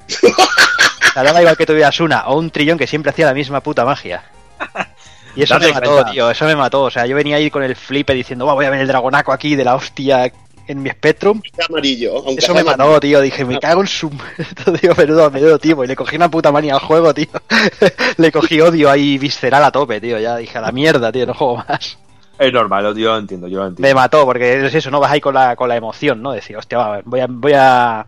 [1.14, 3.84] Sea, daba igual que tuvieras una o un trillón que siempre hacía la misma puta
[3.84, 4.22] magia.
[5.36, 6.10] Y eso Date me mató, cuenta.
[6.10, 6.82] tío, eso me mató.
[6.82, 9.30] O sea, yo venía ahí con el flipe diciendo, "Buah, voy a ver el dragonaco
[9.32, 10.32] aquí de la hostia
[10.70, 11.42] en mi Spectrum.
[11.68, 12.16] Amarillo.
[12.18, 13.20] Aunque Eso me mató, tío.
[13.20, 14.10] Dije, me cago en su
[14.80, 15.84] tío, menudo, menudo tipo.
[15.84, 17.28] Y le cogí una puta manía al juego, tío.
[18.16, 20.18] le cogí odio ahí visceral a tope, tío.
[20.18, 21.98] Ya dije, a la mierda, tío, no juego más.
[22.38, 23.88] es normal, yo lo entiendo, yo lo entiendo.
[23.88, 26.32] Me mató, porque es eso, no vas ahí con la, con la emoción, ¿no?
[26.32, 28.06] Decir, hostia, va, voy a, voy a,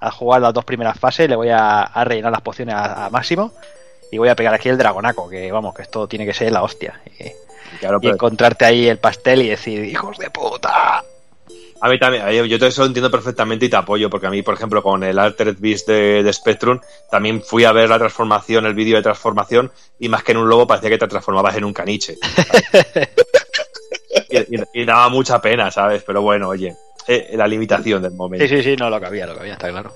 [0.00, 3.10] a jugar las dos primeras fases, le voy a, a rellenar las pociones a, a
[3.10, 3.52] máximo.
[4.12, 6.64] Y voy a pegar aquí el dragonaco, que vamos, que esto tiene que ser la
[6.64, 7.00] hostia.
[7.06, 7.30] Y,
[7.78, 11.04] Claro, y pero encontrarte ahí el pastel y decir, hijos de puta.
[11.80, 14.42] A mí también, yo- todo eso lo entiendo perfectamente y te apoyo, porque a mí,
[14.42, 16.80] por ejemplo, con el Altered Beast de, de Spectrum,
[17.10, 20.48] también fui a ver la transformación, el vídeo de transformación, y más que en un
[20.48, 22.16] lobo parecía que te transformabas en un caniche.
[24.30, 26.02] y, y- y daba mucha pena, ¿sabes?
[26.06, 26.74] Pero bueno, oye,
[27.08, 28.46] eh, la limitación del momento.
[28.46, 29.92] Sí, sí, sí, no, lo que había, lo que había, está claro.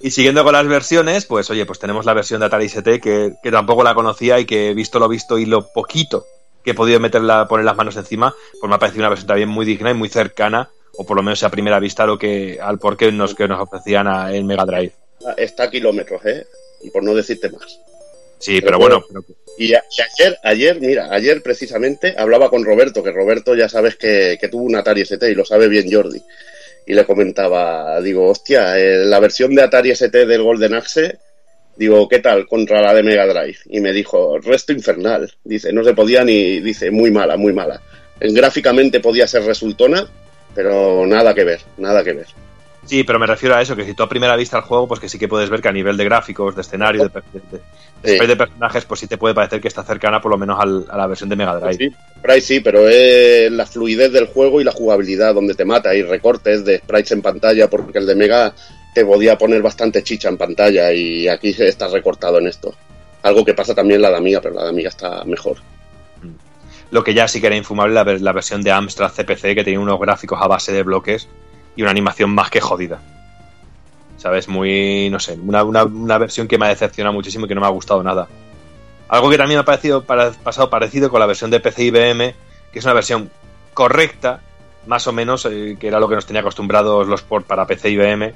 [0.00, 3.32] Y siguiendo con las versiones, pues oye, pues tenemos la versión de Atari ST que,
[3.42, 6.24] que tampoco la conocía y que visto lo visto y lo poquito
[6.64, 9.48] que he podido meterla, poner las manos encima, pues me ha parecido una versión también
[9.48, 10.68] muy digna y muy cercana,
[10.98, 14.06] o por lo menos a primera vista, lo que, al porqué nos, que nos ofrecían
[14.06, 14.92] a- en Mega Drive.
[15.36, 16.44] Está a kilómetros, ¿eh?
[16.82, 17.78] Y por no decirte más.
[18.38, 19.04] Sí, Pero pero bueno.
[19.56, 23.96] Y, a- y ayer, ayer, mira, ayer precisamente hablaba con Roberto, que Roberto ya sabes
[23.96, 26.22] que, que tuvo un Atari ST y lo sabe bien Jordi.
[26.86, 31.18] Y le comentaba, digo, hostia, eh, la versión de Atari ST del Golden Axe,
[31.76, 33.58] digo, ¿qué tal contra la de Mega Drive?
[33.66, 35.32] Y me dijo, resto infernal.
[35.44, 37.80] Dice, no se podía ni, dice, muy mala, muy mala.
[38.20, 40.08] Gráficamente podía ser resultona,
[40.58, 42.26] pero nada que ver, nada que ver.
[42.84, 44.98] sí, pero me refiero a eso, que si tú a primera vista el juego, pues
[44.98, 47.58] que sí que puedes ver que a nivel de gráficos, de escenario, de, de- de-
[48.02, 48.14] de Sí.
[48.16, 50.84] sprite de personajes, pues sí te puede parecer que está cercana por lo menos al-
[50.90, 51.76] a la versión de Mega Drive.
[51.76, 56.02] Sí, sí, pero es la fluidez del juego y la jugabilidad donde te mata y
[56.02, 58.52] recortes de sprites en pantalla, porque el de Mega
[58.94, 62.74] te podía poner bastante chicha en pantalla y aquí está recortado en esto.
[63.22, 65.58] Algo que pasa también en la de Amiga, pero la de Amiga está mejor.
[66.90, 69.80] Lo que ya sí que era infumable la, la versión de Amstrad CPC que tenía
[69.80, 71.28] unos gráficos a base de bloques
[71.76, 73.00] y una animación más que jodida.
[74.16, 74.48] ¿Sabes?
[74.48, 77.60] Muy, no sé, una, una- una versión que me ha decepcionado muchísimo y que no
[77.60, 78.26] me ha gustado nada.
[79.08, 82.34] Algo que también me ha parecido, pasado parecido con la versión de PC IBM,
[82.72, 83.30] que es una versión
[83.74, 84.40] correcta,
[84.86, 87.90] más o menos, eh, que era lo que nos tenía acostumbrados los port para PC
[87.90, 88.34] IBM.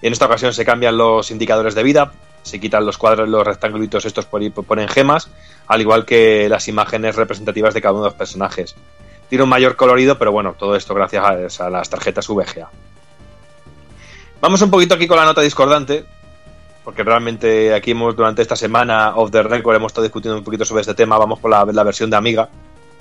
[0.00, 2.12] Y en esta ocasión se cambian los indicadores de vida,
[2.42, 5.28] se quitan los cuadros, los rectangulitos estos por ponen gemas,
[5.68, 8.74] al igual que las imágenes representativas de cada uno de los personajes.
[9.28, 12.70] Tiene un mayor colorido, pero bueno, todo esto gracias a, las tarjetas VGA.
[14.40, 16.04] Vamos un poquito aquí con la nota discordante,
[16.82, 20.64] porque realmente aquí hemos durante esta semana off the record hemos estado discutiendo un poquito
[20.64, 21.18] sobre este tema.
[21.18, 22.48] Vamos con la, la versión de Amiga,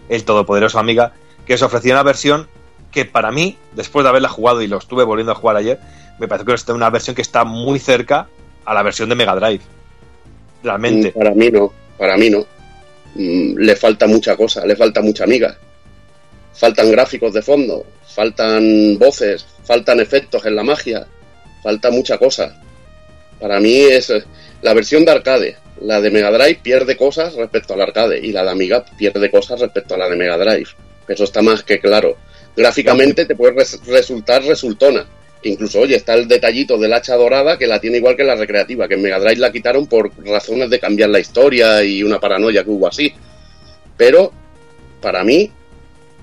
[0.10, 1.14] el todopoderoso Amiga,
[1.46, 2.50] que os ofrecía una versión
[2.92, 5.80] que para mí, después de haberla jugado y lo estuve volviendo a jugar ayer,
[6.20, 8.28] me parece que es una versión que está muy cerca
[8.66, 9.62] a la versión de Mega Drive.
[10.64, 11.14] Realmente.
[11.16, 12.57] Mm, Para mí no, para mí no.
[13.18, 15.58] Mm, Le falta mucha cosa, le falta mucha Amiga.
[16.54, 17.86] Faltan gráficos de fondo,
[18.16, 21.06] faltan voces, faltan efectos en la magia,
[21.62, 22.60] falta mucha cosa.
[23.40, 24.24] Para mí es eh,
[24.62, 25.58] la versión de arcade.
[25.82, 29.60] La de Mega Drive pierde cosas respecto al arcade y la de Amiga pierde cosas
[29.60, 30.70] respecto a la de Mega Drive.
[31.08, 32.18] Eso está más que claro.
[32.56, 35.06] Gráficamente te puede res- resultar resultona.
[35.44, 38.88] Incluso, oye, está el detallito del hacha dorada que la tiene igual que la recreativa,
[38.88, 42.64] que en Mega Drive la quitaron por razones de cambiar la historia y una paranoia
[42.64, 43.14] que hubo así.
[43.96, 44.32] Pero,
[45.02, 45.52] para mí,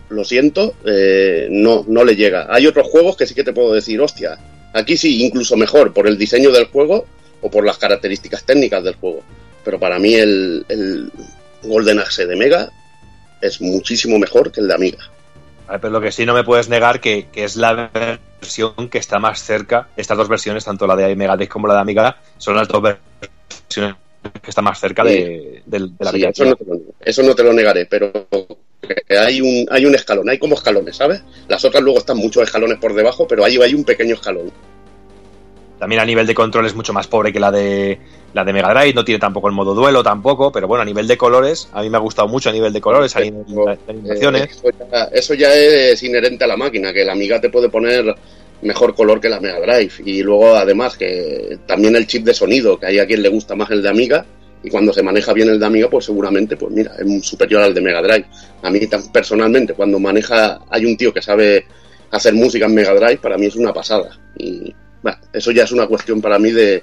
[0.08, 2.46] lo siento, eh, no, no le llega.
[2.50, 4.38] Hay otros juegos que sí que te puedo decir, hostia,
[4.74, 7.06] Aquí sí, incluso mejor por el diseño del juego
[7.40, 9.22] o por las características técnicas del juego.
[9.64, 11.12] Pero para mí el, el
[11.62, 12.72] Golden Axe de Mega
[13.40, 14.98] es muchísimo mejor que el de Amiga.
[15.66, 19.18] Pero lo que sí no me puedes negar que, que, es la versión que está
[19.18, 22.56] más cerca, estas dos versiones, tanto la de Mega Drive como la de Amiga, son
[22.56, 23.96] las dos versiones
[24.42, 27.44] que están más cerca de, de, de la sí, eso, no lo, eso no te
[27.44, 28.10] lo negaré, pero
[29.08, 31.22] hay un, hay un escalón, hay como escalones, ¿sabes?
[31.48, 34.50] Las otras luego están muchos escalones por debajo, pero ahí hay un pequeño escalón.
[35.78, 37.98] También a nivel de control es mucho más pobre que la de
[38.34, 41.06] la de Mega Drive, no tiene tampoco el modo duelo tampoco, pero bueno, a nivel
[41.06, 43.78] de colores, a mí me ha gustado mucho a nivel de colores, a nivel de
[43.88, 44.42] animaciones.
[44.42, 47.68] Eh, eso, ya, eso ya es inherente a la máquina, que la Amiga te puede
[47.68, 48.12] poner
[48.62, 49.92] mejor color que la Mega Drive.
[50.04, 53.54] Y luego, además, que también el chip de sonido, que hay a quien le gusta
[53.54, 54.26] más el de Amiga,
[54.64, 57.72] y cuando se maneja bien el de Amiga, pues seguramente, pues mira, es superior al
[57.72, 58.26] de Mega Drive.
[58.62, 58.80] A mí
[59.12, 61.66] personalmente, cuando maneja, hay un tío que sabe
[62.10, 64.18] hacer música en Mega Drive, para mí es una pasada.
[64.36, 66.82] Y bueno, eso ya es una cuestión para mí de,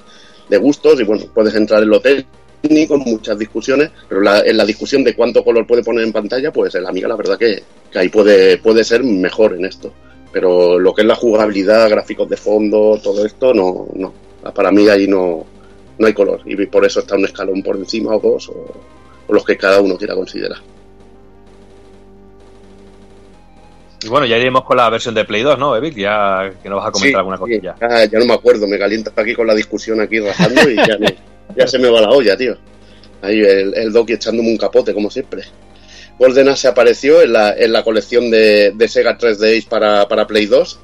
[0.50, 4.66] de gustos, y bueno, puedes entrar en lo técnico, muchas discusiones, pero la, en la
[4.66, 8.00] discusión de cuánto color puede poner en pantalla, pues el Amiga la verdad que, que
[8.00, 9.92] ahí puede, puede ser mejor en esto
[10.32, 14.14] pero lo que es la jugabilidad, gráficos de fondo, todo esto, no, no.
[14.54, 15.46] Para mí ahí no,
[15.98, 18.54] no hay color y por eso está un escalón por encima o dos o,
[19.28, 20.60] o los que cada uno quiera considerar.
[24.04, 25.96] Y bueno, ya iremos con la versión de Play 2, ¿no, Evic?
[25.96, 27.74] Ya que nos vas a comentar sí, alguna cosilla.
[27.74, 30.76] Sí, ya, ya, no me acuerdo, me calienta aquí con la discusión aquí rajando y
[30.76, 31.16] ya, me,
[31.56, 32.58] ya se me va la olla, tío.
[33.22, 35.44] Ahí el, el Doki echándome un capote, como siempre.
[36.18, 40.46] Golden Axe apareció en la, en la colección de, de, Sega 3DS para, para, Play
[40.46, 40.80] 2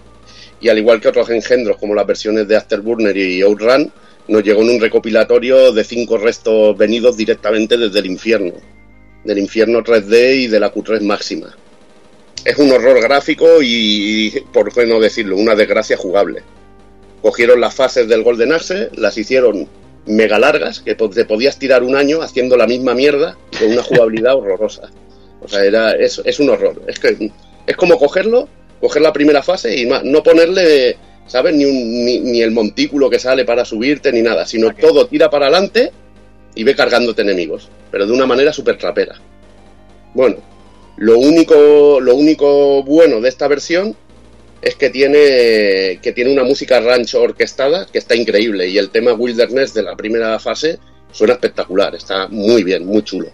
[0.61, 3.91] y al igual que otros engendros como las versiones de Afterburner y Outrun,
[4.27, 8.53] nos llegó en un recopilatorio de cinco restos venidos directamente desde el infierno,
[9.23, 11.55] del infierno 3D y de la Q3 máxima.
[12.45, 16.43] Es un horror gráfico y, por qué no decirlo, una desgracia jugable.
[17.21, 19.67] Cogieron las fases del Golden Axe, las hicieron
[20.05, 24.35] mega largas, que te podías tirar un año haciendo la misma mierda con una jugabilidad
[24.37, 24.89] horrorosa.
[25.41, 26.81] O sea, era, es, es un horror.
[26.87, 27.31] Es que
[27.65, 28.47] es como cogerlo,
[28.79, 30.97] coger la primera fase y no ponerle,
[31.27, 31.53] ¿sabes?
[31.53, 34.81] Ni, un, ni, ni, el montículo que sale para subirte ni nada, sino okay.
[34.81, 35.91] todo tira para adelante
[36.55, 39.15] y ve cargándote enemigos, pero de una manera súper trapera.
[40.13, 40.37] Bueno,
[40.97, 43.95] lo único, lo único bueno de esta versión
[44.63, 49.13] es que tiene, que tiene una música rancho orquestada que está increíble y el tema
[49.13, 50.79] Wilderness de la primera fase
[51.11, 53.29] suena espectacular, está muy bien, muy chulo.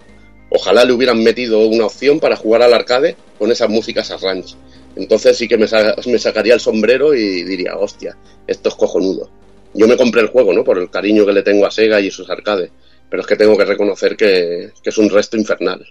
[0.49, 4.55] Ojalá le hubieran metido una opción para jugar al arcade con esas músicas a ranch.
[4.97, 9.29] Entonces sí que me, sa me, sacaría el sombrero y diría, hostia, esto es cojonudo.
[9.73, 10.63] Yo me compré el juego, ¿no?
[10.63, 12.69] Por el cariño que le tengo a Sega y sus arcades.
[13.09, 15.83] Pero es que tengo que reconocer que es un resto infernal.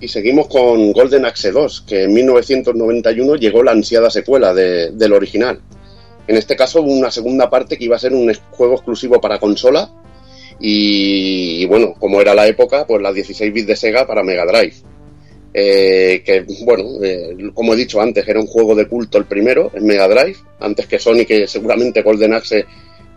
[0.00, 5.12] Y seguimos con Golden Axe 2, que en 1991 llegó la ansiada secuela de, del
[5.12, 5.60] original.
[6.26, 9.90] En este caso, una segunda parte que iba a ser un juego exclusivo para consola.
[10.58, 14.74] Y, bueno, como era la época, pues las 16 bits de Sega para Mega Drive.
[15.52, 19.70] Eh, que bueno, eh, como he dicho antes, era un juego de culto el primero
[19.74, 22.64] en Mega Drive, antes que Sony, que seguramente Golden Axe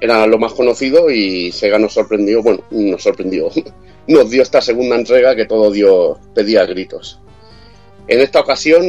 [0.04, 3.50] era lo más conocido y Sega nos sorprendió, bueno, nos sorprendió,
[4.08, 7.22] nos dio esta segunda entrega que todo Dios pedía gritos.
[8.10, 8.84] En esta ocasión,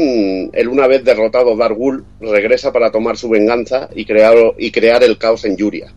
[0.52, 5.16] el una vez derrotado Dargul regresa para tomar su venganza y crear, y crear el
[5.16, 5.94] caos en Yuria.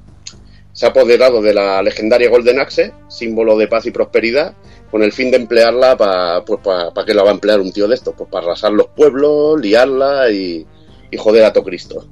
[0.72, 4.54] Se ha apoderado de la legendaria Golden Axe, símbolo de paz y prosperidad,
[4.92, 7.72] con el fin de emplearla para pues, pa, pa que la va a emplear un
[7.72, 10.64] tío de estos, pues para arrasar los pueblos, liarla y,
[11.10, 12.08] y joder a todo Cristo.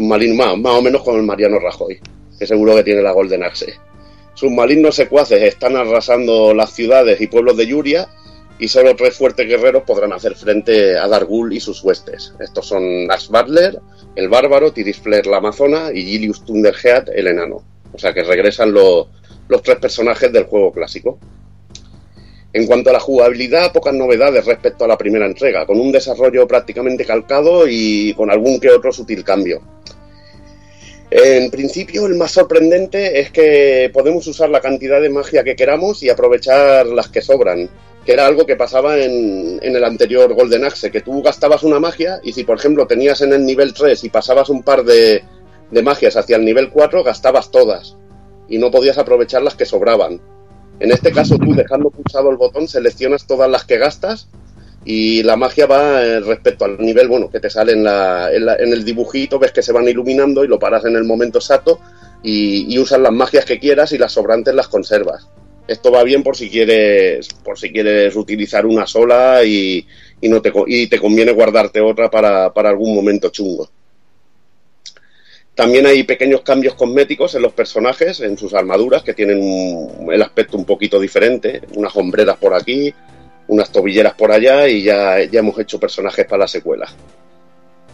[0.00, 1.98] Malín más, más o menos como el Mariano Rajoy,
[2.38, 3.74] que seguro que tiene la Golden Axe.
[4.34, 8.08] Sus malignos secuaces están arrasando las ciudades y pueblos de Yuria
[8.58, 12.34] y solo tres fuertes guerreros podrán hacer frente a Dargul y sus huestes.
[12.38, 13.28] Estos son Ash
[14.14, 17.62] el bárbaro, Tiris Flair la amazona y Gilius Thunderhead el enano.
[17.92, 19.08] O sea que regresan lo,
[19.48, 21.18] los tres personajes del juego clásico.
[22.52, 26.46] En cuanto a la jugabilidad, pocas novedades respecto a la primera entrega, con un desarrollo
[26.46, 29.60] prácticamente calcado y con algún que otro sutil cambio.
[31.10, 36.02] En principio, el más sorprendente es que podemos usar la cantidad de magia que queramos
[36.02, 37.70] y aprovechar las que sobran,
[38.04, 41.78] que era algo que pasaba en, en, el anterior Golden Axe, que tú gastabas una
[41.78, 45.22] magia y si, por ejemplo, tenías en el nivel 3 y pasabas un par de,
[45.70, 47.96] de magias hacia el nivel 4, gastabas todas
[48.48, 50.20] y no podías aprovechar las que sobraban.
[50.80, 54.28] En este caso, tú dejando pulsado el botón, seleccionas todas las que gastas
[54.88, 58.46] y la magia va eh, respecto al nivel bueno que te sale en, la, en,
[58.46, 61.38] la, en, el dibujito, ves que se van iluminando y lo paras en el momento
[61.38, 61.80] exacto
[62.22, 65.28] y, usas las magias que quieras y las sobrantes las conservas.
[65.66, 69.84] Esto va bien por si quieres, por si quieres utilizar una sola y,
[70.20, 73.68] y no te, y te conviene guardarte otra para, para algún momento chungo.
[75.56, 80.22] También hay pequeños cambios cosméticos en los personajes, en sus armaduras, que tienen un, el
[80.22, 81.62] aspecto un poquito diferente.
[81.74, 82.94] Unas hombreras por aquí,
[83.48, 86.88] unas tobilleras por allá y ya, ya hemos hecho personajes para la secuela.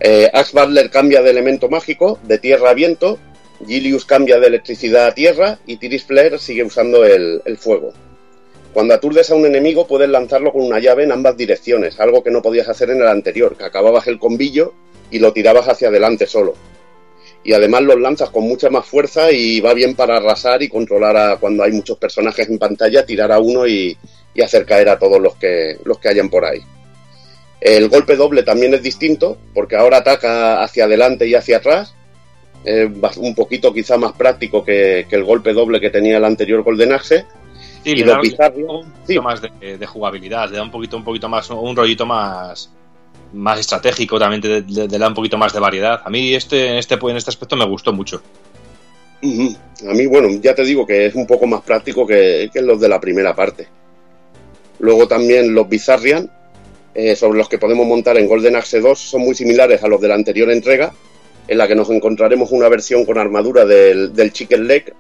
[0.01, 3.19] Eh, Axe Butler cambia de elemento mágico, de tierra a viento,
[3.67, 7.93] Gilius cambia de electricidad a tierra y Tiris Flare sigue usando el, el fuego.
[8.73, 12.31] Cuando aturdes a un enemigo puedes lanzarlo con una llave en ambas direcciones, algo que
[12.31, 14.73] no podías hacer en el anterior, que acababas el combillo
[15.11, 16.55] y lo tirabas hacia adelante solo.
[17.45, 21.17] Y además los lanzas con mucha más fuerza y va bien para arrasar y controlar
[21.17, 23.97] a cuando hay muchos personajes en pantalla, tirar a uno y,
[24.35, 26.61] y hacer caer a todos los que, los que hayan por ahí.
[27.61, 31.95] El golpe doble también es distinto, porque ahora ataca hacia adelante y hacia atrás.
[32.65, 36.63] Es un poquito quizá más práctico que, que el golpe doble que tenía el anterior
[36.63, 37.25] Golden Axe.
[37.85, 39.19] Sí, y le da un poquito sí.
[39.21, 42.71] más de, de, jugabilidad, le da un poquito, un poquito más, un rollito más,
[43.33, 46.01] más estratégico, también le, le da un poquito más de variedad.
[46.05, 48.23] A mí este, este, en este aspecto me gustó mucho.
[49.23, 49.57] Uh -huh.
[49.89, 52.81] A mí, bueno, ya te digo que es un poco más práctico que, que los
[52.81, 53.69] de la primera parte.
[54.83, 56.29] Luego también los Bizarrian,
[56.93, 60.01] eh, sobre los que podemos montar en Golden Axe 2, son muy similares a los
[60.01, 60.93] de la anterior entrega,
[61.47, 64.93] en la que nos encontraremos una versión con armadura del, Chicken Leg,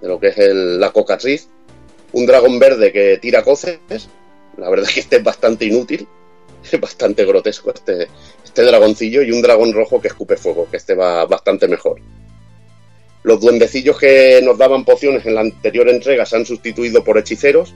[0.00, 1.50] de lo que es la cocatriz,
[2.12, 3.78] un dragón verde que tira coces,
[4.56, 6.08] la verdad es que este es bastante inútil,
[6.72, 8.08] es bastante grotesco este,
[8.42, 12.00] este dragoncillo, y un dragón rojo que escupe fuego, que este va bastante mejor.
[13.22, 17.74] Los duendecillos que nos daban pociones en la anterior entrega se han sustituido por hechiceros,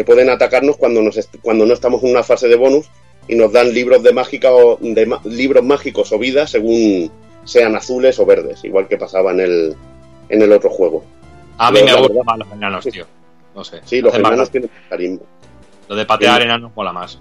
[0.00, 2.88] que pueden atacarnos cuando, nos cuando no estamos en una fase de bonus
[3.28, 7.10] y nos dan libros de mágica o de libros mágicos o vidas según
[7.44, 9.76] sean azules o verdes, igual que pasaba en el,
[10.30, 11.04] en el otro juego.
[11.58, 13.04] A mí me gustan más los enanos, tío.
[13.54, 13.82] No sé.
[13.84, 14.50] Sí, los enanos más...
[14.50, 15.20] tienen carisma.
[15.86, 16.44] Lo de patear sí.
[16.44, 17.18] enanos mola más.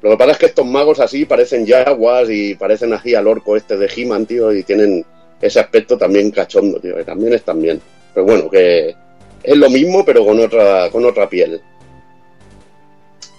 [0.00, 3.56] Lo que pasa es que estos magos así parecen yaguas y parecen así al orco
[3.56, 5.04] este de He-Man, tío, y tienen
[5.40, 7.80] ese aspecto también cachondo, tío, que también están bien.
[8.14, 8.94] Pero bueno, que
[9.42, 11.60] es lo mismo, pero con otra, con otra piel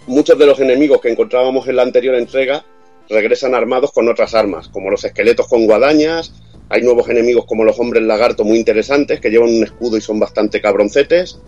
[0.09, 2.65] muchos de los enemigos que encontrábamos en la anterior entrega
[3.09, 6.33] regresan armados con otras armas, como los esqueletos con guadañas,
[6.69, 10.19] hay nuevos enemigos como los hombres lagarto muy interesantes que llevan un escudo y son
[10.19, 11.39] bastante cabroncetes,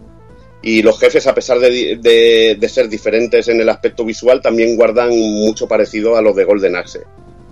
[0.64, 5.68] y los jefes, a pesar de, ser diferentes en el aspecto visual, también guardan mucho
[5.68, 7.02] parecido a los de Golden Axe.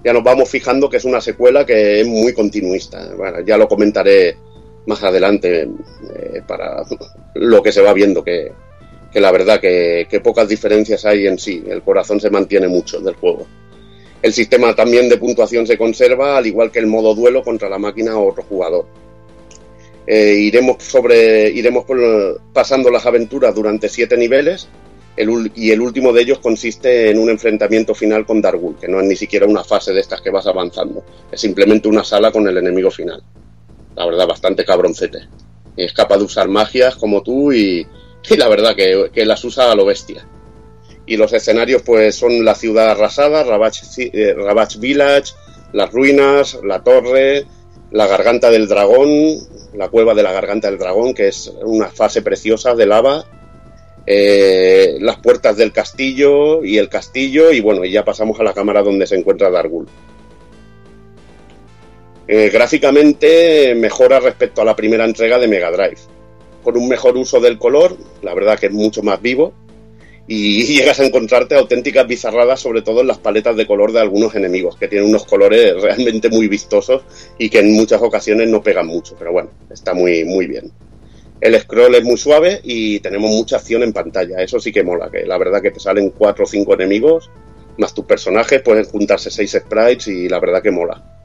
[0.04, 3.14] Ya nos vamos fijando que es una secuela que es muy continuista.
[3.18, 4.38] Bueno, ya lo comentaré
[4.86, 6.84] más adelante eh, para
[7.36, 8.52] lo que se va viendo que,
[9.12, 13.16] que la verdad que, pocas diferencias hay en sí, el corazón se mantiene mucho del
[13.16, 13.48] juego.
[14.22, 17.80] El sistema también de puntuación se conserva, al igual que el modo duelo contra la
[17.80, 18.86] máquina o otro jugador.
[20.06, 21.86] Eh, iremos sobre, iremos
[22.52, 24.68] pasando las aventuras durante siete niveles
[25.16, 29.00] el, y el último de ellos consiste en un enfrentamiento final con Dargul, que no
[29.00, 32.48] es ni siquiera una fase de estas que vas avanzando, es simplemente una sala con
[32.48, 33.22] el enemigo final.
[33.96, 35.20] La verdad, bastante cabroncete.
[35.76, 37.86] Es capaz de usar magias como tú y,
[38.30, 40.26] y la verdad que, que, las usa a lo bestia.
[41.06, 45.34] Y los escenarios pues son la ciudad arrasada, Ravage, eh, Ravage Village,
[45.74, 47.46] las ruinas, la torre,
[47.92, 49.38] la garganta del dragón,
[49.74, 53.26] la cueva de la garganta del dragón, que es una fase preciosa de lava,
[54.06, 58.54] eh, las puertas del castillo y el castillo, y bueno, y ya pasamos a la
[58.54, 59.88] cámara donde se encuentra Dargul.
[62.28, 66.19] Eh, gráficamente mejora respecto a la primera entrega de Mega Drive
[66.64, 69.54] con un mejor uso del color, la verdad que es mucho más vivo,
[70.28, 74.36] y llegas a encontrarte auténticas bizarradas, sobre todo en las paletas de color de algunos
[74.36, 77.02] enemigos, que tienen unos colores realmente muy vistosos
[77.38, 80.72] y que en muchas ocasiones no pegan mucho, pero bueno, está muy, muy bien.
[81.42, 85.10] El scroll es muy suave y tenemos mucha acción en pantalla, eso sí que mola,
[85.10, 87.30] que la verdad que te salen cuatro o cinco enemigos,
[87.78, 91.19] más tus personajes, pueden juntarse seis sprites y la verdad que mola.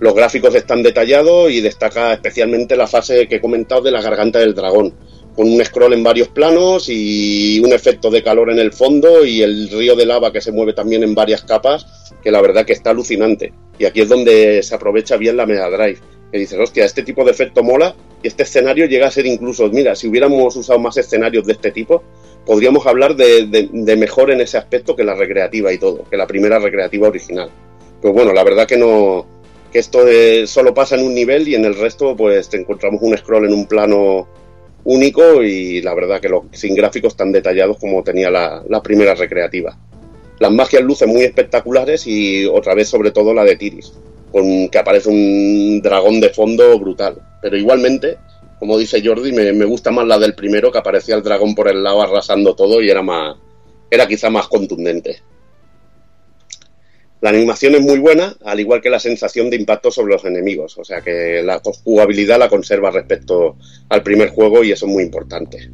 [0.00, 4.40] Los gráficos están detallados y destaca especialmente la fase que he comentado de la garganta
[4.40, 4.92] del dragón,
[5.36, 9.42] con un scroll en varios planos y un efecto de calor en el fondo y
[9.42, 12.72] el río de lava que se mueve también en varias capas, que la verdad que
[12.72, 13.52] está alucinante.
[13.78, 16.00] Y aquí es donde se aprovecha bien la Mega Drive.
[16.32, 19.68] Que dices, hostia, este tipo de efecto mola y este escenario llega a ser incluso,
[19.68, 22.02] mira, si hubiéramos usado más escenarios de este tipo,
[22.44, 26.16] podríamos hablar de, de, de mejor en ese aspecto que la recreativa y todo, que
[26.16, 27.50] la primera recreativa original.
[28.02, 29.26] Pues bueno, la verdad que no,
[29.74, 30.06] que esto
[30.46, 33.52] solo pasa en un nivel y en el resto pues te encontramos un scroll en
[33.52, 34.28] un plano
[34.84, 39.76] único y la verdad que sin gráficos tan detallados como tenía la, la, primera recreativa.
[40.38, 43.92] Las magias lucen muy espectaculares y otra vez sobre todo la de Tiris,
[44.30, 47.20] con que aparece un dragón de fondo brutal.
[47.42, 48.18] Pero igualmente
[48.60, 51.66] como dice Jordi, me, me, gusta más la del primero, que aparecía el dragón por
[51.68, 53.36] el lado arrasando todo y era más,
[53.90, 55.20] era quizá más contundente.
[57.24, 60.76] La animación es muy buena, al igual que la sensación de impacto sobre los enemigos,
[60.76, 63.56] o sea que la jugabilidad la conserva respecto
[63.88, 65.70] al primer juego y eso es muy importante.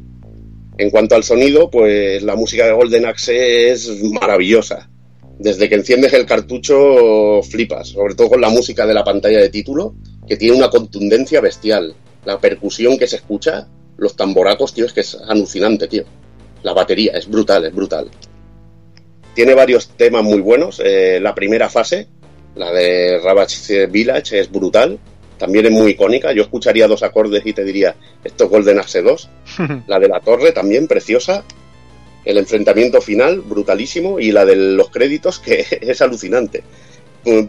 [0.77, 4.89] En cuanto al sonido, pues la música de Golden Axe es maravillosa.
[5.39, 9.49] Desde que enciendes el cartucho flipas, sobre todo con la música de la pantalla de
[9.49, 9.95] título,
[10.25, 11.93] que tiene una contundencia bestial.
[12.23, 13.67] La percusión que se escucha,
[13.97, 16.05] los tamboracos, tío, es que es alucinante, tío.
[16.63, 18.09] La batería es brutal, es brutal.
[19.33, 20.81] Tiene varios temas muy buenos.
[20.83, 22.07] Eh, la primera fase,
[22.55, 24.99] la de Ravage Village, es brutal.
[25.37, 26.33] También es muy icónica.
[26.33, 29.29] Yo escucharía dos acordes y te diría, esto es Golden Axe 2.
[29.87, 31.43] la de la torre también, preciosa.
[32.25, 34.19] El enfrentamiento final, brutalísimo.
[34.19, 36.63] Y la de los créditos, que es alucinante.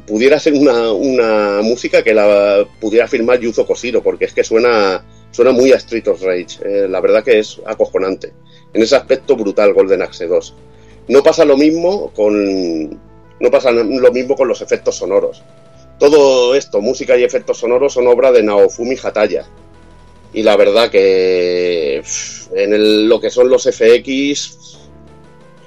[0.06, 5.02] Pudiera ser una, una música que la pudiera firmar Yuzo Koshiro, porque es que suena,
[5.30, 6.58] suena muy a Street of Rage.
[6.64, 8.32] Eh, la verdad que es acojonante.
[8.72, 10.54] En ese aspecto brutal Golden Axe 2.
[11.08, 12.90] No pasa lo mismo con
[13.42, 15.42] no pasa lo mismo con los efectos sonoros.
[15.98, 19.46] Todo esto, música y efectos sonoros, son obra de Naofumi Hataya.
[20.32, 22.02] Y la verdad que
[22.54, 24.78] en lo que son los FX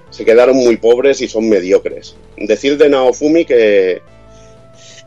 [0.10, 2.16] se quedaron muy pobres y son mediocres.
[2.38, 4.02] Decir de Naofumi que,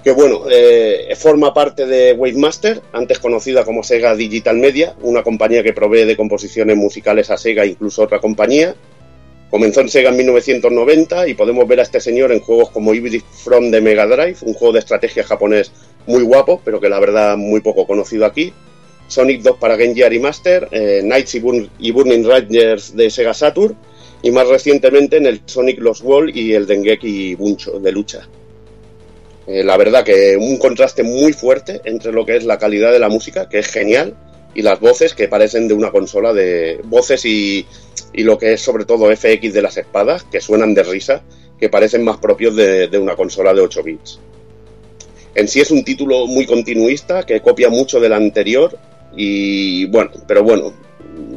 [0.04, 5.62] que bueno, eh, forma parte de Wavemaster, antes conocida como Sega Digital Media, una compañía
[5.62, 8.74] que provee de composiciones musicales a Sega incluso otra compañía,
[9.50, 13.22] Comenzó en Sega en 1990 y podemos ver a este señor en juegos como Hybrid
[13.44, 15.72] From de Mega Drive, un juego de estrategia japonés
[16.06, 18.52] muy guapo, pero que la verdad muy poco conocido aquí.
[19.06, 23.74] Sonic 2 para Game Gear y Master, eh, Knights y, Burning Rangers de Sega Saturn
[24.20, 28.28] y más recientemente en el Sonic Lost World y el Dengeki Buncho de lucha.
[29.46, 32.98] Eh, la verdad que un contraste muy fuerte entre lo que es la calidad de
[32.98, 34.14] la música, que es genial,
[34.54, 37.66] y las voces que parecen de una consola de voces y,
[38.12, 41.22] y lo que es sobre todo FX de las espadas, que suenan de risa,
[41.58, 44.20] que parecen más propios de, una consola de 8 bits.
[45.34, 48.76] En sí es un título muy continuista, que copia mucho del anterior,
[49.16, 50.72] y bueno, pero bueno,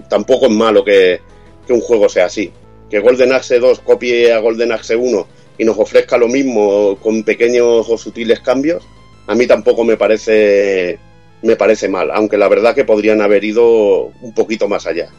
[0.10, 1.20] tampoco es malo que,
[1.66, 2.52] que un juego sea así.
[2.90, 5.28] Que Golden Axe 2 copie a Golden Axe 1
[5.58, 8.84] y nos ofrezca lo mismo con pequeños o sutiles cambios,
[9.28, 11.00] a mí tampoco me parece
[11.44, 15.10] me parece mal, aunque la verdad que podrían haber ido un poquito más allá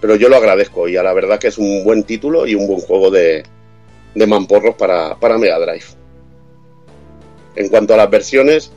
[0.00, 2.66] pero yo lo agradezco y a la verdad que es un buen título y un
[2.66, 3.42] buen juego de,
[4.14, 5.84] de mamporros para, para Mega Drive.
[7.54, 8.72] En cuanto a las versiones,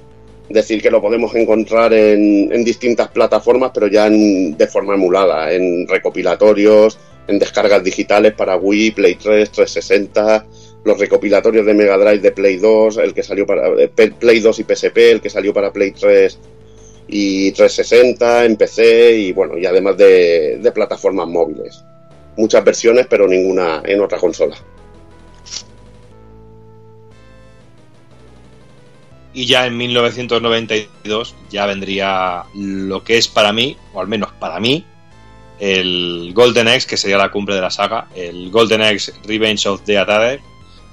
[0.49, 5.87] decir que lo podemos encontrar en, en distintas plataformas, pero ya de forma emulada, en
[5.87, 6.97] recopilatorios,
[7.27, 10.45] en descargas digitales para Wii, Play 3, 360,
[10.83, 14.59] los recopilatorios de Mega Drive de Play 2, el que salió para eh, Play 2
[14.59, 16.39] y PSP, el que salió para Play 3
[17.11, 21.83] y 360 en PC y bueno, y además de, plataformas móviles.
[22.37, 24.55] Muchas versiones, pero ninguna en otra consola.
[29.33, 34.59] Y ya en 1992 ya vendría lo que es para mí, o al menos para
[34.59, 34.85] mí,
[35.59, 39.81] el Golden Axe, que sería la cumbre de la saga, el Golden Axe Revenge of
[39.83, 40.41] the Atade,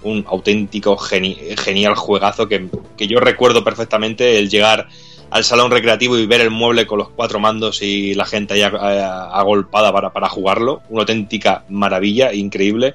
[0.03, 4.89] un auténtico genial juegazo que, que, yo recuerdo perfectamente el llegar
[5.37, 8.63] al salón recreativo y ver el mueble con los cuatro mandos y la gente ahí
[8.63, 10.83] agolpada para, para jugarlo.
[10.89, 12.95] Una auténtica maravilla, increíble.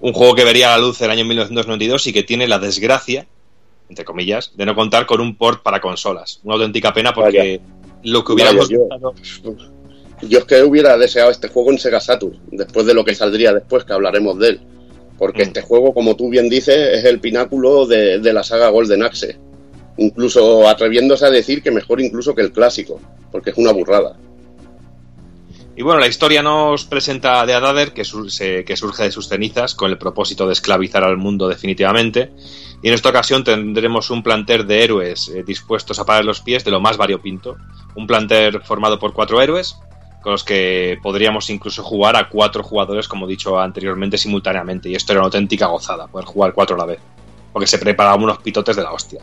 [0.00, 3.26] Un juego que vería la luz el año 1992 y que tiene la desgracia,
[3.88, 6.40] entre comillas, de no contar con un port para consolas.
[6.44, 7.60] Una auténtica pena porque
[8.04, 8.86] lo que hubiéramos yo,
[10.22, 13.54] yo, es que hubiera deseado este juego en Sega Saturn, después de lo que saldría
[13.54, 14.60] después, que hablaremos de él.
[15.18, 15.48] Porque mm.
[15.48, 19.38] este juego, como tú bien dices, es el pináculo de, de la saga Golden Axe
[20.00, 23.00] incluso atreviéndose a decir que mejor incluso que el clásico,
[23.30, 24.16] porque es una burrada.
[25.76, 29.90] Y bueno, la historia nos presenta a Deadader, que, que surge de sus cenizas con
[29.90, 32.32] el propósito de esclavizar al mundo definitivamente.
[32.82, 36.64] Y en esta ocasión tendremos un planter de héroes eh, dispuestos a parar los pies
[36.64, 37.56] de lo más variopinto.
[37.94, 39.76] Un planter formado por cuatro héroes,
[40.22, 44.90] con los que podríamos incluso jugar a cuatro jugadores, como he dicho anteriormente, simultáneamente.
[44.90, 47.00] Y esto era una auténtica gozada, poder jugar cuatro a la vez.
[47.52, 49.22] Porque se preparaban unos pitotes de la hostia.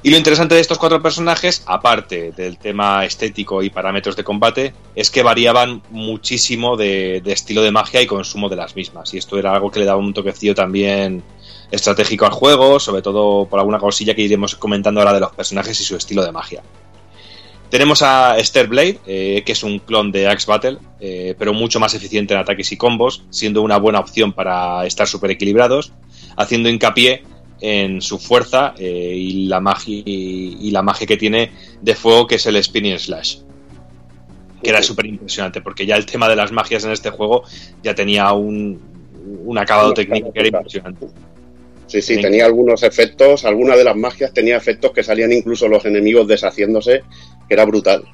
[0.00, 4.72] Y lo interesante de estos cuatro personajes, aparte del tema estético y parámetros de combate,
[4.94, 9.12] es que variaban muchísimo de, estilo de magia y consumo de las mismas.
[9.12, 11.24] Y esto era algo que le daba un toquecillo también
[11.72, 15.80] estratégico al juego, sobre todo por alguna cosilla que iremos comentando ahora de los personajes
[15.80, 16.62] y su estilo de magia.
[17.68, 21.80] Tenemos a Esther Blade, eh, que es un clon de Axe Battle, eh, pero mucho
[21.80, 25.92] más eficiente en ataques y combos, siendo una buena opción para estar súper equilibrados,
[26.36, 27.24] haciendo hincapié
[27.60, 32.36] en su fuerza eh, y, la magia, y, la magia que tiene de fuego, que
[32.36, 33.38] es el Spinning Slash.
[34.62, 37.44] Que era súper impresionante, porque ya el tema de las magias en este juego
[37.82, 38.80] ya tenía un,
[39.44, 41.06] un acabado técnico que era impresionante.
[41.86, 45.86] Sí, sí, tenía algunos efectos, algunas de las magias tenía efectos que salían incluso los
[45.86, 47.02] enemigos deshaciéndose,
[47.48, 48.04] que era brutal,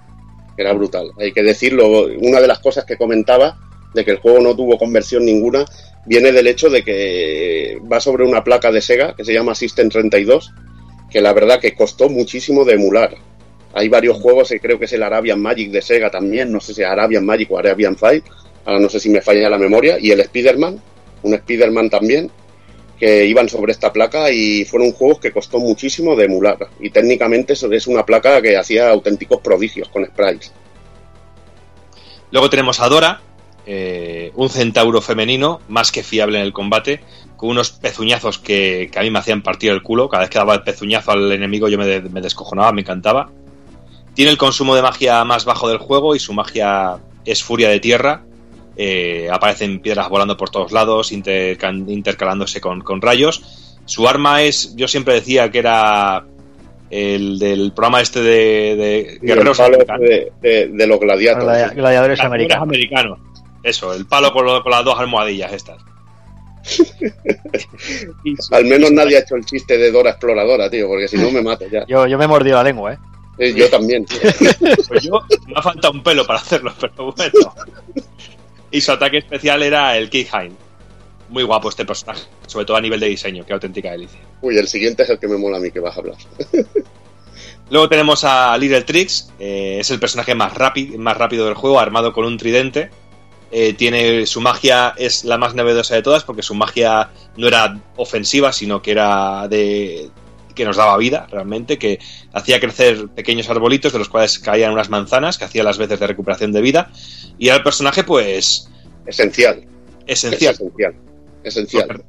[0.55, 1.11] que era brutal.
[1.19, 3.59] Hay que decirlo, una de las cosas que comentaba
[3.95, 5.65] de que el juego no tuvo conversión ninguna
[6.07, 9.89] viene del hecho de que va sobre una placa de Sega que se llama System
[9.89, 10.53] 32,
[11.11, 13.15] que la verdad que costó muchísimo de emular.
[13.75, 16.75] Hay varios juegos, y creo que es el Arabian Magic de Sega también, no sé
[16.75, 18.25] si Arabian Magic o Arabian Fight,
[18.65, 20.81] ahora no sé si me falla la memoria, y el Spider-Man,
[21.23, 22.31] un Spider-Man también,
[22.99, 26.59] que iban sobre esta placa y fueron juegos que costó muchísimo de emular.
[26.79, 30.53] Y técnicamente es una placa que hacía auténticos prodigios con sprites.
[32.31, 33.21] Luego tenemos a Dora,
[33.67, 37.01] eh, un centauro femenino más que fiable en el combate,
[37.37, 40.09] con unos pezuñazos que, a mí me hacían partir el culo.
[40.09, 43.31] Cada vez que daba el pezuñazo al enemigo yo me, me descojonaba, me encantaba.
[44.15, 47.81] Tiene el consumo de magia más bajo del juego y su magia es furia de
[47.81, 48.23] tierra.
[48.77, 53.79] Eh, aparecen piedras volando por todos lados, intercalándose con, rayos.
[53.87, 56.25] Su arma es, yo siempre decía que era
[56.91, 61.75] el del programa este de, guerreros De, los gladiadores.
[61.75, 63.19] gladiadores americanos.
[63.65, 65.83] Eso, el palo con, las dos almohadillas estas.
[68.53, 71.43] Al menos nadie ha hecho el chiste de Dora Exploradora, tío, porque si no me
[71.43, 71.87] mato ya.
[71.87, 72.99] Yo, yo me he mordido la lengua, ¿eh?
[73.39, 74.07] eh yo también.
[74.89, 77.55] Pues yo me ha faltado un pelo para hacerlo, pero bueno.
[78.71, 80.53] Y su ataque especial era el Keyheim.
[81.31, 84.21] Muy guapo este personaje, sobre todo a nivel de diseño, qué auténtica delicia.
[84.43, 86.17] Uy, el siguiente es el que me mola a mí que vas a hablar.
[87.71, 90.53] Luego tenemos a Little Tricks, eh, es el personaje más,
[90.99, 92.91] más rápido del juego, armado con un tridente
[93.57, 97.81] eh, tiene su magia es la más novedosa de todas porque su magia no era
[97.95, 100.11] ofensiva sino que era de
[100.57, 102.01] que nos daba vida realmente que
[102.33, 106.07] hacía crecer pequeños arbolitos de los cuales caían unas manzanas que hacía las veces de
[106.09, 106.91] recuperación de vida.
[107.39, 108.69] Y era el personaje pues
[109.07, 109.65] esencial.
[110.07, 110.55] esencial.
[110.55, 110.95] Esencial.
[111.45, 112.05] Esencial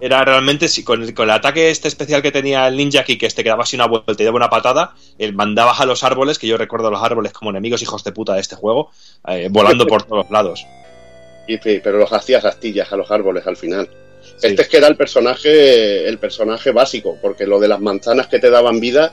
[0.00, 3.42] era realmente si con, el ataque este especial que tenía el ninja aquí que este
[3.42, 6.46] que daba así una vuelta y daba una patada él mandaba a los árboles que
[6.46, 8.90] yo recuerdo a los árboles como enemigos hijos de puta de este juego
[9.28, 10.66] eh, volando por todos lados
[11.82, 13.88] pero los hacías astillas a los árboles al final.
[14.42, 18.38] Este es que era el personaje, el personaje básico, porque lo de las manzanas que
[18.38, 19.12] te daban vida,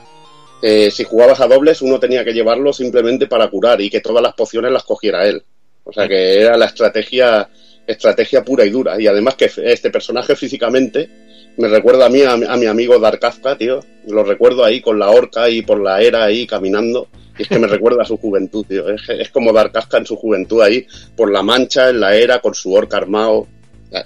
[0.62, 4.22] eh, si jugabas a dobles, uno tenía que llevarlo simplemente para curar y que todas
[4.22, 5.42] las pociones las cogiera él.
[5.84, 7.48] O sea que era la estrategia,
[7.86, 9.00] estrategia pura y dura.
[9.00, 11.08] Y además que este personaje físicamente
[11.56, 13.80] me recuerda a mí, a, mi amigo Dark Kafka, tío.
[14.06, 17.08] Lo recuerdo ahí con la horca y por la era ahí caminando.
[17.38, 18.84] Y es que me recuerda a su juventud, tío.
[18.88, 20.86] Es, como Dark Kafka en su juventud ahí,
[21.16, 23.46] por la mancha, en la era, con su orca armado.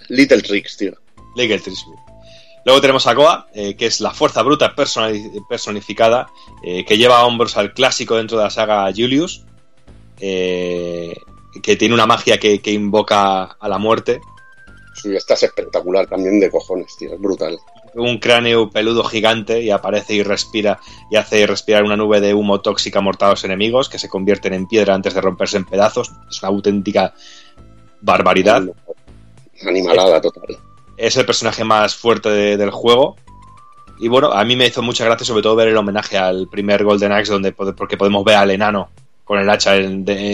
[0.08, 0.92] Little Tricks, tío.
[1.36, 1.84] Little Tricks.
[2.64, 6.26] Luego tenemos a Goa, eh, que es la fuerza bruta personificada,
[6.62, 9.44] eh, que lleva a hombros al clásico dentro de la saga Julius,
[10.20, 11.16] eh,
[11.62, 14.20] que tiene una magia que, que, invoca a la muerte.
[14.94, 17.58] Sí, esta es espectacular también de cojones, tío, es brutal
[17.94, 20.80] un cráneo peludo gigante y aparece y respira
[21.10, 24.54] y hace respirar una nube de humo tóxica mortal a los enemigos que se convierten
[24.54, 26.12] en piedra antes de romperse en pedazos.
[26.30, 27.14] Es una auténtica
[28.00, 28.62] barbaridad.
[29.66, 30.58] Animalada total.
[30.96, 33.16] Es el personaje más fuerte del juego.
[34.00, 36.84] Y bueno, a mí me hizo mucha gracia sobre todo ver el homenaje al primer
[36.84, 38.90] Golden Axe donde, porque podemos ver al enano
[39.28, 39.74] con el hacha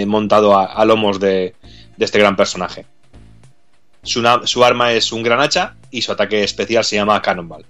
[0.06, 1.54] montado a, lomos de
[1.98, 2.86] este gran personaje.
[4.04, 7.64] Su, arma es un gran hacha y su ataque especial se llama Cannonball.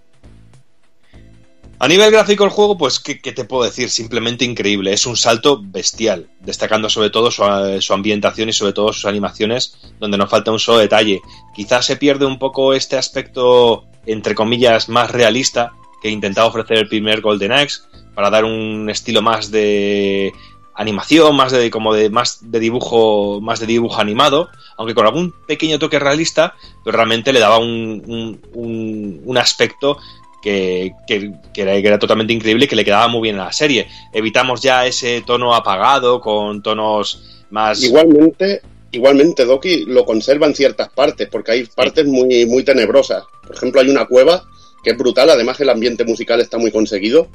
[1.78, 3.90] A nivel gráfico el juego, pues, ¿qué, te puedo decir?
[3.90, 4.92] Simplemente increíble.
[4.92, 10.18] Es un salto bestial, destacando sobre todo su, ambientación y sobre todo sus animaciones, donde
[10.18, 11.20] nos falta un solo detalle.
[11.55, 15.72] Quizás se pierde un poco este aspecto, entre comillas, más realista
[16.02, 17.82] que intentaba ofrecer el primer Golden Axe,
[18.14, 20.32] para dar un estilo más de
[20.74, 25.32] animación, más de como de más de dibujo, más de dibujo animado, aunque con algún
[25.46, 29.98] pequeño toque realista, pero realmente le daba un, un, aspecto
[30.42, 33.88] que, que, era, totalmente increíble y que le quedaba muy bien a la serie.
[34.12, 37.82] Evitamos ya ese tono apagado con tonos más.
[37.82, 43.24] Igualmente, igualmente, Doki lo conserva en ciertas partes, porque hay partes muy, muy tenebrosas.
[43.46, 44.44] Por ejemplo, hay una cueva
[44.82, 47.28] que es brutal, además el ambiente musical está muy conseguido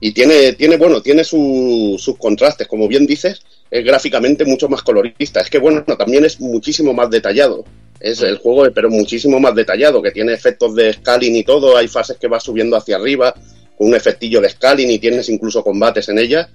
[0.00, 3.40] y tiene, tiene bueno, tiene sus contrastes, como bien dices,
[3.70, 5.40] es gráficamente mucho más colorista.
[5.40, 7.64] Es que, bueno, también es muchísimo más detallado.
[7.98, 11.76] Es el juego, pero muchísimo más detallado, que tiene efectos de scaling y todo.
[11.76, 13.34] Hay fases que va subiendo hacia arriba
[13.76, 16.48] con un efectillo de scaling y tienes incluso combates en ellas.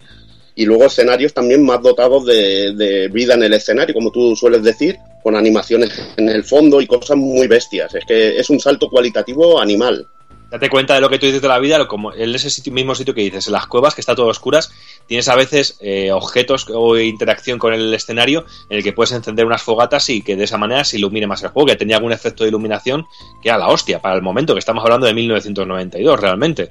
[0.53, 4.61] Y luego escenarios también más dotados de, de vida en el escenario, como tú sueles
[4.61, 7.95] decir, con animaciones en el fondo y cosas muy bestias.
[7.95, 10.07] Es que es un salto cualitativo animal.
[10.51, 12.93] Date cuenta de lo que tú dices de la vida, como en ese sitio, mismo
[12.93, 14.71] sitio que dices, en las cuevas, que está todo oscuras,
[15.07, 19.45] tienes a veces eh, objetos o interacción con el escenario en el que puedes encender
[19.45, 22.11] unas fogatas y que de esa manera se ilumine más el juego, que tenía algún
[22.11, 23.05] efecto de iluminación
[23.41, 26.69] que era la hostia para el momento, que estamos hablando de 1992 realmente.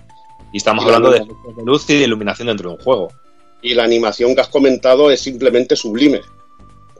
[0.52, 3.08] Y estamos hablando de de luz y de iluminación dentro de un juego.
[3.62, 6.20] Y la animación que has comentado es simplemente sublime.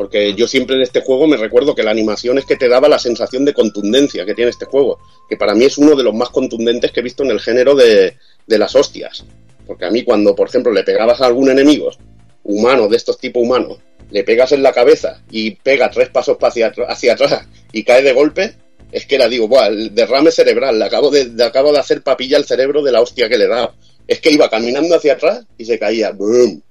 [0.01, 2.89] Porque yo siempre en este juego me recuerdo que la animación es que te daba
[2.89, 4.99] la sensación de contundencia que tiene este juego.
[5.29, 7.75] Que para mí es uno de los más contundentes que he visto en el género
[7.75, 8.17] de,
[8.47, 9.27] las hostias.
[9.67, 11.91] Porque a mí cuando, por ejemplo, le pegabas a algún enemigo
[12.45, 13.77] humano, de estos tipos humanos,
[14.11, 18.15] le pegas en la cabeza y pega tres pasos hacia, hacia atrás y cae de
[18.15, 18.55] golpe,
[18.91, 22.39] es que era, digo, Buah, el derrame cerebral, le acabo de, acabo de hacer papilla
[22.39, 23.75] al cerebro de la hostia que le da.
[24.09, 26.63] Es que iba caminando hacia atrás y se caía, ¡boom!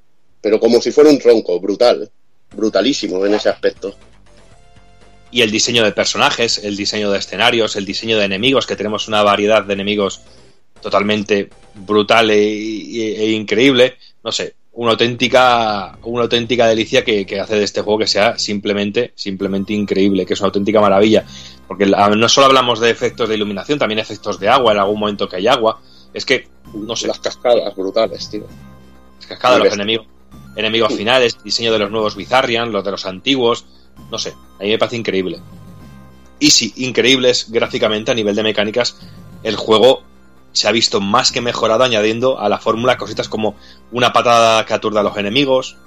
[0.41, 2.09] Pero como si fuera un tronco, brutal
[2.55, 3.95] brutalísimo en ese aspecto.
[5.31, 9.07] Y el diseño de personajes, el diseño de escenarios, el diseño de enemigos, que tenemos
[9.07, 10.21] una variedad de enemigos
[10.81, 13.97] totalmente brutal e, e increíble.
[14.23, 19.11] No sé, una auténtica, una auténtica delicia que, hace de este juego que sea simplemente,
[19.15, 21.25] simplemente increíble, que es una auténtica maravilla.
[21.67, 25.27] Porque no solo hablamos de efectos de iluminación, también efectos de agua, en algún momento
[25.27, 25.81] que hay agua.
[26.13, 27.07] Es que, no sé.
[27.07, 28.47] Las cascadas brutales, tío.
[29.17, 30.07] Las cascadas, los enemigos
[30.55, 33.65] enemigos finales, diseño de los nuevos Bizarrian, los de los antiguos,
[34.11, 35.39] no sé, a mí me parece increíble.
[36.39, 38.97] Y sí, increíbles gráficamente a nivel de mecánicas,
[39.43, 40.03] el juego
[40.51, 43.55] se ha visto más que mejorado añadiendo a la fórmula cositas como
[43.91, 45.77] una patada que aturda a los enemigos,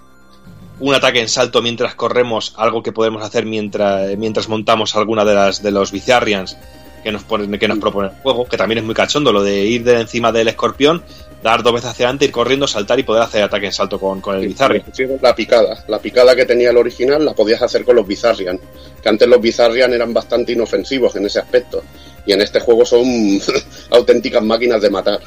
[0.79, 5.35] un ataque en salto mientras corremos, algo que podemos hacer mientras, mientras montamos alguna de
[5.35, 6.57] las de los Bizarrians
[7.03, 9.65] que nos, ponen, que nos propone el juego, que también es muy cachondo, lo de
[9.65, 11.03] ir de encima del escorpión
[11.43, 14.21] dar dos veces hacia adelante, ir corriendo, saltar y poder hacer ataque en salto con,
[14.21, 14.85] con el Bizarrian.
[15.21, 18.61] La picada, la picada que tenía el original la podías hacer con los Bizarrian,
[19.03, 21.83] que antes los Bizarrian eran bastante inofensivos en ese aspecto,
[22.25, 23.05] y en este juego son
[23.91, 25.21] auténticas máquinas de matar.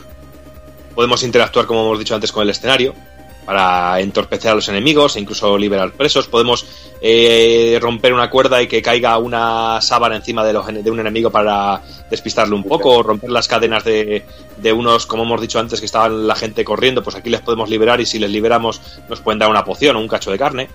[0.94, 2.96] Podemos interactuar, como hemos dicho antes, con el escenario,
[3.46, 6.28] para entorpecer a los enemigos e incluso liberar presos.
[6.28, 6.66] Podemos
[7.00, 11.30] eh, romper una cuerda y que caiga una sábana encima de, los, de un enemigo
[11.30, 14.26] para despistarle un poco, o romper las cadenas de,
[14.58, 17.70] de, unos, como hemos dicho antes, que estaban la gente corriendo, pues aquí les podemos
[17.70, 20.70] liberar y si les liberamos nos pueden dar una poción o un cacho de carne.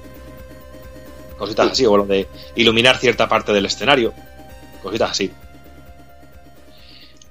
[1.37, 4.13] Cositas así, o lo de iluminar cierta parte del escenario.
[4.83, 5.33] Cositas así.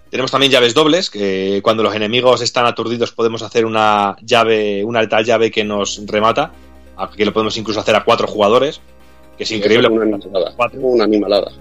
[0.09, 4.99] Tenemos también llaves dobles, que cuando los enemigos están aturdidos podemos hacer una llave, una
[4.99, 6.51] alta llave que nos remata,
[7.15, 8.81] que lo podemos incluso hacer a cuatro jugadores,
[9.37, 9.87] que es increíble.
[9.87, 10.53] una animalada.
[10.73, 11.51] Una animalada.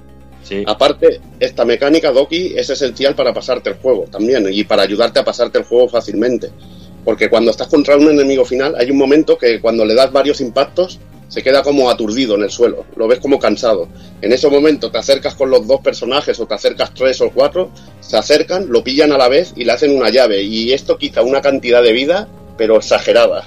[0.66, 5.24] Aparte, esta mecánica, Doki, es esencial para pasarte el juego también y para ayudarte a
[5.24, 6.50] pasarte el juego fácilmente.
[7.04, 10.40] Porque cuando estás contra un enemigo final, hay un momento que cuando le das varios
[10.40, 10.98] impactos,
[11.28, 13.88] se queda como aturdido en el suelo, lo ves como cansado.
[14.22, 17.70] En ese momento te acercas con los dos personajes o te acercas tres o cuatro,
[18.00, 20.42] se acercan, lo pillan a la vez y le hacen una llave.
[20.42, 23.46] Y esto quita una cantidad de vida, pero exagerada.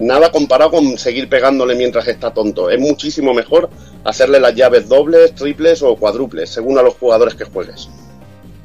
[0.00, 2.70] Nada comparado con seguir pegándole mientras está tonto.
[2.70, 3.70] Es muchísimo mejor
[4.04, 7.88] hacerle las llaves dobles, triples o cuádruples, según a los jugadores que juegues.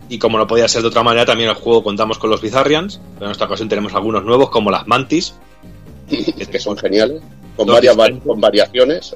[0.09, 2.41] Y como no podía ser de otra manera, también en el juego contamos con los
[2.41, 2.99] Bizarrians.
[3.15, 5.35] Pero en esta ocasión tenemos algunos nuevos, como las Mantis.
[6.07, 7.21] que son geniales
[7.57, 9.15] con, varias, con variaciones.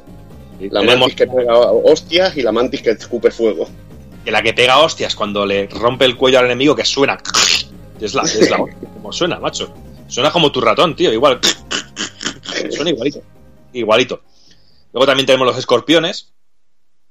[0.59, 3.69] la mantis que pega hostias y la mantis que escupe fuego.
[4.25, 7.17] Que la que pega hostias cuando le rompe el cuello al enemigo que suena.
[7.99, 8.57] Es la, es la
[8.93, 9.73] como suena, macho.
[10.07, 11.39] Suena como tu ratón, tío, igual.
[12.71, 13.21] Suena igualito.
[13.73, 14.21] Igualito.
[14.91, 16.33] Luego también tenemos los escorpiones,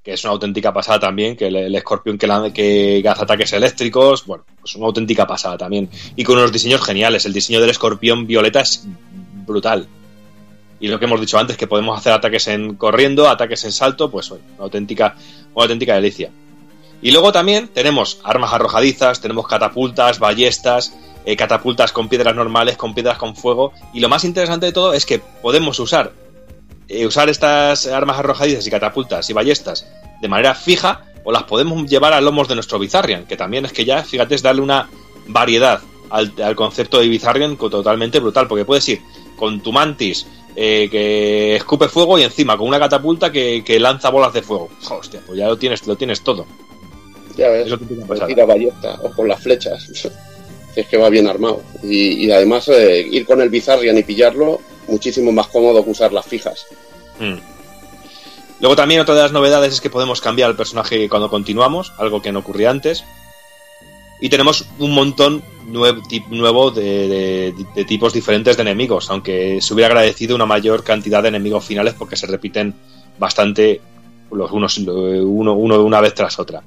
[0.02, 4.44] que es una auténtica pasada también, que el, escorpión que, que hace ataques eléctricos, bueno,
[4.61, 5.89] pues una auténtica pasada también.
[6.16, 7.24] Y con unos diseños geniales.
[7.24, 8.85] El diseño del escorpión violeta es
[9.47, 9.89] brutal
[10.81, 14.11] y lo que hemos dicho antes, que podemos hacer ataques en corriendo, ataques en salto,
[14.11, 15.15] pues una auténtica,
[15.55, 16.31] una auténtica delicia.
[17.02, 20.94] Y luego también tenemos armas arrojadizas, tenemos catapultas, ballestas,
[21.27, 23.73] eh, catapultas con piedras normales, con piedras con fuego.
[23.93, 26.12] Y lo más interesante de todo es que podemos usar,
[26.89, 29.86] eh, usar estas armas arrojadizas y catapultas y ballestas
[30.20, 33.73] de manera fija o las podemos llevar a lomos de nuestro Bizarrian, que también es
[33.73, 34.89] que ya, fíjate, es darle una
[35.27, 39.02] variedad al, al concepto de Bizarrian totalmente brutal, porque puedes ir
[39.36, 44.32] con tu mantis eh, que escupe fuego y encima con una catapulta que, lanza bolas
[44.32, 44.68] de fuego.
[44.89, 46.47] Hostia, pues ya lo tienes, lo tienes todo.
[47.36, 47.78] Ya ves, Eso
[48.27, 50.09] tira ballesta o con las flechas.
[50.77, 51.62] es que va bien armado.
[51.82, 56.27] Y, además eh, ir con el Bizarrian y pillarlo, muchísimo más cómodo que usar las
[56.27, 56.66] fijas.
[57.18, 57.39] Hmm.
[58.60, 62.20] Luego también otra de las novedades es que podemos cambiar el personaje cuando continuamos, algo
[62.20, 63.05] que no ocurría antes.
[64.20, 67.55] Y tenemos un montón nuevo de,
[67.86, 72.16] tipos diferentes de enemigos, aunque se hubiera agradecido una mayor cantidad de enemigos finales porque
[72.16, 72.74] se repiten
[73.18, 73.80] bastante
[74.30, 76.62] los unos uno, uno una vez tras otra.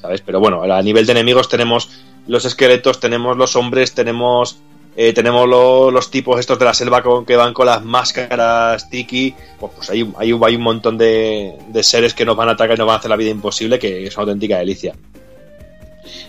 [0.00, 0.20] ¿Sabes?
[0.20, 1.90] Pero bueno, a nivel de enemigos tenemos
[2.26, 4.58] los esqueletos, tenemos los hombres, tenemos
[4.96, 9.34] eh, tenemos los tipos estos de la selva con, que van con las máscaras tiki.
[9.58, 12.76] Pues, pues hay, hay, hay, un montón de, de, seres que nos van a atacar
[12.76, 14.94] y nos van a hacer la vida imposible, que es una auténtica delicia.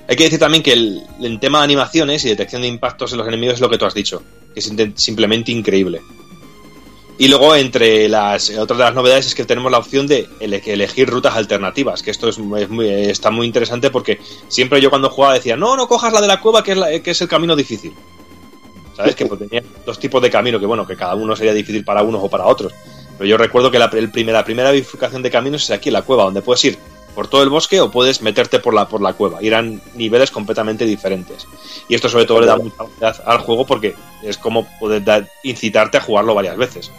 [0.07, 3.17] Hay que decir también que el, el tema de animaciones y detección de impactos en
[3.17, 4.21] los enemigos es lo que tú has dicho,
[4.53, 6.01] que es simplemente increíble.
[7.17, 11.09] Y luego, entre las otras de las novedades, es que tenemos la opción de elegir
[11.09, 14.19] rutas alternativas, que esto es, muy, está muy interesante porque
[14.49, 16.99] siempre yo cuando jugaba decía, no, no cojas la de la cueva, que es, la,
[16.99, 17.93] que es el camino difícil.
[18.95, 19.15] ¿Sabes?
[19.15, 22.03] Que pues, tenía dos tipos de camino, que bueno, que cada uno sería difícil para
[22.03, 22.73] unos o para otros.
[23.17, 26.01] Pero yo recuerdo que la, el la primera bifurcación de caminos es aquí en la
[26.01, 26.77] cueva, donde puedes ir
[27.15, 29.41] por todo el bosque o puedes meterte por la, por la cueva.
[29.41, 31.47] Y eran niveles completamente diferentes.
[31.87, 35.97] Y esto sobre todo le da mucha variedad al juego porque es como poder incitarte
[35.97, 36.91] a jugarlo varias veces.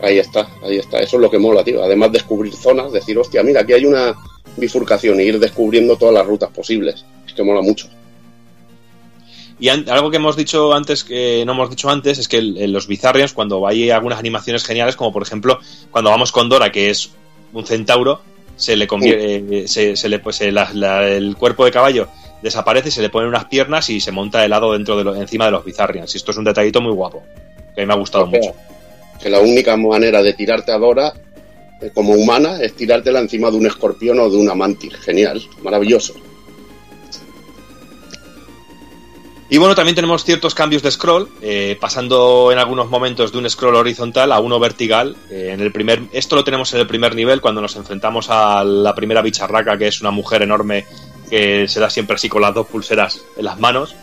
[0.00, 1.00] Ahí está, ahí está.
[1.00, 1.82] Eso es lo que mola, tío.
[1.82, 4.14] Además descubrir zonas, decir, hostia, mira, aquí hay una
[4.56, 7.04] bifurcación y ir descubriendo todas las rutas posibles.
[7.26, 7.88] Es que mola mucho.
[9.58, 12.88] Y algo que hemos dicho antes, que no hemos dicho antes, es que en los
[12.88, 15.60] Bizarrians, cuando hay algunas animaciones geniales, como por ejemplo
[15.92, 17.10] cuando vamos con Dora, que es
[17.52, 18.22] un centauro,
[18.56, 22.08] se le convierte, se, le pues el cuerpo de caballo
[22.42, 25.64] desaparece, se le ponen unas piernas y se monta helado dentro de encima de los
[25.64, 26.12] Bizarrians.
[26.14, 27.22] Y esto es un detallito muy guapo,
[27.74, 28.54] que a mí me ha gustado mucho.
[29.20, 31.12] Que la única manera de tirarte a Dora
[31.80, 34.94] eh, como humana es tirártela encima de un escorpión o de una mantis.
[34.96, 36.14] Genial, maravilloso.
[39.52, 43.50] Y bueno, también tenemos ciertos cambios de scroll, eh, pasando en algunos momentos de un
[43.50, 45.14] scroll horizontal a uno vertical.
[45.30, 48.64] Eh, en el primer, esto lo tenemos en el primer nivel cuando nos enfrentamos a
[48.64, 50.86] la primera bicharraca, que es una mujer enorme
[51.28, 53.94] que se da siempre así con las dos pulseras en las manos.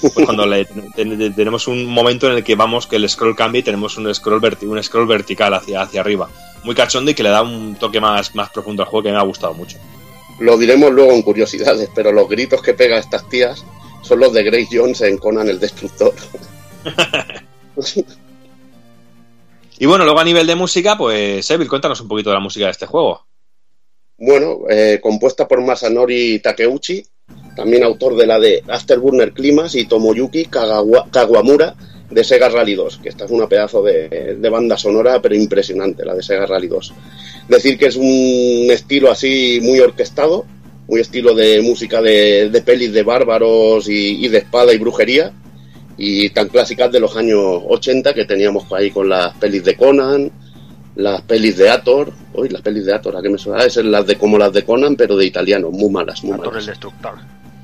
[0.00, 3.62] Pues cuando le, tenemos un momento en el que vamos que el scroll cambia y
[3.62, 6.28] tenemos un scroll, un scroll vertical hacia, hacia arriba.
[6.64, 9.18] Muy cachondo y que le da un toque más, más profundo al juego que me
[9.18, 9.78] ha gustado mucho.
[10.40, 13.64] Lo diremos luego en curiosidades, pero los gritos que pega estas tías
[14.02, 16.14] son los de Grace Jones en Conan el Destructor.
[19.78, 22.66] y bueno, luego a nivel de música, pues Evil, cuéntanos un poquito de la música
[22.66, 23.26] de este juego.
[24.18, 27.04] Bueno, eh, compuesta por Masanori Takeuchi,
[27.54, 31.74] también autor de la de Afterburner Climas y Tomoyuki Kawamura
[32.10, 36.04] de Sega Rally 2, que esta es una pedazo de, de, banda sonora, pero impresionante,
[36.04, 36.94] la de Sega Rally 2.
[37.48, 40.46] Decir que es un estilo así muy orquestado,
[40.88, 45.32] muy estilo de música de, de pelis de bárbaros y, de espada y brujería,
[45.96, 50.30] y tan clásicas de los años 80 que teníamos ahí con las pelis de Conan,
[50.96, 53.64] las pelis de Ator, hoy las pelis de Ator, ¿a qué me suena?
[53.64, 56.66] Es las de como las de Conan, pero de italiano, muy malas, muy Ator el
[56.66, 57.14] Destructor.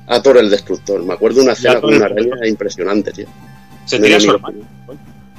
[0.07, 3.27] Ator el Destructor, me acuerdo de una escena con una araña impresionante, tío.
[3.85, 4.37] Se tira su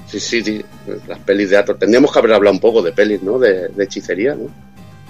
[0.07, 0.65] Sí, sí, sí,
[1.09, 1.77] las pelis de Ator.
[1.77, 3.39] Tendríamos que haber hablado un poco de pelis, ¿no?
[3.39, 4.49] De, de hechicería, ¿no?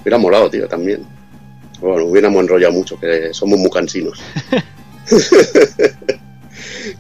[0.01, 1.05] Hubiera molado, tío, también.
[1.85, 4.19] Bueno, hubiéramos enrollado mucho, que somos muy cansinos.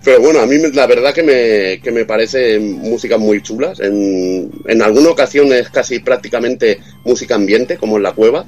[0.04, 3.80] Pero bueno, a mí la verdad que me, que me parece música muy chulas.
[3.80, 8.44] En, en alguna ocasión es casi prácticamente música ambiente, como en la cueva,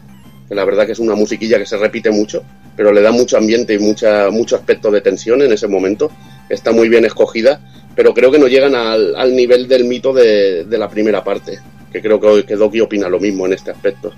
[0.47, 2.43] que la verdad que es una musiquilla que se repite mucho,
[2.77, 6.11] pero le da mucho ambiente y mucha, mucho aspecto de tensión en ese momento.
[6.51, 7.63] Está muy bien escogida,
[7.95, 11.61] pero creo que no llegan al, al nivel del mito de, de, la primera parte,
[11.91, 14.13] que creo que, que Doki opina lo mismo en este aspecto.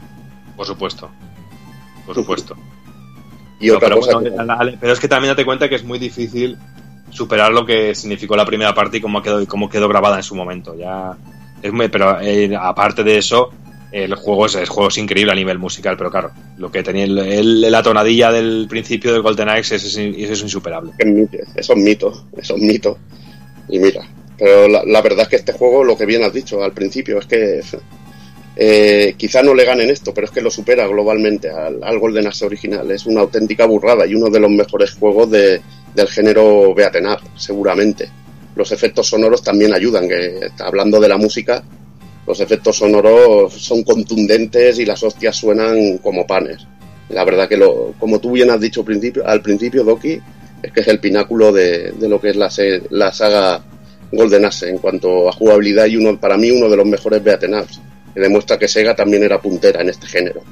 [0.56, 1.08] Por supuesto
[2.08, 2.56] por supuesto.
[3.60, 4.18] Y otra pero, cosa
[4.80, 6.56] pero es que también date cuenta que es muy difícil
[7.10, 10.34] superar lo que significó la primera parte y cómo quedó, cómo quedó grabada en su
[10.34, 10.74] momento.
[10.74, 11.18] Ya
[11.62, 13.50] es muy, pero eh, aparte de eso,
[13.92, 17.04] el juego es, el juego es increíble a nivel musical, pero claro, lo que tenía
[17.04, 20.92] el, la tonadilla del principio de Golden Axe es, es, insuperable.
[20.96, 21.36] Es mito,
[22.38, 22.96] eso es mito.
[23.68, 24.00] Y mira,
[24.38, 27.18] pero la, la, verdad es que este juego, lo que bien has dicho al principio,
[27.18, 27.60] es que
[28.60, 32.26] eh, quizá no le ganen esto, pero es que lo supera globalmente al, al Golden
[32.26, 32.90] Axe original.
[32.90, 35.60] Es una auténtica burrada y uno de los mejores juegos de,
[35.94, 38.08] del género beaten up, seguramente.
[38.56, 41.62] Los efectos sonoros también ayudan, que hablando de la música,
[42.26, 46.66] los efectos sonoros son contundentes y las hostias suenan como panes.
[47.10, 48.84] La verdad que, lo, como tú bien has dicho
[49.24, 50.20] al principio, Doki,
[50.60, 52.50] es que es el pináculo de, de lo que es la,
[52.90, 53.62] la saga
[54.10, 57.54] Golden Axe en cuanto a jugabilidad y uno, para mí uno de los mejores beaten
[57.54, 57.80] ups
[58.18, 60.42] que demuestra que Sega también era puntera en este género.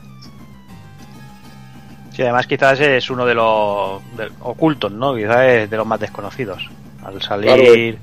[2.15, 4.01] Sí, además quizás es uno de los
[4.41, 5.17] ocultos, ¿no?
[5.17, 6.71] Quizás es de los más desconocidos.
[7.05, 7.99] Al salir,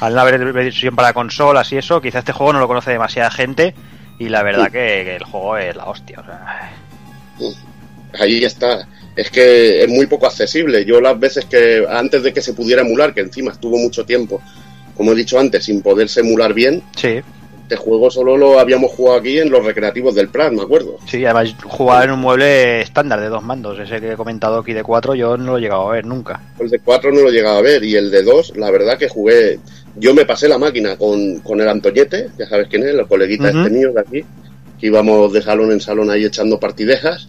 [0.00, 3.30] al no haber versión para consolas y eso, quizás este juego no lo conoce demasiada
[3.30, 3.74] gente
[4.18, 6.20] y la verdad que, que, el juego es la hostia.
[6.20, 6.72] O sea...
[8.20, 8.88] Ahí está.
[9.16, 10.84] Es que es muy poco accesible.
[10.84, 14.40] Yo las veces que, antes de que se pudiera emular, que encima estuvo mucho tiempo,
[14.96, 17.20] como he dicho antes, sin poderse emular bien, sí
[17.70, 20.96] Este juego solo lo habíamos jugado aquí en los recreativos del Prat, me acuerdo.
[21.06, 24.72] Sí, además jugar en un mueble estándar de dos mandos, ese que he comentado aquí
[24.72, 26.40] de cuatro, yo no lo he llegado a ver nunca.
[26.58, 28.96] El de cuatro no lo he llegado a ver y el de dos, la verdad
[28.96, 29.58] que jugué,
[29.96, 33.50] yo me pasé la máquina con, con el Antoñete, ya sabes quién es, el coleguita
[33.50, 33.58] Ujú.
[33.58, 34.24] este mío de aquí,
[34.80, 37.28] que íbamos de salón en salón ahí echando partidejas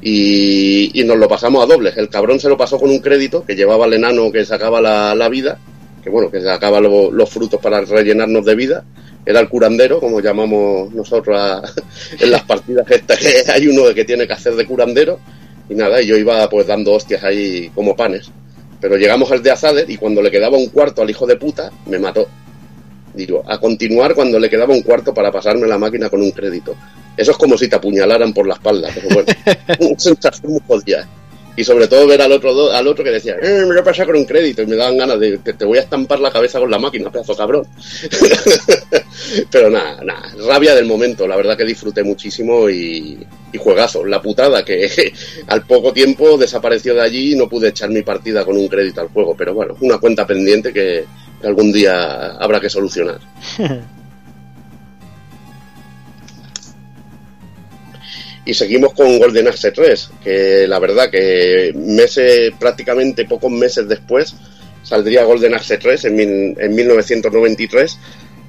[0.00, 1.94] y, y nos lo pasamos a dobles.
[1.98, 5.14] El cabrón se lo pasó con un crédito que llevaba el enano que sacaba la,
[5.14, 5.58] la vida,
[6.02, 8.84] que bueno, que sacaba lo- los frutos para rellenarnos de vida.
[9.26, 11.62] Era el curandero, como llamamos nosotros a-
[12.20, 15.18] en las partidas estas, que hay uno que tiene que hacer de curandero.
[15.70, 18.30] Y nada, y yo iba pues dando hostias ahí como panes.
[18.80, 21.70] Pero llegamos al de Azader y cuando le quedaba un cuarto al hijo de puta,
[21.86, 22.26] me mató.
[23.12, 26.74] Digo, a continuar cuando le quedaba un cuarto para pasarme la máquina con un crédito.
[27.16, 29.28] Eso es como si te apuñalaran por la espalda, pero bueno,
[29.90, 31.06] una sensación muy jodida.
[31.58, 34.06] Y sobre todo ver al otro al otro que decía, eh, me voy a pasar
[34.06, 36.60] con un crédito, y me daban ganas de que te voy a estampar la cabeza
[36.60, 37.66] con la máquina, pedazo cabrón.
[39.50, 43.26] pero nada, nada, rabia del momento, la verdad que disfruté muchísimo y,
[43.58, 44.04] juegazo.
[44.04, 45.12] La putada que
[45.48, 49.00] al poco tiempo desapareció de allí y no pude echar mi partida con un crédito
[49.00, 51.06] al juego, pero bueno, una cuenta pendiente que
[51.42, 53.18] algún día habrá que solucionar.
[58.48, 64.34] Y seguimos con Golden Axe 3, que la verdad que meses, prácticamente pocos meses después,
[64.82, 67.98] saldría Golden Axe 3 en, mil- en 1993.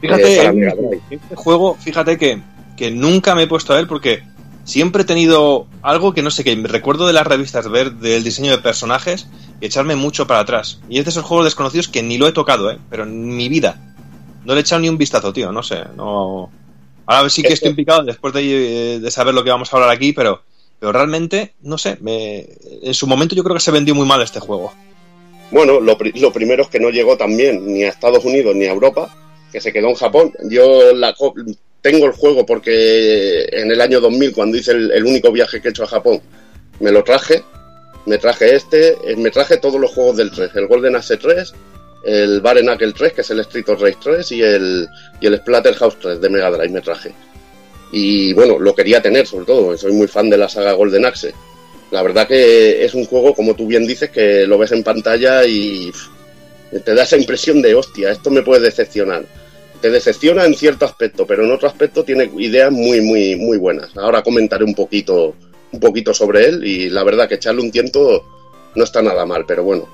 [0.01, 1.01] Fíjate, eh, para Mega Drive.
[1.11, 2.41] este juego, fíjate que,
[2.77, 4.23] que nunca me he puesto a él porque
[4.63, 6.55] siempre he tenido algo que no sé qué.
[6.63, 9.27] Recuerdo de las revistas ver del diseño de personajes
[9.59, 10.80] y echarme mucho para atrás.
[10.89, 12.77] Y es de esos juegos desconocidos que ni lo he tocado, ¿eh?
[12.89, 13.76] Pero en mi vida.
[14.45, 15.51] No le he echado ni un vistazo, tío.
[15.51, 15.80] No sé.
[15.97, 16.49] No.
[17.10, 20.14] Ahora sí que estoy picado después de, de saber lo que vamos a hablar aquí,
[20.14, 20.44] pero,
[20.80, 21.98] pero realmente, no sé.
[22.02, 22.45] Me,
[22.84, 24.72] en su momento yo creo que se vendió muy mal este juego.
[25.52, 28.65] Bueno, lo, pri- lo primero es que no llegó también ni a Estados Unidos ni
[28.65, 29.10] a Europa,
[29.52, 30.31] que se quedó en Japón.
[30.49, 31.15] Yo la
[31.81, 35.69] tengo el juego porque en el año 2000, cuando hice el, el único viaje que
[35.69, 36.22] he hecho a Japón,
[36.80, 37.44] me lo traje.
[38.06, 41.53] Me traje este, eh, me traje todos los juegos del 3, el Golden Axe 3,
[42.03, 44.88] el Bare Knuckle 3, que es el Street of Rage 3, y el,
[45.19, 47.13] y el Splatterhouse 3 de Mega Drive me traje.
[47.91, 51.34] Y bueno, lo quería tener sobre todo, soy muy fan de la saga Golden Axe.
[51.91, 55.43] La verdad que es un juego, como tú bien dices, que lo ves en pantalla
[55.45, 55.91] y
[56.85, 59.26] te da esa impresión de, hostia, esto me puede decepcionar.
[59.81, 63.95] Te decepciona en cierto aspecto, pero en otro aspecto tiene ideas muy, muy, muy buenas.
[63.97, 65.34] Ahora comentaré un poquito,
[65.71, 68.23] un poquito sobre él y la verdad que echarle un tiento
[68.76, 69.89] no está nada mal, pero bueno,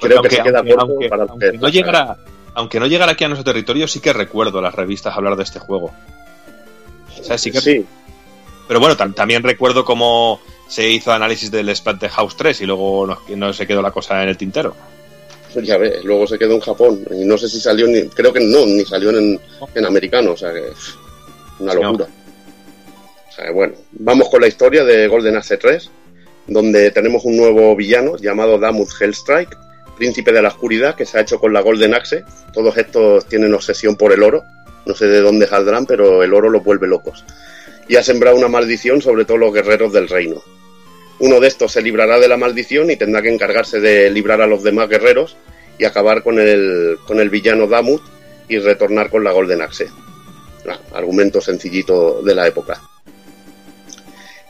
[0.00, 2.16] creo aunque, que se queda aunque- corto aunque- para aunque que no llegara,
[2.54, 5.58] aunque no llegara aquí a nuestro territorio, sí que recuerdo las revistas hablar de este
[5.58, 5.92] juego.
[7.20, 7.84] O sea, sí que- Sí,
[8.68, 13.52] Pero bueno, tam- también recuerdo cómo se hizo análisis del Splatterhouse 3 y luego no,
[13.52, 14.74] se quedó la cosa en el tintero.
[15.52, 18.32] pues ya ves, luego se quedó en Japón y no sé si salió ni, creo
[18.32, 19.38] que no, ni salió en,
[19.74, 20.62] en americano, o sea que
[21.58, 21.82] una no.
[21.82, 22.06] locura.
[23.28, 25.90] O sea, bueno, vamos con la historia de Golden Axe 3,
[26.46, 29.56] donde tenemos un nuevo villano llamado Damut Hellstrike,
[29.96, 32.24] príncipe de la oscuridad, que se ha hecho con la Golden Axe.
[32.52, 34.44] Todos estos tienen obsesión por el oro,
[34.86, 37.24] no sé de dónde saldrán, pero el oro los vuelve locos.
[37.88, 40.42] Y ha sembrado una maldición sobre todos los guerreros del reino.
[41.18, 44.46] Uno de estos se librará de la maldición y tendrá que encargarse de librar a
[44.46, 45.36] los demás guerreros
[45.78, 48.02] y acabar con el, con el villano Damut
[48.48, 49.88] y retornar con la Golden Axe.
[50.68, 52.80] Ah, argumento sencillito de la época.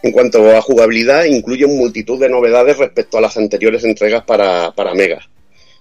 [0.03, 4.95] En cuanto a jugabilidad, incluye multitud de novedades respecto a las anteriores entregas para, para
[4.95, 5.21] Mega.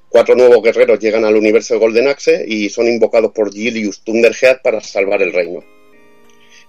[0.09, 4.61] Cuatro nuevos guerreros llegan al universo de Golden Axe y son invocados por Julius Thunderhead
[4.61, 5.63] para salvar el reino.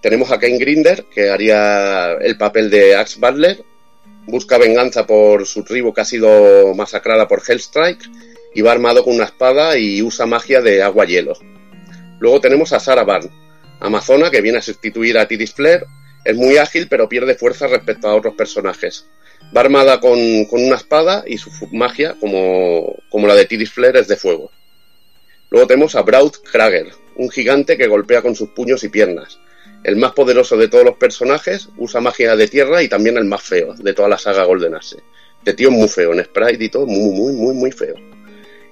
[0.00, 3.62] Tenemos a Ken Grinder, que haría el papel de Axe Butler,
[4.26, 8.04] busca venganza por su tribu que ha sido masacrada por Hellstrike
[8.54, 11.34] y va armado con una espada y usa magia de agua-hielo.
[12.18, 13.30] Luego tenemos a Sarah Barn,
[13.80, 15.84] amazona que viene a sustituir a Tidis Flair,
[16.24, 19.06] es muy ágil pero pierde fuerza respecto a otros personajes.
[19.54, 23.96] Va armada con, con una espada y su magia, como, como la de Tidis Flair,
[23.96, 24.50] es de fuego.
[25.50, 29.38] Luego tenemos a Braut Krager, un gigante que golpea con sus puños y piernas.
[29.84, 33.42] El más poderoso de todos los personajes, usa magia de tierra y también el más
[33.42, 34.96] feo de toda la saga Golden Axe.
[35.44, 37.96] De tío es muy feo, en sprite y todo, muy, muy, muy, muy feo.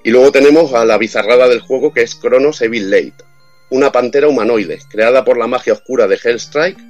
[0.02, 3.24] Y luego tenemos a la bizarrada del juego que es Kronos Evil Late,
[3.70, 6.80] una pantera humanoide, creada por la magia oscura de Hellstrike,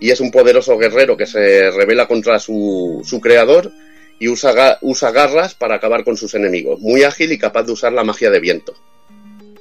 [0.00, 3.72] y es un poderoso guerrero que se revela contra su, su creador
[4.18, 7.92] y usa, usa garras para acabar con sus enemigos, muy ágil y capaz de usar
[7.92, 8.74] la magia de viento.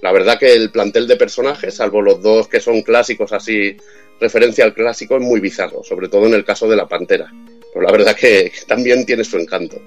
[0.02, 3.76] La verdad que el plantel de personajes, salvo los dos que son clásicos así,
[4.20, 7.32] referencia al clásico, es muy bizarro, sobre todo en el caso de la pantera.
[7.74, 9.82] Pero la verdad que también tiene su encanto.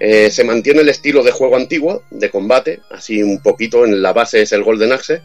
[0.00, 4.12] Eh, se mantiene el estilo de juego antiguo, de combate, así un poquito en la
[4.12, 5.20] base es el Golden Axe,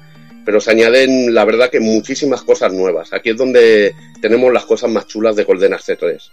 [0.46, 3.14] pero se añaden, la verdad, que muchísimas cosas nuevas.
[3.14, 6.32] Aquí es donde tenemos las cosas más chulas de Golden Axe 3.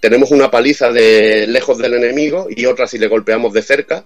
[0.00, 4.04] Tenemos una paliza de lejos del enemigo y otra si le golpeamos de cerca,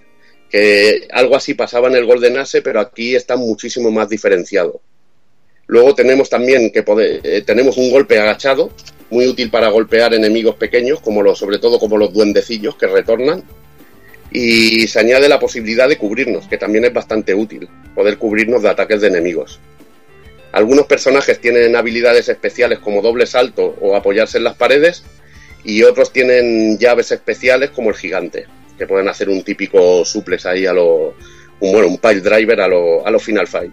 [0.49, 4.81] que algo así pasaba en el Golden Axe, pero aquí está muchísimo más diferenciado.
[5.67, 8.71] Luego tenemos también que eh, tenemos un golpe agachado,
[9.11, 13.45] muy útil para golpear enemigos pequeños, como los, sobre todo como los duendecillos que retornan.
[14.33, 18.71] Y se añade la posibilidad de cubrirnos, que también es bastante útil, poder cubrirnos de
[18.71, 19.61] ataques de enemigos.
[20.53, 25.05] Algunos personajes tienen habilidades especiales como doble salto o apoyarse en las paredes,
[25.65, 28.47] y otros tienen llaves especiales como el gigante,
[28.79, 31.15] que pueden hacer un típico suplex ahí a lo,
[31.61, 33.73] un, bueno, un pile driver a lo, a lo Final Fight.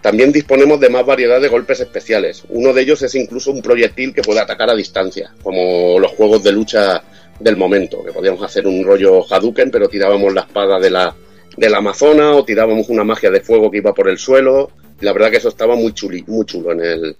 [0.00, 2.42] También disponemos de más variedad de golpes especiales.
[2.48, 6.42] Uno de ellos es incluso un proyectil que puede atacar a distancia, como los juegos
[6.42, 7.04] de lucha
[7.42, 11.14] del momento, que podíamos hacer un rollo Hadouken, pero tirábamos la espada de la,
[11.56, 14.70] de la Amazona o tirábamos una magia de fuego que iba por el suelo.
[15.00, 17.16] La verdad que eso estaba muy, chuli, muy chulo en el,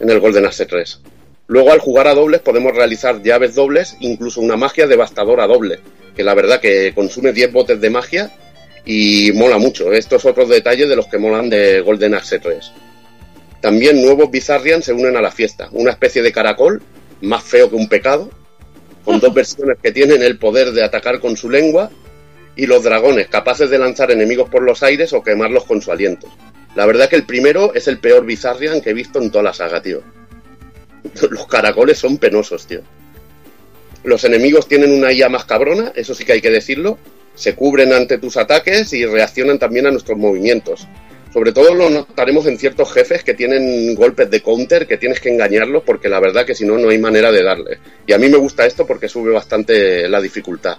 [0.00, 1.00] en el Golden Axe 3.
[1.48, 5.80] Luego al jugar a dobles podemos realizar llaves dobles, incluso una magia devastadora doble,
[6.14, 8.30] que la verdad que consume 10 botes de magia
[8.84, 9.92] y mola mucho.
[9.92, 12.72] Estos otros detalles de los que molan de Golden Axe 3.
[13.60, 16.80] También nuevos Bizarrian se unen a la fiesta, una especie de caracol,
[17.22, 18.30] más feo que un pecado,
[19.08, 21.90] con dos versiones que tienen el poder de atacar con su lengua
[22.54, 26.28] y los dragones capaces de lanzar enemigos por los aires o quemarlos con su aliento.
[26.74, 29.54] La verdad que el primero es el peor Bizarrian que he visto en toda la
[29.54, 30.02] saga, tío.
[31.30, 32.82] Los caracoles son penosos, tío.
[34.04, 36.98] Los enemigos tienen una IA más cabrona, eso sí que hay que decirlo,
[37.34, 40.86] se cubren ante tus ataques y reaccionan también a nuestros movimientos.
[41.32, 45.28] Sobre todo lo notaremos en ciertos jefes que tienen golpes de counter, que tienes que
[45.28, 47.78] engañarlos porque la verdad que si no, no hay manera de darle.
[48.06, 50.78] Y a mí me gusta esto porque sube bastante la dificultad.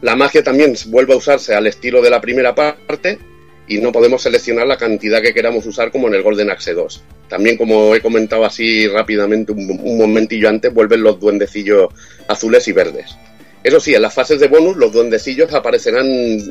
[0.00, 3.20] La magia también vuelve a usarse al estilo de la primera parte
[3.68, 7.04] y no podemos seleccionar la cantidad que queramos usar como en el Golden Axe 2.
[7.28, 11.88] También, como he comentado así rápidamente un, un momentillo antes, vuelven los duendecillos
[12.26, 13.16] azules y verdes.
[13.62, 16.06] Eso sí, en las fases de bonus los duendecillos aparecerán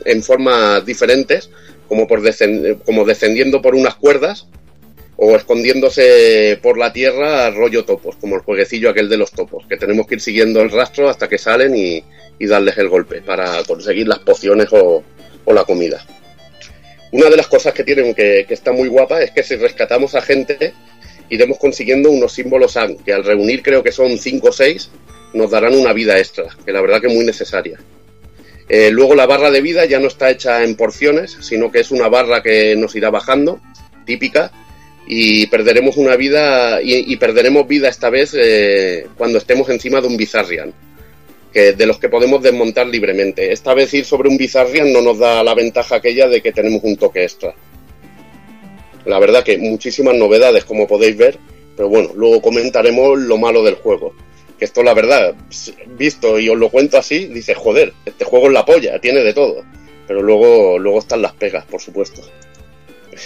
[0.06, 1.50] en formas diferentes,
[1.92, 2.22] como, por
[2.86, 4.48] como descendiendo por unas cuerdas
[5.18, 9.76] o escondiéndose por la tierra rollo topos, como el jueguecillo aquel de los topos, que
[9.76, 12.02] tenemos que ir siguiendo el rastro hasta que salen y,
[12.40, 15.04] darles el golpe para conseguir las pociones o,
[15.48, 16.02] la comida.
[17.12, 20.16] Una de las cosas que tienen que, que, está muy guapa es que si rescatamos
[20.16, 20.72] a gente
[21.30, 24.92] iremos consiguiendo unos símbolos AN, que al reunir creo que son 5 o 6,
[25.34, 27.78] nos darán una vida extra, que la verdad que es muy necesaria.
[28.74, 31.92] Eh, luego la barra de vida ya no está hecha en porciones, sino que es
[31.92, 33.60] una barra que nos irá bajando,
[34.06, 34.50] típica,
[35.06, 40.16] y perderemos una vida, y, perderemos vida esta vez eh, cuando estemos encima de un
[40.16, 40.74] Bizarrian,
[41.52, 43.52] que de los que podemos desmontar libremente.
[43.52, 46.82] Esta vez ir sobre un Bizarrian no nos da la ventaja aquella de que tenemos
[46.86, 47.54] un toque extra.
[49.04, 51.38] La verdad que muchísimas novedades, como podéis ver,
[51.76, 54.14] pero bueno, luego comentaremos lo malo del juego
[54.62, 55.34] que esto la verdad,
[55.98, 59.34] visto y os lo cuento así, dice, joder, este juego es la polla, tiene de
[59.34, 59.64] todo.
[60.08, 62.22] Pero luego, luego están las pegas, por supuesto.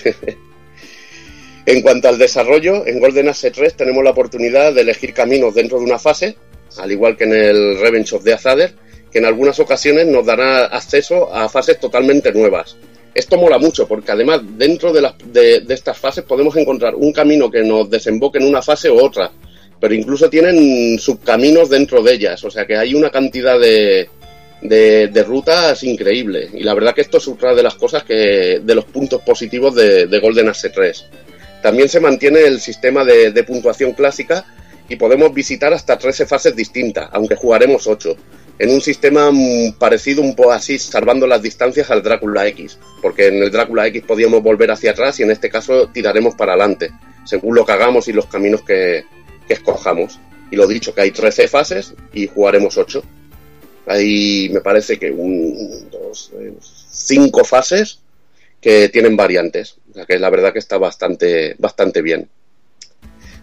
[1.65, 5.77] en cuanto al desarrollo, en Golden Axe 3 tenemos la oportunidad de elegir caminos dentro
[5.77, 6.37] de una fase,
[6.77, 8.73] al igual que en el Revenge of the Azader,
[9.11, 12.77] que en algunas ocasiones nos dará acceso a fases totalmente nuevas.
[13.13, 17.51] Esto mola mucho porque además dentro de, de, de estas fases podemos encontrar un camino
[17.51, 19.33] que nos desemboque en una fase u otra,
[19.79, 24.09] pero incluso tienen subcaminos dentro de ellas, o sea que hay una cantidad de,
[24.61, 26.49] de, rutas increíble.
[26.53, 29.75] Y la verdad que esto es otra de las cosas que, de los puntos positivos
[29.75, 31.05] de, Golden Axe 3.
[31.61, 34.45] También se mantiene el sistema de, puntuación clásica
[34.87, 38.15] y podemos visitar hasta 13 fases distintas, aunque jugaremos 8,
[38.59, 39.31] en un sistema
[39.79, 44.03] parecido un poco así, salvando las distancias al Drácula X, porque en el Drácula X
[44.03, 46.91] podíamos volver hacia atrás y en este caso tiraremos para adelante,
[47.25, 49.05] según lo que hagamos y los caminos que,
[49.47, 50.19] que escojamos.
[50.51, 53.03] Y lo dicho, que hay 13 fases y jugaremos 8.
[53.87, 56.31] Hay, me parece que un, dos,
[56.89, 57.99] cinco fases
[58.61, 59.77] que tienen variantes.
[59.91, 62.29] O sea que la verdad que está bastante, bastante bien.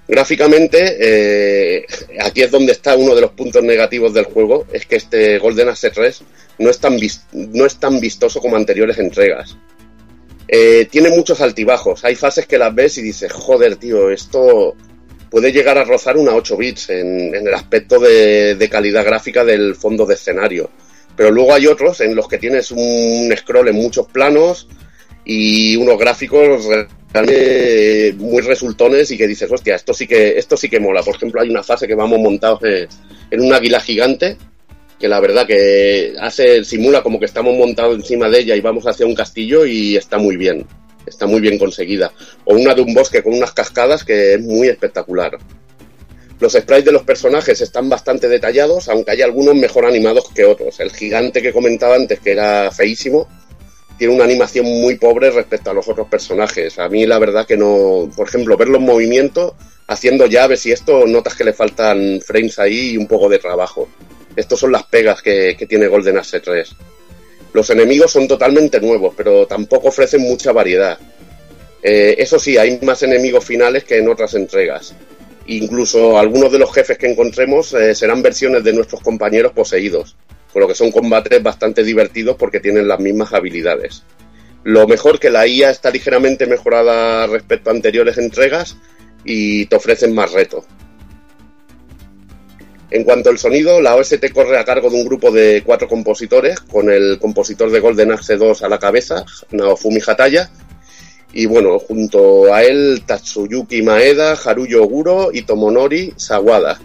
[0.09, 1.87] Gráficamente, eh,
[2.21, 5.69] aquí es donde está uno de los puntos negativos del juego, es que este Golden
[5.69, 6.23] Axe 3
[6.59, 6.99] no es tan,
[7.33, 9.57] no es tan vistoso como anteriores entregas.
[10.49, 14.75] Eh, tiene muchos altibajos, hay fases que las ves y dices, joder, tío, esto,
[15.33, 20.05] puede llegar a rozar una 8 bits en, el aspecto de, calidad gráfica del fondo
[20.05, 20.69] de escenario.
[21.17, 24.69] Pero luego hay otros en los que tienes un scroll en muchos planos
[25.25, 26.67] y unos gráficos
[27.13, 31.03] realmente muy resultones y que dices, hostia, esto sí que, esto sí que mola.
[31.03, 32.61] Por ejemplo, hay una fase que vamos montados
[33.31, 34.37] en un águila gigante
[35.01, 38.87] que la verdad que hace, simula como que estamos montados encima de ella y vamos
[38.87, 40.67] hacia un castillo y está muy bien.
[41.07, 42.13] Está muy bien conseguida.
[42.45, 45.39] O una de un bosque con unas cascadas que es muy espectacular.
[46.41, 50.81] Los sprites de los personajes están bastante detallados, aunque hay algunos mejor animados que otros.
[50.81, 53.29] El gigante que comentaba antes, que era feísimo,
[53.97, 56.79] tiene una animación muy pobre respecto a los otros personajes.
[56.81, 59.53] A mí la verdad que no, por ejemplo, ver los movimientos
[59.87, 63.89] haciendo llaves y esto, notas que le faltan frames ahí y un poco de trabajo.
[64.35, 66.75] Estos son las pegas que, tiene Golden Axe 3.
[67.53, 70.99] Los enemigos son totalmente nuevos, pero tampoco ofrecen mucha variedad.
[71.83, 74.95] Eh, eso sí, hay más enemigos finales que en otras entregas.
[75.47, 80.17] Incluso algunos de los jefes que encontremos eh, serán versiones de nuestros compañeros poseídos
[80.53, 84.03] por lo que son combates bastante divertidos porque tienen las mismas habilidades.
[84.65, 88.77] Lo mejor que la IA está ligeramente mejorada respecto a anteriores entregas
[89.25, 90.65] y te ofrecen más retos.
[92.95, 96.61] En cuanto al sonido, la OST corre a cargo de un grupo de cuatro compositores,
[96.61, 100.51] con el compositor de Golden Axe 2 a la cabeza, Naofumi Hataya,
[101.33, 106.79] y bueno, junto a él Tatsuyuki Maeda, Haruyo Oguro y Tomonori Sawada.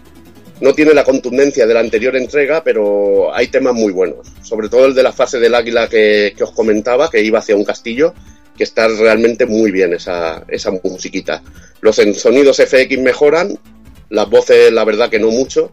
[0.62, 4.28] No tiene la contundencia de la anterior entrega, pero hay temas muy buenos.
[4.42, 7.64] Sobre todo el de la fase del águila que, os comentaba, que iba hacia un
[7.64, 8.14] castillo,
[8.56, 11.42] que está realmente muy bien esa, esa musiquita.
[11.82, 13.58] Los sonidos FX mejoran,
[14.08, 15.70] las voces la verdad que no mucho,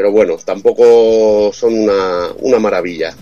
[0.00, 3.14] pero bueno, tampoco son una, maravilla.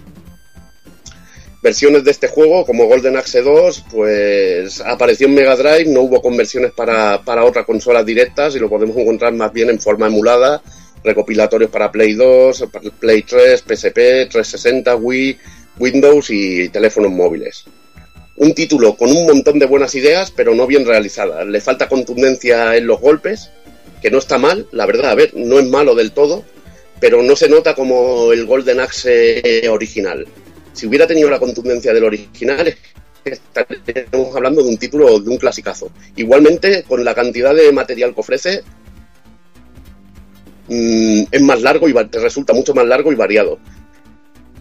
[1.61, 6.23] Versiones de este juego, como Golden Axe 2, pues apareció en Mega Drive, no hubo
[6.23, 10.63] conversiones para, para otras consolas directas y lo podemos encontrar más bien en forma emulada
[11.03, 12.67] recopilatorios para Play 2,
[13.01, 15.37] Play 3, PSP, 360, Wii,
[15.81, 17.65] Windows y teléfonos móviles.
[18.37, 21.45] Un título con un montón de buenas ideas, pero no bien realizadas.
[21.45, 23.51] Le falta contundencia en los golpes,
[24.01, 26.45] que no está mal, la verdad, a ver, no es malo del todo,
[27.01, 30.27] pero no se nota como el Golden Axe original.
[30.73, 32.75] Si hubiera tenido la contundencia del original,
[33.25, 35.91] estaríamos hablando de un título de un clasicazo.
[36.17, 38.63] Igualmente, con la cantidad de material que ofrece,
[40.69, 43.59] Mm, es más largo y resulta mucho más largo y variado.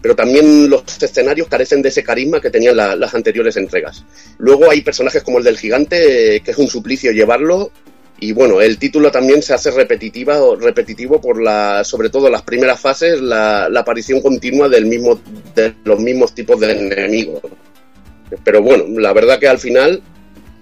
[0.00, 4.04] Pero también los escenarios carecen de ese carisma que tenían las anteriores entregas.
[4.38, 7.72] Luego hay personajes como el del gigante, eh, que es un suplicio llevarlo.
[8.20, 12.80] Y bueno, el título también se hace repetitiva, repetitivo por la, sobre todo las primeras
[12.80, 15.20] fases, la, aparición continua del mismo,
[15.54, 17.40] de los mismos tipos de enemigos.
[18.44, 20.02] Pero bueno, la verdad que al final,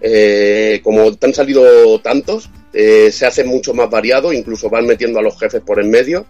[0.03, 5.23] eh, como han salido tantos, eh, se hace mucho más variado, incluso van metiendo a
[5.23, 6.27] los jefes por en medio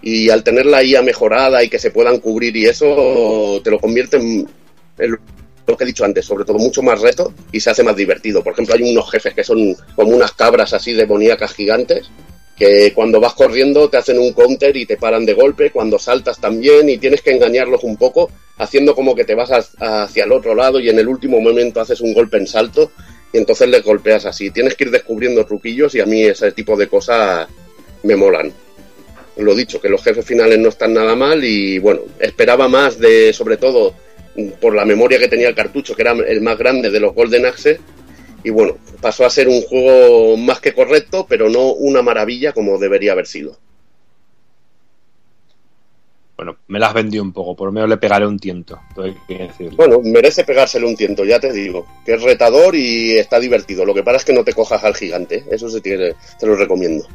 [0.00, 3.78] y al tener la IA mejorada y que se puedan cubrir y eso te lo
[3.78, 4.48] convierte en,
[5.70, 8.42] lo que he dicho antes, sobre todo mucho más reto y se hace más divertido.
[8.42, 12.10] Por ejemplo, hay unos jefes que son como unas cabras así demoníacas gigantes
[12.60, 16.38] que cuando vas corriendo te hacen un counter y te paran de golpe, cuando saltas
[16.38, 20.54] también y tienes que engañarlos un poco haciendo como que te vas hacia el otro
[20.54, 22.92] lado y en el último momento haces un golpe en salto
[23.32, 24.50] y entonces le golpeas así.
[24.50, 27.48] Tienes que ir descubriendo truquillos y a mí ese tipo de cosas
[28.02, 28.52] me molan.
[29.38, 33.32] Lo dicho, que los jefes finales no están nada mal y bueno, esperaba más de,
[33.32, 33.94] sobre todo
[34.60, 37.46] por la memoria que tenía el cartucho, que era el más grande de los Golden
[37.46, 37.80] Axe.
[38.42, 42.78] Y bueno, pasó a ser un juego más que correcto, pero no una maravilla como
[42.78, 43.58] debería haber sido
[46.40, 48.80] bueno, me las vendió un poco, por lo menos le pegaré un tiento.
[49.76, 53.84] Bueno, merece pegárselo un tiento, ya te digo, que es retador y está divertido.
[53.84, 56.56] Lo que pasa es que no te cojas al gigante, eso se tiene, te lo
[56.56, 57.06] recomiendo.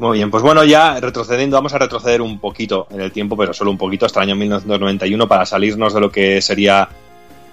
[0.00, 3.52] Muy bien, pues bueno, ya retrocediendo, vamos a retroceder un poquito en el tiempo, pero
[3.52, 6.88] solo un poquito, hasta el año 1991, para salirnos de lo que sería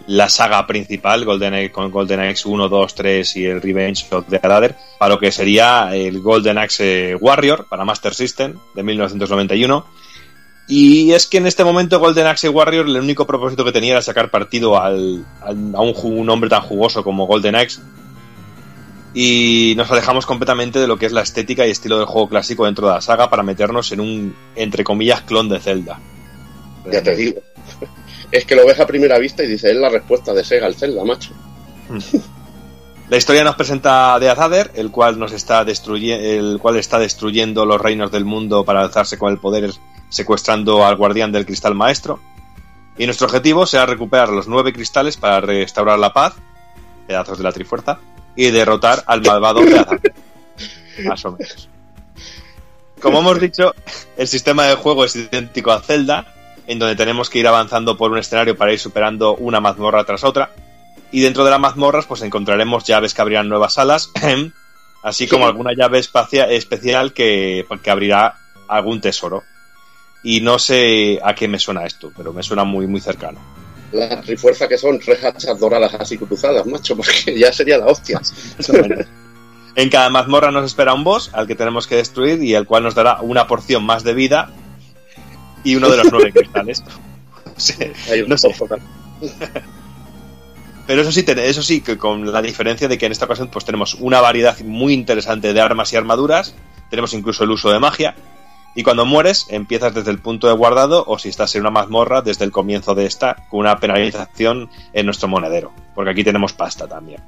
[0.08, 4.40] la saga principal, Golden con Golden Axe 1, 2, 3 y el Revenge of the
[4.42, 9.86] Adder, para lo que sería el Golden Axe Warrior para Master System de 1991.
[10.70, 14.02] Y es que en este momento Golden Axe Warrior el único propósito que tenía era
[14.02, 17.82] sacar partido al, a un, un, hombre tan jugoso como Golden Axe.
[19.20, 22.66] Y nos alejamos completamente de lo que es la estética y estilo del juego clásico
[22.66, 26.00] dentro de la saga para meternos en un, entre comillas, clon de Zelda.
[26.92, 27.42] Ya te digo
[28.32, 30.76] es que lo ves a primera vista y dices, es la respuesta de Sega al
[30.76, 31.32] Zelda, macho.
[33.10, 37.80] La historia nos presenta a Death el cual nos está el cual está destruyendo los
[37.80, 39.72] reinos del mundo para alzarse con el poder,
[40.10, 42.20] secuestrando al guardián del cristal maestro.
[42.98, 46.34] Y nuestro objetivo será recuperar los nueve cristales para restaurar la paz,
[47.08, 47.98] pedazos de la trifuerza,
[48.38, 49.90] y derrotar al malvado Death
[51.04, 51.68] Más o menos.
[53.02, 53.76] Como hemos dicho,
[54.16, 56.34] el sistema de juego es idéntico a Zelda,
[56.68, 60.24] en donde tenemos que ir avanzando por un escenario para ir superando una mazmorra tras
[60.24, 60.52] otra.
[61.12, 64.12] Y dentro de las mazmorras, pues encontraremos llaves que abrirán nuevas salas,
[65.04, 68.36] así como alguna llave especial que, que abrirá
[68.68, 69.44] algún tesoro.
[70.24, 73.40] Y no sé a qué me suena esto, pero me suena muy, muy cercano.
[73.92, 78.22] La trifuerza que son tres hachas doradas así cruzadas, macho, porque ya sería la hostia.
[79.76, 82.84] en cada mazmorra nos espera un boss al que tenemos que destruir y el cual
[82.84, 84.50] nos dará una porción más de vida
[85.64, 86.84] y uno de los nueve cristales.
[87.58, 87.74] Sí,
[88.28, 88.54] no sé.
[90.86, 93.66] Pero eso sí, eso sí, que con la diferencia de que en esta ocasión pues
[93.66, 96.54] tenemos una variedad muy interesante de armas y armaduras,
[96.92, 98.16] tenemos incluso el uso de magia,
[98.78, 102.22] y cuando mueres empiezas desde el punto de guardado o si estás en una mazmorra
[102.22, 106.88] desde el comienzo de esta con una penalización en nuestro monedero, porque aquí tenemos pasta
[106.88, 107.20] también.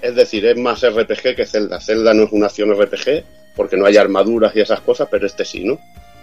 [0.00, 1.82] Es decir, es más RPG que Zelda.
[1.82, 3.24] Zelda no es una acción RPG
[3.54, 5.78] porque no hay armaduras y esas cosas, pero este sí, ¿no?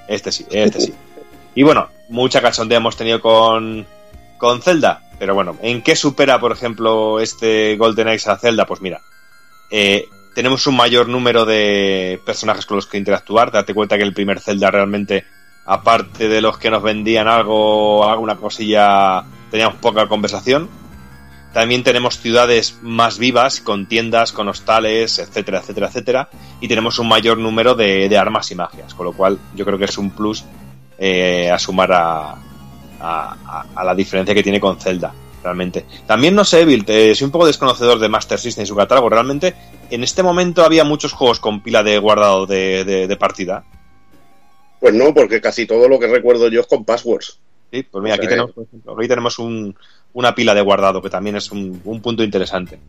[0.08, 0.94] Este sí, este sí.
[1.54, 3.86] Y bueno, mucha cachondea hemos tenido con,
[4.40, 8.66] con Zelda, pero bueno, ¿en qué supera, por ejemplo, este Golden Axe a Zelda?
[8.66, 9.02] Pues mira,
[9.70, 13.52] eh, tenemos un mayor número de personajes con los que interactuar.
[13.52, 15.26] Date cuenta que el primer Zelda realmente,
[15.66, 20.70] aparte de los que nos vendían algo, alguna cosilla, teníamos poca conversación.
[21.54, 26.30] También tenemos ciudades más vivas, con tiendas, con hostales, etcétera, etcétera, etcétera.
[26.60, 29.86] Y tenemos un mayor número de, armas y magias, con lo cual yo creo que
[29.86, 30.44] es un plus
[30.98, 32.36] eh, a sumar a,
[33.04, 35.86] a, la diferencia que tiene con Zelda, realmente.
[36.08, 39.10] También no sé, Evil, soy un poco desconocedor de Master System y su catálogo.
[39.10, 39.54] Realmente,
[39.92, 43.64] en este momento había muchos juegos con pila de guardado de, partida.
[44.80, 47.40] Pues no, porque casi todo lo que recuerdo yo es con passwords.
[47.72, 49.40] Sí, pues mira, aquí, tenemos, aquí tenemos
[50.14, 52.80] una pila de guardado, que también es un, punto interesante.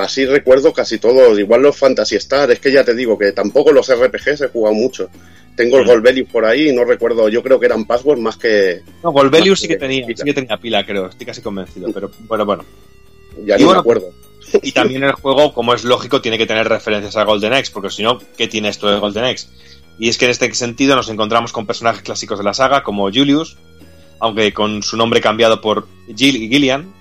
[0.00, 3.72] así recuerdo casi todo, igual los Fantasy Star, es que ya te digo que tampoco
[3.72, 5.10] los RPGs he jugado mucho.
[5.56, 5.88] Tengo el mm.
[5.88, 8.82] Golbelius por ahí y no recuerdo, yo creo que eran passwords más que...
[9.02, 12.44] No, Golbelius sí que, tenía, sí que tenía pila, creo, estoy casi convencido, pero bueno,
[12.44, 12.64] bueno.
[13.44, 14.12] Ya no me acuerdo.
[14.62, 17.90] Y también el juego, como es lógico, tiene que tener referencias a Golden Axe, porque
[17.90, 19.48] si no, ¿qué tiene esto de Golden Axe?
[19.98, 23.10] Y es que en este sentido nos encontramos con personajes clásicos de la saga, como
[23.10, 23.56] Julius,
[24.20, 26.92] aunque con su nombre cambiado por Jill y Gillian,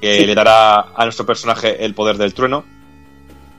[0.00, 2.64] que le dará a nuestro personaje el poder del trueno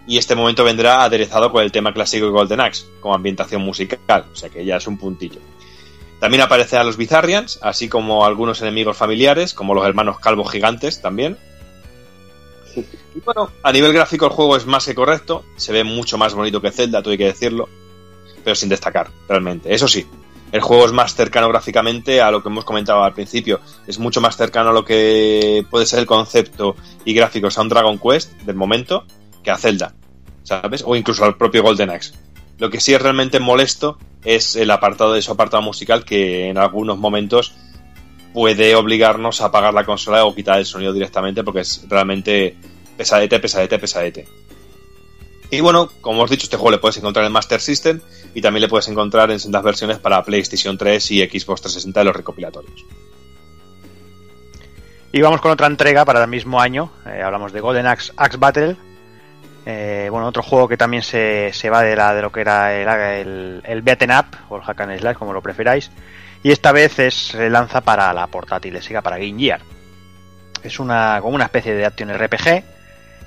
[0.10, 4.26] y este momento vendrá aderezado con el tema clásico de Golden Axe, como ambientación musical,
[4.34, 5.40] o sea que ya es un puntillo.
[6.19, 11.38] También aparecerán los Bizarrians, así como algunos enemigos familiares, como los hermanos calvos gigantes también.
[12.76, 16.34] Y bueno, a nivel gráfico el juego es más que correcto, se ve mucho más
[16.34, 17.69] bonito que Zelda, hay que decirlo,
[18.44, 19.72] pero sin destacar, realmente.
[19.72, 20.07] Eso sí,
[20.52, 24.22] el juego es más cercano gráficamente a lo que hemos comentado al principio, es mucho
[24.22, 26.76] más cercano a lo que puede ser el concepto
[27.06, 29.06] y gráficos a un Dragon Quest del momento
[29.44, 29.94] que a Zelda.
[30.49, 30.84] ¿Sabes?
[30.85, 32.13] O incluso al propio Golden Axe.
[32.57, 36.57] Lo que sí es realmente molesto es el apartado de su apartado musical que en
[36.57, 37.53] algunos momentos
[38.34, 42.57] puede obligarnos a apagar la consola o quitar el sonido directamente porque es realmente
[42.97, 44.27] pesadete, pesadete, pesadete.
[45.51, 48.01] Y bueno, como os he dicho, este juego le puedes encontrar en Master System
[48.34, 52.05] y también le puedes encontrar en sendas versiones para PlayStation 3 y Xbox 360 de
[52.05, 52.85] los recopilatorios.
[55.11, 56.91] Y vamos con otra entrega para el mismo año.
[57.05, 58.76] Eh, hablamos de Golden Axe, Axe Battle,
[59.72, 63.62] eh, bueno, otro juego que también se, va de, la, de lo que era el,
[63.64, 65.91] el, Beaten Up, o el Hack and Slash, como lo preferáis.
[66.41, 69.62] Y esta vez es, se lanza para la portátil de para Game Gear.
[70.64, 72.64] Es una, como una especie de action RPG.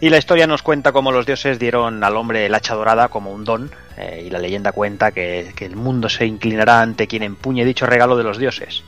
[0.01, 3.31] Y la historia nos cuenta cómo los dioses dieron al hombre el hacha dorada como
[3.31, 3.70] un don.
[3.97, 7.86] Eh, y la leyenda cuenta que, que el mundo se inclinará ante quien empuñe dicho
[7.86, 8.82] regalo de los dioses.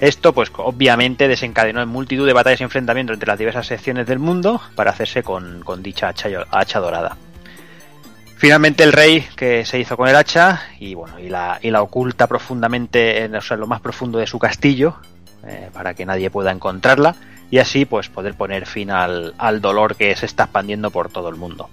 [0.00, 4.18] Esto, pues obviamente desencadenó en multitud de batallas y enfrentamientos entre las diversas secciones del
[4.18, 7.18] mundo para hacerse con, dicha hacha, dorada.
[8.36, 13.24] Finalmente el rey que se hizo con el hacha y bueno y la, oculta profundamente
[13.24, 14.96] en, lo más profundo de su castillo
[15.46, 17.16] eh, para que nadie pueda encontrarla
[17.50, 21.28] y así pues poder poner fin al, al dolor que se está expandiendo por todo
[21.28, 21.68] el mundo.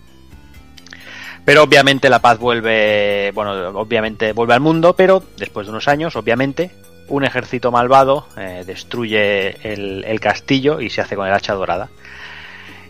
[1.45, 6.17] Pero obviamente la paz vuelve, bueno, obviamente vuelve al mundo, pero después de unos años,
[6.17, 6.71] obviamente,
[7.09, 11.89] un ejército malvado eh, destruye el, castillo y se hace con el hacha dorada.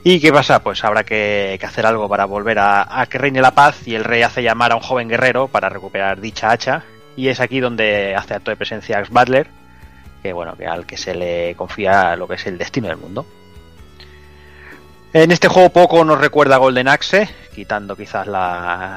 [0.04, 0.62] ¿Y qué pasa?
[0.64, 4.22] Pues habrá que, hacer algo para volver a, que reine la paz y el rey
[4.22, 6.84] hace llamar a un joven guerrero para recuperar dicha hacha
[7.16, 9.48] y es aquí donde hace acto de presencia Axe Butler,
[10.22, 13.26] que bueno, que al que se le confía lo que es el destino del mundo.
[15.14, 18.28] En este juego poco nos recuerda Golden Axe, quitando quizás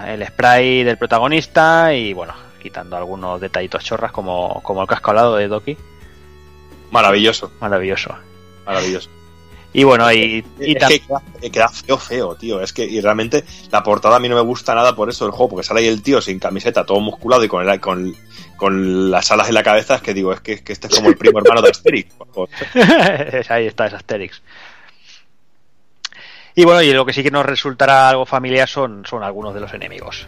[0.06, 5.36] el spray del protagonista y bueno, quitando algunos detallitos chorras como, como el casco lado
[5.36, 5.76] de Doki.
[6.90, 7.50] Maravilloso.
[7.60, 8.14] Maravilloso.
[8.66, 9.10] Maravilloso.
[9.72, 10.84] Y bueno, y, y es
[11.40, 12.60] que queda, feo, feo, tío.
[12.60, 15.32] Es que y realmente la portada a mí no me gusta nada por eso del
[15.32, 18.14] juego, porque sale ahí el tío sin camiseta, todo musculado y con, el, con,
[18.56, 19.94] con las alas en la cabeza.
[19.94, 22.12] Es que digo, es que, es que este es como el primo hermano de Asterix.
[23.48, 24.42] ahí está, es Asterix.
[26.56, 29.60] Y bueno, y lo que sí que nos resultará algo familiar son, son algunos de
[29.60, 30.26] los enemigos.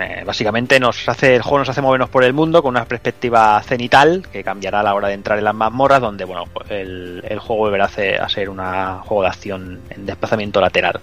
[0.00, 3.62] Eh, básicamente nos hace el juego nos hace movernos por el mundo con una perspectiva
[3.62, 7.38] cenital que cambiará a la hora de entrar en las mazmorras, donde bueno el, el
[7.38, 11.00] juego volverá a ser un juego de acción en desplazamiento lateral.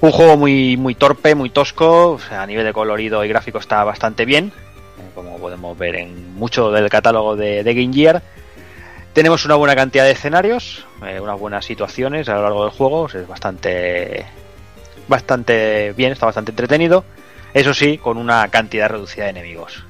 [0.00, 4.24] Un juego muy, muy torpe, muy tosco, a nivel de colorido y gráfico está bastante
[4.24, 4.52] bien,
[4.98, 8.22] eh, como podemos ver en mucho del catálogo de, de Game Gear.
[9.12, 13.06] Tenemos una buena cantidad de escenarios, eh, unas buenas situaciones a lo largo del juego,
[13.06, 14.24] es bastante,
[15.08, 17.02] bastante bien, está bastante entretenido.
[17.56, 19.82] Eso sí, con una cantidad reducida de enemigos.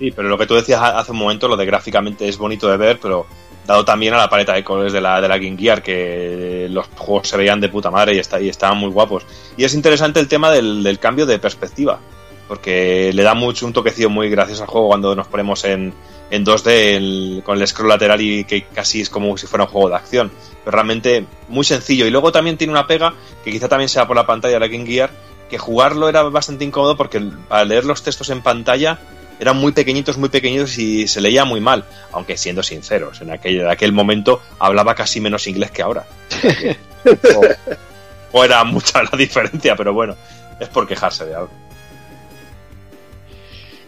[0.00, 2.76] Sí, pero lo que tú decías hace un momento, lo de gráficamente es bonito de
[2.76, 3.28] ver, pero
[3.64, 6.88] dado también a la paleta de colores de la, de la Game Gear, que los
[6.96, 9.24] juegos se veían de puta madre y, y estaban muy guapos.
[9.56, 12.00] Y es interesante el tema del, del cambio de perspectiva,
[12.48, 15.94] porque le da mucho un toquecillo muy gracioso al juego cuando nos ponemos en,
[16.28, 19.90] en 2D con el scroll lateral y que casi es como si fuera un juego
[19.90, 20.32] de acción.
[20.64, 22.04] Pero realmente muy sencillo.
[22.04, 23.14] Y luego también tiene una pega,
[23.44, 25.10] que quizá también sea por la pantalla de la Game Gear,
[25.50, 28.98] que jugarlo era bastante incómodo porque al leer los textos en pantalla
[29.38, 31.84] eran muy pequeñitos, muy pequeñitos y se leía muy mal.
[32.12, 36.06] Aunque siendo sinceros, en aquel, en aquel momento hablaba casi menos inglés que ahora.
[37.04, 40.16] o, o era mucha la diferencia, pero bueno,
[40.58, 41.50] es por quejarse de algo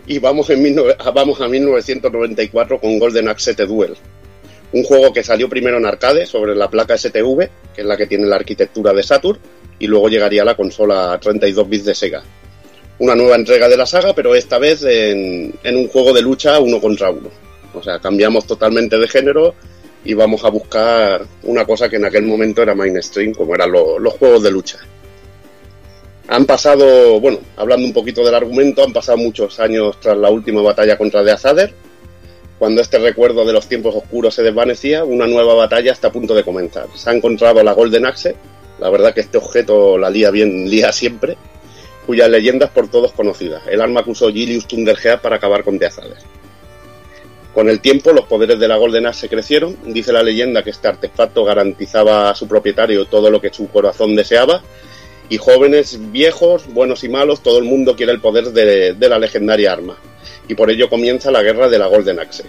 [0.06, 0.76] y vamos, en
[1.14, 3.96] vamos a 1994 con Golden Axe Duel.
[4.72, 8.06] Un juego que salió primero en arcade sobre la placa STV, que es la que
[8.06, 9.38] tiene la arquitectura de Saturn,
[9.82, 12.22] y luego llegaría la consola 32 bits de Sega.
[13.00, 16.80] Una nueva entrega de la saga, pero esta vez en, un juego de lucha uno
[16.80, 17.28] contra uno.
[17.74, 19.56] O sea, cambiamos totalmente de género
[20.04, 24.14] y vamos a buscar una cosa que en aquel momento era mainstream, como eran los
[24.14, 24.78] juegos de lucha.
[26.28, 30.62] Han pasado, bueno, hablando un poquito del argumento, han pasado muchos años tras la última
[30.62, 31.74] batalla contra The Azader.
[32.60, 36.36] Cuando este recuerdo de los tiempos oscuros se desvanecía, una nueva batalla está a punto
[36.36, 36.86] de comenzar.
[36.94, 38.36] Se ha encontrado la Golden Axe,
[38.82, 41.36] la verdad que este objeto la lía bien, lía siempre,
[42.04, 43.62] cuyas leyendas por todos conocidas.
[43.68, 46.18] El arma que usó Gilius Thunderhead para acabar con The Azader.
[47.54, 49.76] Con el tiempo, los poderes de la Golden Axe crecieron.
[49.86, 54.16] Dice la leyenda que este artefacto garantizaba a su propietario todo lo que su corazón
[54.16, 54.62] deseaba
[55.28, 59.72] y jóvenes, viejos, buenos y malos, todo el mundo quiere el poder de, la legendaria
[59.72, 59.96] arma.
[60.48, 62.44] Y por ello comienza la guerra de la Golden Axe.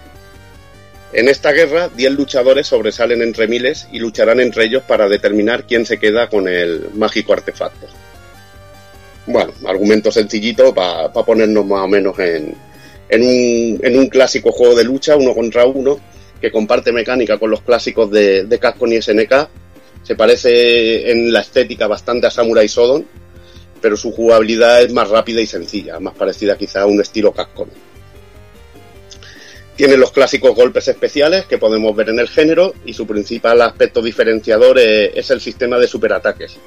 [1.14, 5.86] En esta guerra, 10 luchadores sobresalen entre miles y lucharán entre ellos para determinar quién
[5.86, 7.86] se queda con el mágico artefacto.
[9.28, 12.56] Bueno, argumento sencillito para ponernos más o menos en,
[13.10, 16.00] en, un, clásico juego de lucha, uno contra uno,
[16.42, 19.48] que comparte mecánica con los clásicos de, de Capcom y SNK,
[20.02, 23.06] se parece en la estética bastante a Samurai Shodown,
[23.80, 27.68] pero su jugabilidad es más rápida y sencilla, más parecida quizá a un estilo Capcom.
[29.76, 34.02] Tiene los clásicos golpes especiales que podemos ver en el género y su principal aspecto
[34.02, 36.58] diferenciador es el sistema de superataques,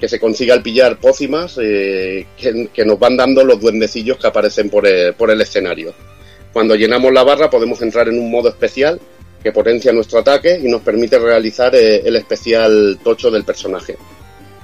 [0.00, 4.70] que se consigue al pillar pócimas eh, que, nos van dando los duendecillos que aparecen
[4.70, 5.94] por el escenario.
[6.52, 9.00] Cuando llenamos la barra podemos entrar en un modo especial
[9.42, 13.96] que potencia nuestro ataque y nos permite realizar eh, el especial tocho del personaje.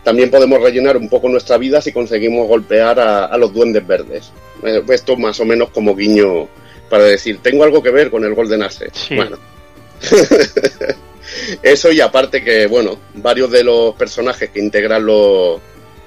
[0.02, 4.32] También podemos rellenar un poco nuestra vida si conseguimos golpear a, los duendes verdes.
[4.62, 6.48] Eh, esto más o menos como guiño
[6.88, 8.90] para decir, tengo algo que ver con el Golden Axe.
[9.14, 9.38] Bueno.
[11.62, 15.60] Eso y aparte que, bueno, varios de los personajes que integran los,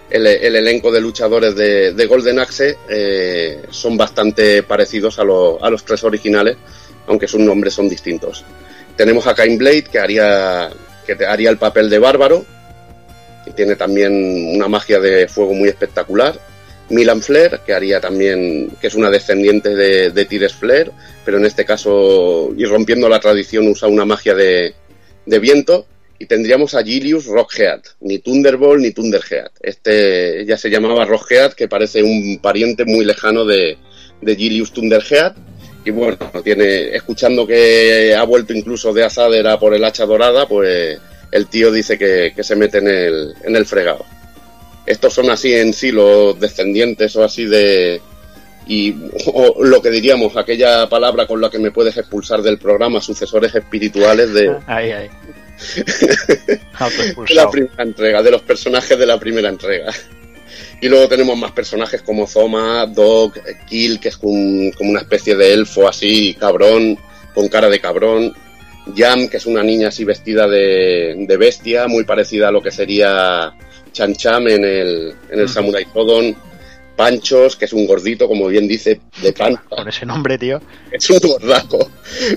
[0.10, 6.04] el, elenco de luchadores de, Golden Axe eh, son bastante parecidos a, a los tres
[6.04, 6.58] originales,
[7.08, 8.46] aunque sus nombres son distintos.
[8.96, 10.70] Tenemos a Cain Blade, que haría,
[11.06, 12.46] que haría el papel de bárbaro,
[13.46, 16.40] y tiene también una magia de fuego muy espectacular.
[16.90, 20.92] Milan Flair, que haría también, que es una descendiente de, Tires Flair,
[21.26, 24.74] pero en este caso, y rompiendo la tradición, usa una magia de,
[25.26, 25.86] viento.
[26.20, 29.52] Y tendríamos a Gilius Rockhead, ni Thunderbolt ni Thunderhead.
[29.62, 33.78] Este ya se llamaba Rockhead, que parece un pariente muy lejano de,
[34.20, 35.36] de Gilius Thunderhead
[35.88, 41.00] y bueno, tiene, escuchando que ha vuelto incluso de asadera por el hacha dorada, pues
[41.32, 44.06] el tío dice que, se mete en el, en el fregado.
[44.88, 48.02] Estos son así en sí los descendientes o así de...
[48.70, 48.96] Y
[49.62, 54.34] lo que diríamos, aquella palabra con la que me puedes expulsar del programa, sucesores espirituales
[54.34, 54.56] de...
[54.68, 55.10] Ahí, ahí.
[57.28, 59.92] de la primera entrega, de los personajes de la primera entrega.
[60.82, 63.34] Y luego tenemos más personajes como Zoma, Dog,
[63.68, 64.32] Kill, que es como
[64.80, 66.98] una especie de elfo así, cabrón,
[67.34, 68.34] con cara de cabrón.
[68.96, 73.54] Jam, que es una niña así vestida de, bestia, muy parecida a lo que sería
[73.98, 76.36] Chan Cham en el, en el Samurai Shodown.
[76.96, 79.56] Panchos, que es un gordito, como bien dice, de pan.
[79.70, 80.60] Con ese nombre, tío.
[80.92, 81.92] Es un gordaco.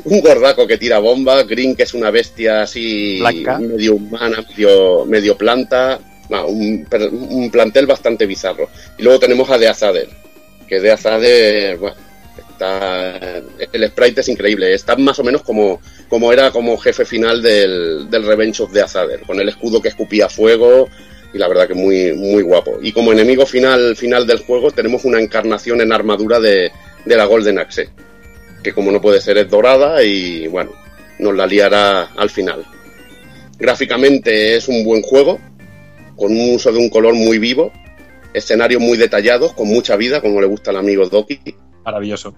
[0.05, 1.43] Un gordaco que tira bomba.
[1.45, 3.23] Green, que es una bestia así
[3.59, 5.99] medio humana, medio, medio planta
[6.39, 8.69] un, plantel bastante bizarro.
[8.99, 10.09] Y luego tenemos a The Azader,
[10.69, 11.97] que de Azade, bueno,
[12.51, 13.43] está,
[13.73, 18.09] el sprite es increíble, está más o menos como, como era como jefe final del,
[18.11, 20.89] del Revenge of the Azader, con el escudo que escupía fuego,
[21.33, 22.79] y la verdad que muy, muy guapo.
[22.83, 26.71] Y como enemigo final, final del juego tenemos una encarnación en armadura de,
[27.05, 27.91] de la Golden Axe,
[28.63, 30.73] que como no puede ser es dorada y bueno,
[31.19, 32.65] nos la liará al final.
[33.59, 35.39] Gráficamente es un buen juego,
[36.17, 37.73] con un uso de un color muy vivo,
[38.33, 41.41] escenarios muy detallados, con mucha vida, como le gusta al amigo Doki.
[41.85, 42.35] Maravilloso.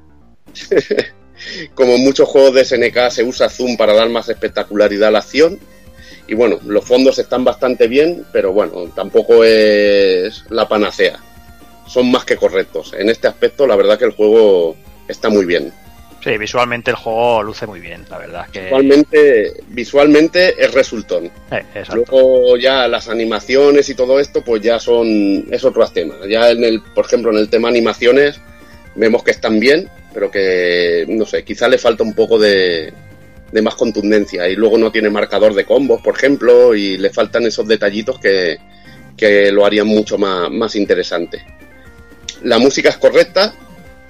[1.74, 5.18] como en muchos juegos de SNK se usa zoom para dar más espectacularidad a la
[5.20, 5.58] acción
[6.26, 11.18] y bueno, los fondos están bastante bien, pero bueno, tampoco es la panacea.
[11.86, 12.94] Son más que correctos.
[12.96, 14.76] En este aspecto, la verdad que el juego
[15.08, 15.72] está muy bien.
[16.22, 18.46] Sí, visualmente el juego luce muy bien, la verdad.
[18.52, 18.62] Que...
[18.62, 21.30] Visualmente, visualmente es resultón.
[21.50, 26.14] Eh, Luego ya las animaciones y todo esto, pues ya son es otro tema.
[26.28, 28.40] Ya en el, por ejemplo, en el tema animaciones
[28.94, 32.92] vemos que están bien, pero que no sé, quizá le falta un poco de,
[33.52, 34.48] de más contundencia.
[34.48, 38.58] Y luego no tiene marcador de combos, por ejemplo, y le faltan esos detallitos que,
[39.16, 41.44] que lo harían mucho más, más interesante.
[42.42, 43.54] La música es correcta,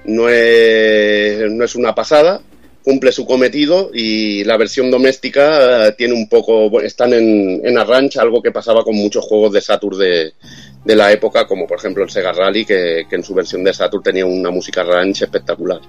[0.05, 2.41] no es, no es una pasada,
[2.83, 8.19] cumple su cometido y la versión doméstica eh, tiene un poco, están en, en arrange,
[8.19, 10.33] algo que pasaba con muchos juegos de Saturn de,
[10.83, 13.73] de la época, como por ejemplo el Sega Rally, que, que en su versión de
[13.73, 15.79] Saturn tenía una música arrange espectacular.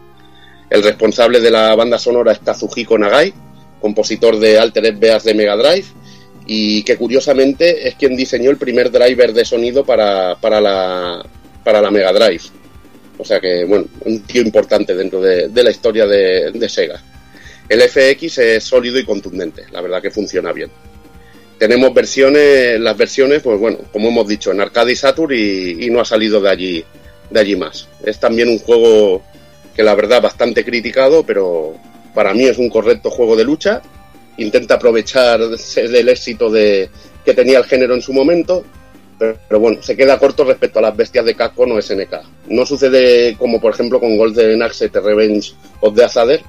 [0.71, 3.33] El responsable de la banda sonora es Kazuhiko Nagai,
[3.81, 5.87] compositor de Altered Beast de Mega Drive,
[6.47, 11.25] y que curiosamente es quien diseñó el primer driver de sonido para, para, la,
[11.63, 12.43] para la Mega Drive.
[13.17, 17.01] O sea que, bueno, un tío importante dentro de, la historia de, Sega.
[17.69, 20.71] El FX es sólido y contundente, la verdad que funciona bien.
[21.59, 25.91] Tenemos versiones, las versiones, pues bueno, como hemos dicho, en Arcade y Saturn y, y
[25.91, 26.85] no ha salido de allí,
[27.31, 27.89] de allí más.
[28.05, 29.23] Es también un juego
[29.75, 31.75] que la verdad bastante criticado, pero
[32.15, 33.83] para mí es un correcto juego de lucha.
[34.37, 36.91] Intenta aprovechar del éxito de,
[37.25, 38.65] que tenía el género en su momento,
[39.19, 42.49] pero, bueno, se queda corto respecto a las bestias de Capcom o SNK.
[42.49, 46.43] No sucede como por ejemplo con Golden Axe The Revenge of the Azader,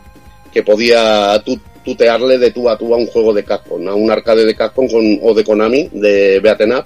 [0.52, 1.42] que podía
[1.84, 4.88] tutearle de tú a tú a un juego de Capcom, a un arcade de Capcom
[4.88, 6.86] con, o de Konami, de Beaten Up,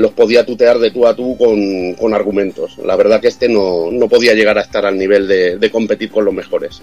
[0.00, 2.78] los podía tutear de tú a tú con, argumentos.
[2.78, 6.34] La verdad que este no, podía llegar a estar al nivel de, competir con los
[6.34, 6.82] mejores.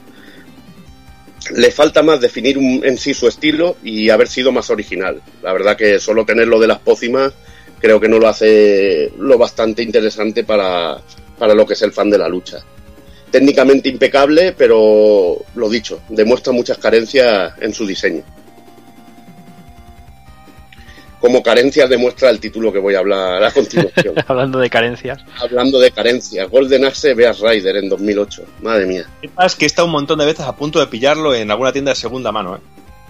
[1.56, 5.22] Le falta más definir en sí su estilo y haber sido más original.
[5.42, 7.34] La verdad que solo tener lo de las pócimas
[7.80, 10.98] creo que no lo hace lo bastante interesante para,
[11.38, 12.64] para lo que es el fan de la lucha.
[13.32, 18.24] Técnicamente impecable, pero lo dicho, demuestra muchas carencias en su diseño
[21.20, 24.16] como carencias demuestra el título que voy a hablar a continuación.
[24.28, 25.20] Hablando de carencias.
[25.40, 26.50] Hablando de carencias.
[26.50, 28.44] Golden Axe Beast Rider en 2008.
[28.62, 29.06] Madre mía.
[29.44, 31.96] Es que está un montón de veces a punto de pillarlo en alguna tienda de
[31.96, 32.60] segunda mano, ¿eh?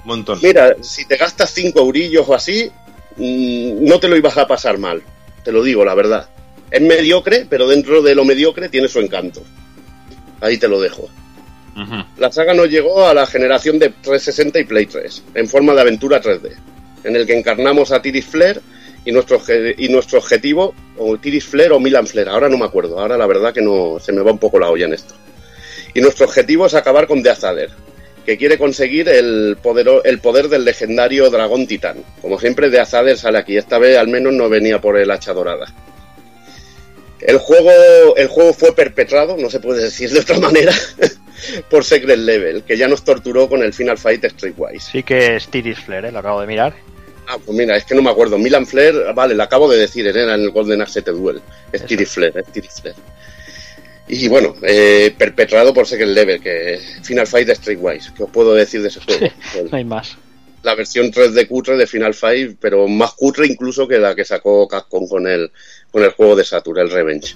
[0.03, 0.40] Un montón.
[0.42, 2.72] Mira, si te gastas cinco eurillos o así,
[3.18, 5.02] mm, no te lo ibas a pasar mal.
[5.44, 6.30] Te lo digo, la verdad.
[6.72, 9.42] Es mediocre, pero dentro de lo mediocre tiene su encanto.
[10.40, 11.10] Ahí te lo dejo.
[12.18, 15.82] La saga nos llegó a la generación de 360 y Play 3, en forma de
[15.82, 16.56] aventura 3D
[17.03, 18.61] en el que encarnamos a Tiris Flair
[19.06, 19.42] y nuestro,
[19.77, 23.26] y nuestro objetivo, o Tiris Flair o Milan Flair, ahora no me acuerdo, ahora la
[23.26, 25.16] verdad que no se me va un poco la olla en esto.
[25.93, 27.69] Y nuestro objetivo es acabar con The Azader,
[28.26, 32.03] que quiere conseguir el poder, el poder del legendario dragón titán.
[32.22, 35.34] Como siempre, The Azader sale aquí, esta vez al menos no venía por el hacha
[35.34, 35.74] dorada.
[37.22, 37.72] El juego,
[38.16, 40.74] el juego fue perpetrado, no se puede decir de otra manera,
[41.69, 44.90] por Secret Level, que ya nos torturó con el Final Fight Streetwise.
[44.91, 46.11] Sí que es Tiris Flair, ¿eh?
[46.11, 46.74] lo acabo de mirar.
[47.27, 48.38] Ah, pues mira, es que no me acuerdo.
[48.38, 51.41] Milan Flair, vale, lo acabo de decir, era en el Golden Axe Duel.
[51.74, 52.95] Es Tiri Flair, es Tiri Flair.
[54.07, 58.14] Y bueno, eh, perpetrado por Second Level, que Final Fight Streetwise.
[58.16, 59.27] ¿Qué os puedo decir de ese juego?
[59.72, 60.17] no hay más.
[60.64, 64.66] La versión 3D cutre de Final Fight, pero más cutre incluso que la que sacó
[64.66, 65.51] Capcom con el,
[65.91, 67.35] con el juego de Saturn, el Revenge.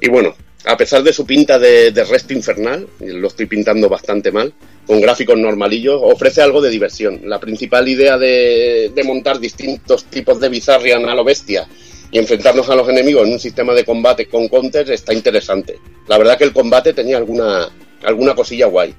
[0.00, 4.52] Y bueno, a pesar de su pinta de, resto infernal, lo estoy pintando bastante mal,
[4.86, 7.22] con gráficos normalillos, ofrece algo de diversión.
[7.24, 11.66] La principal idea de, montar distintos tipos de Bizarrian a lo bestia
[12.12, 15.78] y enfrentarnos a los enemigos en un sistema de combate con counters está interesante.
[16.08, 17.70] La verdad que el combate tenía alguna,
[18.02, 18.94] alguna cosilla guay.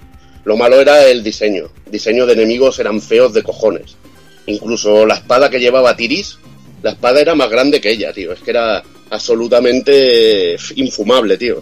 [0.46, 1.70] Lo malo era el diseño.
[1.86, 3.98] diseño de enemigos eran feos de cojones.
[4.48, 6.40] Incluso la espada que llevaba Tiris,
[6.82, 8.32] la espada era más grande que ella, tío.
[8.32, 8.82] Es que era
[9.12, 11.62] absolutamente infumable, tío.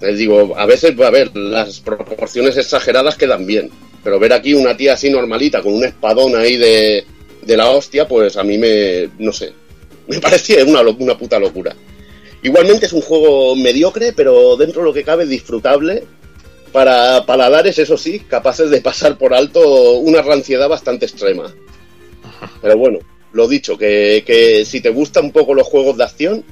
[0.00, 3.70] Les digo, a veces, a ver, las proporciones exageradas quedan bien,
[4.04, 7.04] pero ver aquí una tía así normalita con un espadón ahí de,
[7.42, 9.52] de la hostia, pues a mí me, no sé,
[10.08, 11.74] me parecía una, una puta locura.
[12.42, 16.04] Igualmente es un juego mediocre, pero dentro de lo que cabe disfrutable
[16.70, 21.52] para paladares, eso sí, capaces de pasar por alto una ranciedad bastante extrema.
[22.62, 22.98] Pero bueno,
[23.32, 26.44] lo dicho, que, que si te gustan un poco los juegos de acción,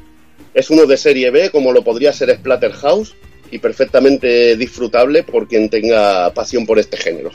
[0.57, 3.15] es uno de serie B, como lo podría ser Splatterhouse,
[3.51, 7.31] y perfectamente disfrutable por quien tenga pasión por este género.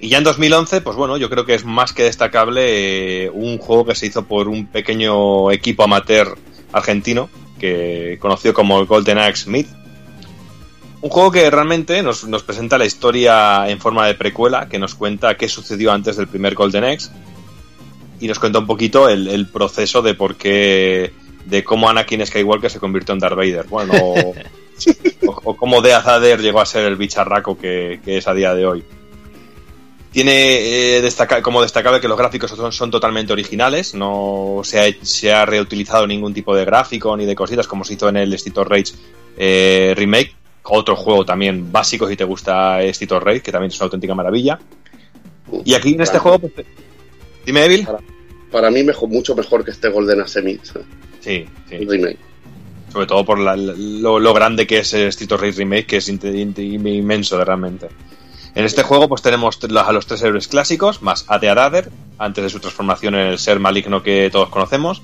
[0.00, 3.58] Y ya en 2011, pues bueno, yo creo que es más que destacable eh, un
[3.58, 6.36] juego que se hizo por un pequeño equipo amateur
[6.72, 9.68] argentino, que conocido como Golden Axe Myth.
[11.00, 14.94] Un juego que realmente nos, nos, presenta la historia en forma de precuela, que nos
[14.94, 17.10] cuenta qué sucedió antes del primer Golden Axe
[18.20, 21.12] y nos cuenta un poquito el, el proceso de por qué,
[21.44, 23.66] de cómo Anakin Skywalker se convirtió en Darth Vader.
[23.66, 24.34] Bueno, o,
[25.44, 28.66] o, cómo Death Vader llegó a ser el bicharraco que, que es a día de
[28.66, 28.84] hoy.
[30.12, 34.84] Tiene eh, destaca, como destacable que los gráficos son, son totalmente originales, no se ha,
[35.02, 38.32] se ha, reutilizado ningún tipo de gráfico ni de cositas como se hizo en el
[38.32, 38.94] Street of Rage
[39.36, 43.78] eh, Remake, otro juego también básico si te gusta Street of Rage, que también es
[43.78, 44.58] una auténtica maravilla.
[45.64, 46.66] Y aquí en este juego, pues,
[47.46, 47.86] dime Evil.
[47.86, 47.98] Para,
[48.50, 50.42] para, mí mejor, mucho mejor que este Golden Axe
[51.20, 51.76] Sí, sí.
[51.78, 52.18] Remake.
[52.92, 56.08] Sobre todo por la, lo, lo, grande que es Street of Rage Remake, que es
[56.08, 57.88] inmenso realmente.
[58.54, 62.42] En este juego pues tenemos a los tres héroes clásicos, más a The Adder, antes
[62.42, 65.02] de su transformación en el ser maligno que todos conocemos.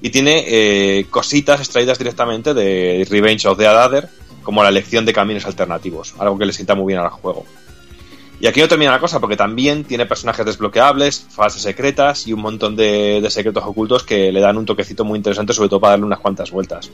[0.00, 4.08] Y tiene eh, cositas extraídas directamente de Revenge of the Adder,
[4.42, 7.44] como la elección de caminos alternativos, algo que le sienta muy bien al juego.
[8.40, 12.40] Y aquí no termina la cosa, porque también tiene personajes desbloqueables, fases secretas y un
[12.40, 16.06] montón de, secretos ocultos que le dan un toquecito muy interesante, sobre todo para darle
[16.06, 16.90] unas cuantas vueltas.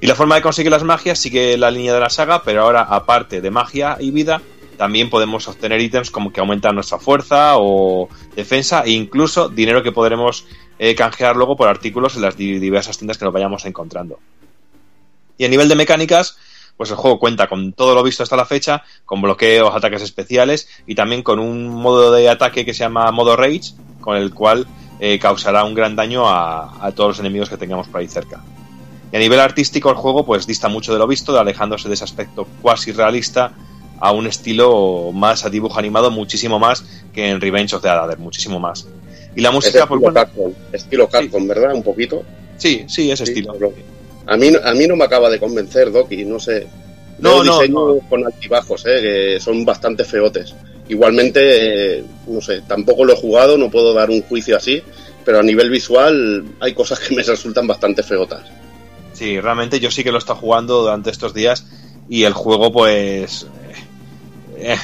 [0.00, 2.82] Y la forma de conseguir las magias sigue la línea de la saga, pero ahora,
[2.82, 4.40] aparte de magia y vida,
[4.78, 9.92] también podemos obtener ítems como que aumentan nuestra fuerza o defensa e incluso dinero que
[9.92, 10.46] podremos
[10.78, 14.18] eh, canjear luego por artículos en las diversas tiendas que nos vayamos encontrando.
[15.36, 16.38] Y a nivel de mecánicas,
[16.82, 20.66] pues el juego cuenta con todo lo visto hasta la fecha, con bloqueos, ataques especiales
[20.84, 24.66] y también con un modo de ataque que se llama modo Rage, con el cual
[24.98, 28.42] eh, causará un gran daño a, a todos los enemigos que tengamos por ahí cerca.
[29.12, 32.02] Y a nivel artístico el juego pues dista mucho de lo visto, alejándose de ese
[32.02, 33.52] aspecto cuasi realista
[34.00, 38.18] a un estilo más a dibujo animado, muchísimo más que en Revenge of the Adder,
[38.18, 38.88] muchísimo más.
[39.36, 40.14] Y la música, pues bueno.
[40.14, 41.46] Capcom, estilo Capcom, sí.
[41.46, 41.74] ¿verdad?
[41.76, 42.24] Un poquito.
[42.56, 43.54] Sí, sí, ese sí, estilo.
[44.26, 46.66] A mí, a mí no me acaba de convencer, Doki, no sé.
[47.18, 47.98] No, no, diseño no.
[48.08, 49.00] con altibajos, ¿eh?
[49.00, 50.54] que son bastante feotes.
[50.88, 54.82] Igualmente, eh, no sé, tampoco lo he jugado, no puedo dar un juicio así,
[55.24, 58.42] pero a nivel visual hay cosas que me resultan bastante feotas.
[59.12, 61.66] Sí, realmente yo sí que lo he estado jugando durante estos días
[62.08, 63.46] y el juego, pues,
[64.56, 64.76] eh,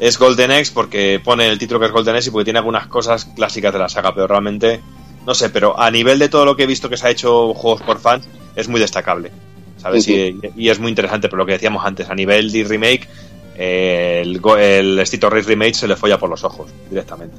[0.00, 2.86] es Golden X porque pone el título que es Golden X y porque tiene algunas
[2.86, 4.80] cosas clásicas de la saga, pero realmente,
[5.26, 7.54] no sé, pero a nivel de todo lo que he visto que se ha hecho
[7.54, 8.26] juegos por fans,
[8.56, 9.30] es muy destacable,
[9.78, 10.06] ¿sabes?
[10.08, 10.52] Uh -huh.
[10.56, 13.08] y, y, es muy interesante, pero lo que decíamos antes, a nivel de remake,
[13.56, 17.36] eh, el, el Street of Rage Remake se le folla por los ojos directamente.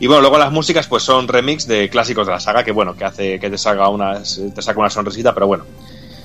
[0.00, 2.96] Y bueno, luego las músicas pues son remix de clásicos de la saga, que bueno,
[2.96, 5.64] que hace que te saca unas, te saca una sonrisita, pero bueno,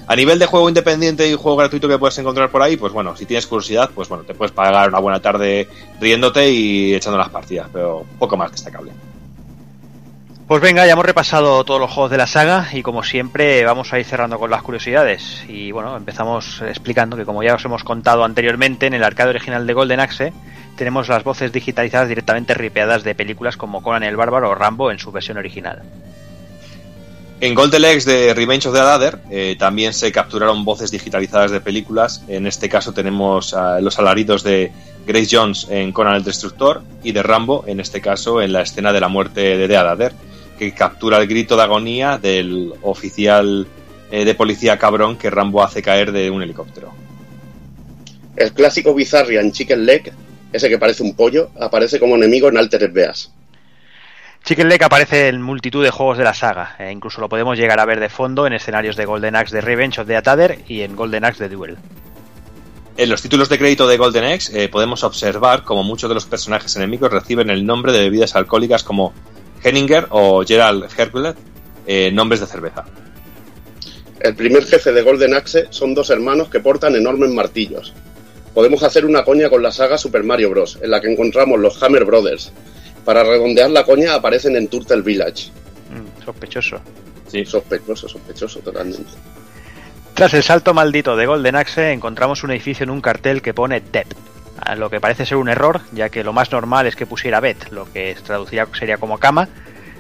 [0.06, 3.16] a nivel de juego independiente y juego gratuito que puedes encontrar por ahí, pues bueno,
[3.16, 5.68] si tienes curiosidad, pues bueno, te puedes pagar una buena tarde
[6.00, 8.92] riéndote y echando las partidas, pero poco más destacable.
[10.54, 13.92] Pues venga, ya hemos repasado todos los juegos de la saga y como siempre vamos
[13.92, 15.44] a ir cerrando con las curiosidades.
[15.48, 19.66] Y bueno, empezamos explicando que como ya os hemos contado anteriormente, en el arcade original
[19.66, 20.32] de Golden Axe
[20.78, 25.00] tenemos las voces digitalizadas directamente ripeadas de películas como Conan el Bárbaro o Rambo en
[25.00, 25.82] su versión original.
[27.42, 31.62] En Golden Eggs de Revenge of the Adder eh, también se capturaron voces digitalizadas de
[31.62, 32.24] películas.
[32.28, 34.72] En este caso tenemos los alaridos de
[35.08, 38.94] Grace Jones en Conan el Destructor y de Rambo, en este caso en la escena
[38.94, 40.14] de la muerte de The Adder,
[40.64, 43.68] que captura el grito de agonía del oficial
[44.12, 46.94] eh, de policía cabrón que Rambo hace caer de un helicóptero.
[48.36, 50.14] El clásico Bizarrian Chicken Leg,
[50.52, 53.32] ese que parece un pollo, aparece como enemigo en Altered Beas.
[54.44, 57.80] Chicken Leg aparece en multitud de juegos de la saga, e incluso lo podemos llegar
[57.80, 60.82] a ver de fondo en escenarios de Golden Axe de Revenge of the Atadder y
[60.82, 61.78] en Golden Axe de Duel.
[62.98, 66.26] En los títulos de crédito de Golden Axe eh, podemos observar como muchos de los
[66.26, 69.14] personajes enemigos reciben el nombre de bebidas alcohólicas como
[69.64, 71.36] Henninger o Gerald Hercules,
[71.86, 72.84] eh, nombres de cerveza.
[74.20, 77.94] El primer jefe de Golden Axe son dos hermanos que portan enormes martillos.
[78.54, 81.82] Podemos hacer una coña con la saga Super Mario Bros., en la que encontramos los
[81.82, 82.54] Hammer Brothers,
[83.04, 85.50] para redondear la coña aparecen en Turtle Village.
[85.90, 86.80] Mm, sospechoso.
[87.28, 87.44] Sí.
[87.46, 89.12] Sospechoso, sospechoso totalmente.
[90.14, 93.82] Tras el salto maldito de Golden Axe encontramos un edificio en un cartel que pone
[93.82, 94.06] Dead.
[94.78, 97.72] Lo que parece ser un error, ya que lo más normal es que pusiera Bet,
[97.72, 99.50] lo que traduciría sería como cama,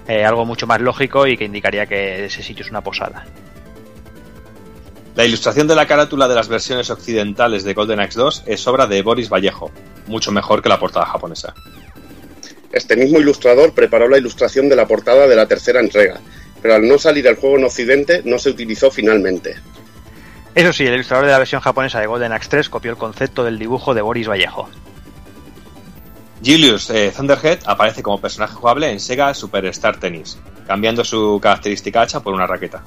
[0.07, 3.25] eh, algo mucho más lógico y que indicaría que ese sitio es una posada.
[5.15, 8.87] La ilustración de la carátula de las versiones occidentales de Golden Axe 2 es obra
[8.87, 9.71] de Boris Vallejo,
[10.07, 11.53] mucho mejor que la portada japonesa.
[12.71, 16.19] Este mismo ilustrador preparó la ilustración de la portada de la tercera entrega,
[16.61, 19.55] pero al no salir el juego en Occidente no se utilizó finalmente.
[20.55, 23.43] Eso sí, el ilustrador de la versión japonesa de Golden Axe 3 copió el concepto
[23.43, 24.69] del dibujo de Boris Vallejo.
[26.45, 32.19] Julius eh, Thunderhead aparece como personaje jugable en Sega Superstar Tennis, cambiando su característica hacha
[32.19, 32.83] por una raqueta.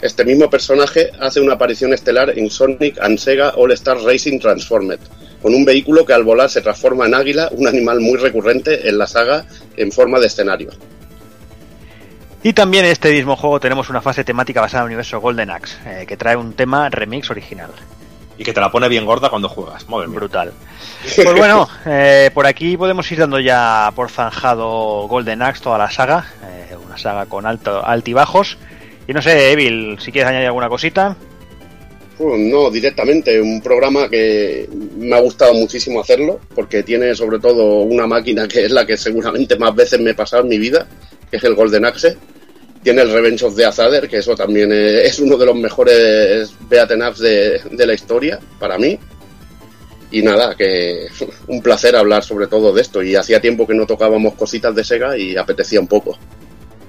[0.00, 5.00] Este mismo personaje hace una aparición estelar en Sonic and Sega All Star Racing Transformed,
[5.42, 8.96] con un vehículo que al volar se transforma en águila, un animal muy recurrente en
[8.96, 9.44] la saga
[9.76, 10.70] en forma de escenario.
[12.42, 15.50] Y también en este mismo juego tenemos una fase temática basada en el universo Golden
[15.50, 17.70] Axe, eh, que trae un tema remix original.
[18.38, 20.18] Y que te la pone bien gorda cuando juegas, madre mía.
[20.20, 20.52] Brutal.
[21.16, 25.90] Pues bueno, eh, por aquí podemos ir dando ya por zanjado Golden Axe toda la
[25.90, 28.56] saga, eh, una saga con alto, altibajos.
[29.08, 31.16] Y no sé, Evil, si quieres añadir alguna cosita.
[32.16, 37.80] Pues no, directamente, un programa que me ha gustado muchísimo hacerlo, porque tiene sobre todo
[37.82, 40.86] una máquina que es la que seguramente más veces me he pasado en mi vida,
[41.30, 42.16] que es el Golden Axe.
[42.82, 47.02] Tiene el Revenge of the Azader, que eso también es uno de los mejores beaten
[47.02, 48.98] ups de, de la historia, para mí.
[50.10, 51.06] Y nada, que
[51.48, 53.02] un placer hablar sobre todo de esto.
[53.02, 56.16] Y hacía tiempo que no tocábamos cositas de Sega y apetecía un poco.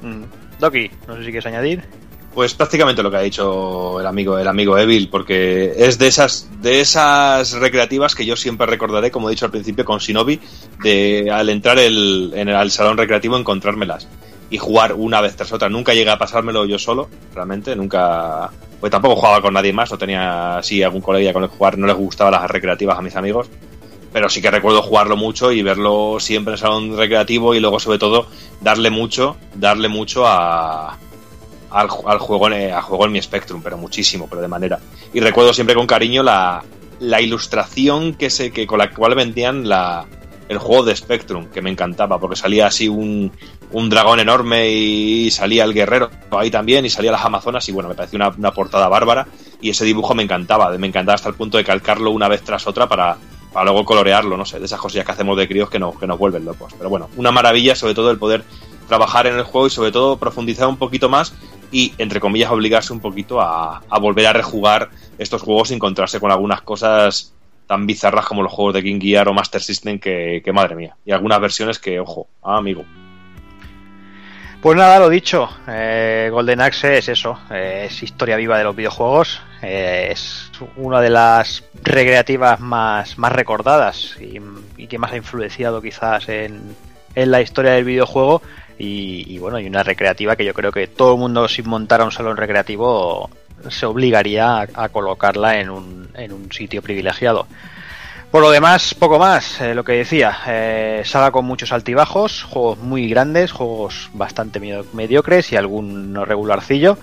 [0.02, 0.24] Mm.
[0.60, 1.84] Doki, no sé si quieres añadir.
[2.34, 6.48] Pues prácticamente lo que ha dicho el amigo, el amigo Evil, porque es de esas,
[6.62, 10.40] de esas recreativas que yo siempre recordaré, como he dicho al principio, con Shinobi,
[10.84, 14.08] de al entrar el, en el al salón recreativo encontrármelas
[14.50, 15.70] y jugar una vez tras otra.
[15.70, 18.50] Nunca llegué a pasármelo yo solo, realmente, nunca.
[18.80, 21.88] Pues tampoco jugaba con nadie más, no tenía así algún colega con el jugar, no
[21.88, 23.50] les gustaban las recreativas a mis amigos.
[24.14, 27.80] Pero sí que recuerdo jugarlo mucho y verlo siempre en el salón recreativo y luego,
[27.80, 28.28] sobre todo,
[28.62, 30.98] darle mucho, darle mucho a,
[31.72, 34.80] al, juego, en, al juego en mi Spectrum, pero muchísimo, pero de manera.
[35.14, 36.64] Y recuerdo siempre con cariño la,
[37.00, 40.06] la ilustración que, se, que con la cual vendían la,
[40.50, 43.32] el juego de Spectrum, que me encantaba, porque salía así un,
[43.72, 47.90] un dragón enorme y salía el guerrero ahí también, y salía las Amazonas, y bueno,
[47.90, 49.28] me pareció una, una, portada bárbara,
[49.62, 52.66] y ese dibujo me encantaba, me encantaba hasta el punto de calcarlo una vez tras
[52.66, 53.18] otra para,
[53.54, 56.08] para luego colorearlo, no sé, de esas cosillas que hacemos de críos que nos, que
[56.08, 56.74] nos vuelven locos.
[56.78, 58.44] Pero bueno, una maravilla, sobre todo el poder
[58.88, 61.34] trabajar en el juego y sobre todo profundizar un poquito más
[61.72, 66.32] y, entre comillas, obligarse un poquito a, volver a rejugar estos juegos y encontrarse con
[66.32, 67.34] algunas cosas
[67.68, 70.96] tan bizarras como los juegos de King Gear o Master System que, que madre mía.
[71.06, 72.84] Y algunas versiones que, ojo, ah, amigo.
[74.62, 78.76] Pues nada, lo dicho, eh, Golden Axe es eso, eh, es historia viva de los
[78.76, 84.42] videojuegos, eh, es una de las recreativas más, más recordadas y,
[84.76, 86.76] y, que más ha influenciado quizás en,
[87.16, 88.42] en la historia del videojuego
[88.80, 92.06] y, bueno, y una recreativa que yo creo que todo el mundo sin montar a
[92.06, 93.30] un salón recreativo
[93.70, 97.46] se obligaría a, colocarla en un, en un sitio privilegiado.
[98.32, 103.10] Por lo demás, poco más, eh, lo que decía, eh, con muchos altibajos, juegos muy
[103.10, 104.60] grandes, juegos bastante
[104.94, 106.98] mediocres y algún regularcillo,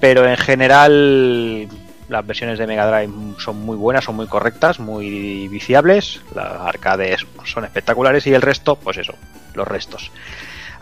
[0.00, 1.68] pero en general
[2.08, 7.26] las versiones de Mega Drive son muy buenas, son muy correctas, muy viciables, las arcades
[7.44, 9.14] son espectaculares y el resto, pues eso,
[9.54, 10.12] los restos.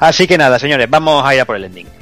[0.03, 2.02] Así que nada, señores, vamos a ir a por el ending.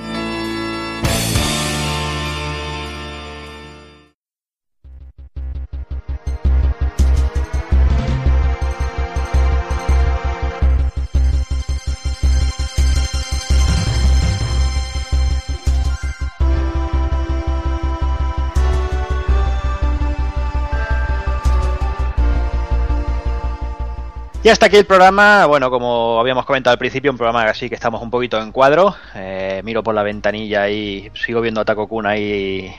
[24.43, 27.75] Y hasta aquí el programa, bueno, como habíamos comentado al principio, un programa así que
[27.75, 28.95] estamos un poquito en cuadro.
[29.13, 32.73] Eh, miro por la ventanilla y sigo viendo a Taco Kun ahí,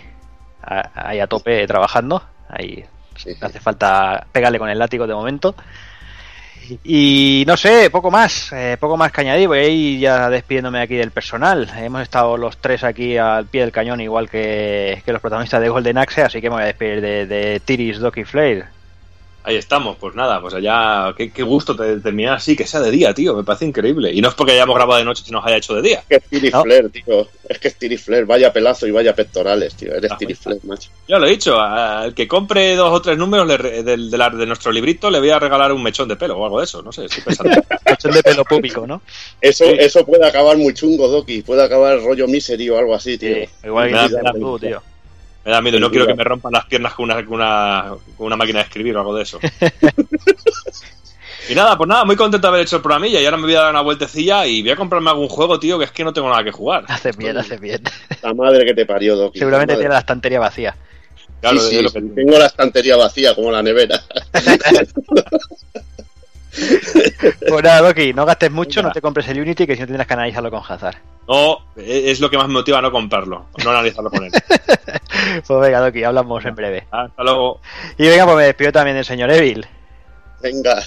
[0.60, 2.20] ahí a tope trabajando.
[2.48, 2.84] Ahí
[3.14, 3.38] sí, sí.
[3.40, 5.54] hace falta pegarle con el látigo de momento.
[6.82, 9.46] Y no sé, poco más, eh, poco más que añadir.
[9.46, 11.70] Voy a ir ya despidiéndome aquí del personal.
[11.76, 15.68] Hemos estado los tres aquí al pie del cañón, igual que, que los protagonistas de
[15.68, 18.81] Golden Axe, así que me voy a despedir de, de Tiris, Doc y Flair.
[19.44, 22.92] Ahí estamos, pues nada, pues allá, qué, qué gusto te- terminar así, que sea de
[22.92, 24.12] día, tío, me parece increíble.
[24.12, 25.98] Y no es porque hayamos grabado de noche que nos haya hecho de día.
[25.98, 26.62] Es que es Tiri No.
[26.62, 27.28] Flair, tío.
[27.48, 28.24] Es que es Tiri Flair.
[28.24, 29.92] Vaya pelazo y vaya pectorales, tío.
[29.94, 30.42] Eres Ah, Tiri bueno.
[30.60, 30.90] Flair, macho.
[31.08, 34.70] Ya lo he dicho, al que compre dos o tres números de, la- de nuestro
[34.70, 37.06] librito le voy a regalar un mechón de pelo o algo de eso, no sé,
[37.06, 37.60] estoy pensando.
[37.84, 39.02] Mechón de pelo público, ¿no?
[39.40, 39.74] Eso, Sí.
[39.78, 41.42] eso puede acabar muy chungo, Doki.
[41.42, 43.34] Puede acabar rollo misery o algo así, tío.
[43.34, 44.82] Sí, igual que tú, tío.
[45.44, 47.94] Me da miedo, y no quiero que me rompan las piernas con una, con una,
[48.16, 49.40] con una máquina de escribir o algo de eso.
[51.50, 53.54] y nada, pues nada, muy contento de haber hecho el programilla y ahora me voy
[53.56, 56.12] a dar una vueltecilla y voy a comprarme algún juego, tío, que es que no
[56.12, 56.84] tengo nada que jugar.
[56.88, 57.82] Haces bien, haces bien.
[58.22, 59.38] La madre que te parió, Doki.
[59.40, 60.76] Seguramente tiene la estantería vacía.
[61.40, 64.00] Claro, Sí, es sí, lo que- tengo la estantería vacía como la nevera.
[67.48, 68.88] Pues nada, Doki, no gastes mucho, Venga.
[68.88, 70.96] no te compres el Unity, que si no tendrás que analizarlo con Hazard.
[71.28, 74.32] No, e- es lo que más me motiva a no comprarlo, no analizarlo con él.
[75.46, 76.84] Pues venga, Doki, hablamos en breve.
[76.90, 77.60] Hasta luego.
[77.96, 79.64] Y venga, pues me despido también del señor Evil.
[80.42, 80.82] Venga,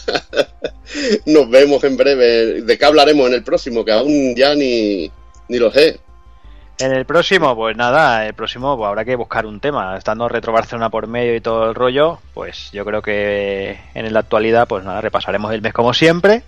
[1.26, 2.62] nos vemos en breve.
[2.62, 3.84] ¿De qué hablaremos en el próximo?
[3.86, 5.10] Que aún ya ni,
[5.48, 6.00] ni lo sé.
[6.78, 9.98] En el próximo, pues nada, el próximo pues habrá que buscar un tema.
[9.98, 14.20] Estando Retro Barcelona por medio y todo el rollo, pues yo creo que en la
[14.20, 16.44] actualidad, pues nada, repasaremos el mes como siempre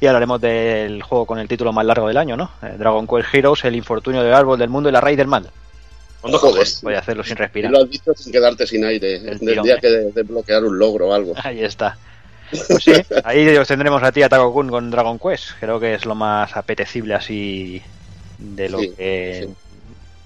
[0.00, 2.50] y hablaremos del juego con el título más largo del año, ¿no?
[2.62, 5.48] Eh, Dragon Quest Heroes, el infortunio del árbol del mundo y la raíz del mal.
[6.22, 6.66] Joder.
[6.82, 7.70] Voy a hacerlo sin Y respirar.
[7.70, 9.14] lo has dicho sin quedarte sin aire.
[9.16, 11.34] El día que de- desbloquear un logro o algo.
[11.44, 11.96] Ahí está.
[12.50, 12.92] Pues sí,
[13.24, 15.50] ahí os tendremos a ti, a Taco Kun, con Dragon Quest.
[15.60, 17.80] Creo que es lo más apetecible así
[18.38, 19.54] de lo Sí, que sí.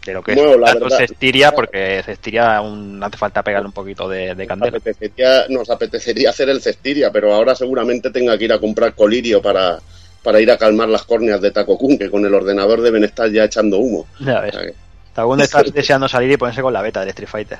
[0.04, 3.72] De lo que Bueno, es la verdad- Cestiria, porque Cestiria aún hace falta pegarle un
[3.72, 4.76] poquito de, de Nos candela.
[4.78, 9.40] apetecería, nos apetecería hacer el Cestiria, pero ahora seguramente tenga que ir a comprar colirio
[9.40, 9.78] para,
[10.22, 13.30] para ir a calmar las córneas de Taco Kun, que con el ordenador deben estar
[13.30, 14.06] ya echando humo.
[14.20, 14.54] Ya O ves.
[14.54, 14.74] sea que-
[15.14, 17.58] Taco Kun está deseando salir y ponerse con la beta del Street Fighter.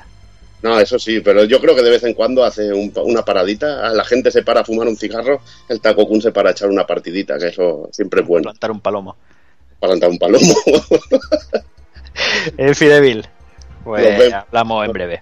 [0.63, 3.89] No, eso sí, pero yo creo que de vez en cuando hace un- una paradita,
[3.93, 6.69] la gente se para a fumar un cigarro, el Taco Kun se para a echar
[6.69, 9.15] una partidita, que eso siempre es bueno, Plantar un palomo.
[9.79, 10.53] plantar un palomo.
[12.57, 13.27] El Fidevil.
[13.83, 15.21] Pues hablamos en breve.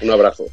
[0.00, 0.44] un abrazo.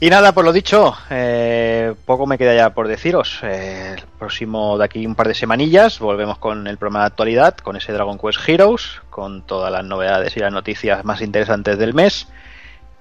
[0.00, 3.40] Y nada, por lo dicho, eh, poco me queda ya por deciros.
[3.42, 7.56] Eh, el próximo de aquí un par de semanillas volvemos con el programa de actualidad,
[7.56, 11.94] con ese Dragon Quest Heroes, con todas las novedades y las noticias más interesantes del
[11.94, 12.28] mes.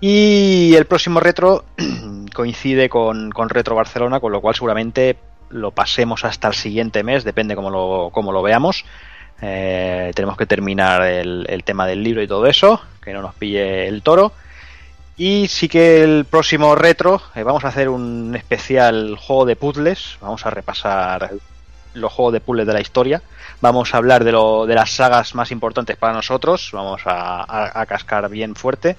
[0.01, 1.65] Y el próximo retro
[2.33, 5.17] coincide con, con Retro Barcelona, con lo cual seguramente
[5.49, 8.85] lo pasemos hasta el siguiente mes, depende cómo lo, cómo lo veamos.
[9.41, 13.87] Eh, tenemos que terminar el, tema del libro y todo eso, que no nos pille
[13.87, 14.33] el toro.
[15.15, 20.17] Y sí que el próximo retro eh, vamos a hacer un especial juego de puzzles.
[20.21, 21.31] Vamos a repasar
[21.93, 23.21] los juegos de puzzles de la historia.
[23.59, 26.69] Vamos a hablar de, lo, de las sagas más importantes para nosotros.
[26.71, 28.95] Vamos a, cascar bien fuerte.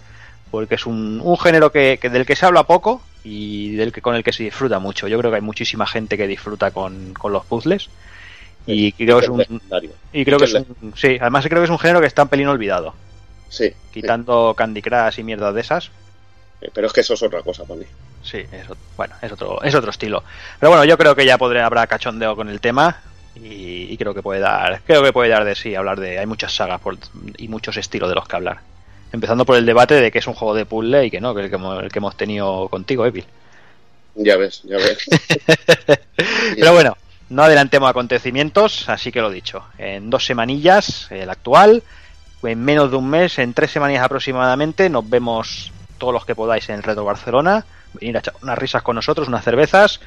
[0.50, 4.24] Porque es un, género que del que se habla poco y del que con el
[4.24, 5.08] que se disfruta mucho.
[5.08, 7.90] Yo creo que hay muchísima gente que disfruta con, con los puzzles.
[8.70, 9.60] Y creo que es un,
[10.12, 12.22] y creo que es que un- sí, además creo que es un género que está
[12.24, 12.94] un pelín olvidado.
[13.48, 15.84] Sí, Quitando Candy Crush y mierdas de esas.
[16.60, 17.84] sí, pero es que eso es otra cosa mí.
[18.22, 18.66] Sí, es,
[18.96, 20.22] bueno, es otro, es otro estilo.
[20.60, 23.00] Pero bueno, yo creo que ya podré, habrá cachondeo con el tema
[23.36, 26.26] y, y creo que puede dar, creo que puede dar de sí hablar de, hay
[26.26, 26.98] muchas sagas por-
[27.38, 28.58] y muchos estilos de los que hablar.
[29.12, 31.42] Empezando por el debate de que es un juego de puzzle y que no, que
[31.44, 33.24] el que hemos, el que hemos tenido contigo, Evil.
[34.16, 34.98] Ya ves, ya ves.
[36.56, 36.96] Pero bueno,
[37.30, 39.64] no adelantemos acontecimientos, así que lo dicho.
[39.78, 41.82] En dos semanillas, el actual,
[42.42, 46.68] en menos de un mes, en tres semanas aproximadamente, nos vemos todos los que podáis
[46.68, 47.64] en el Retro Barcelona.
[47.94, 50.00] Venir a echar unas risas con nosotros, unas cervezas.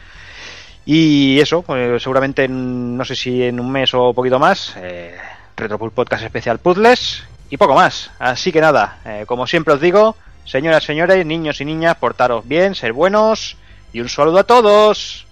[0.85, 5.15] Y eso, pues, seguramente, en- no sé si en un mes o poquito más, eh,
[5.55, 8.09] Retro Pool Podcast especial Puzzles y poco más.
[8.17, 12.73] Así que nada, eh, como siempre os digo, señoras, señores, niños y niñas, portaros bien,
[12.73, 13.57] ser buenos
[13.93, 15.27] y un saludo a todos.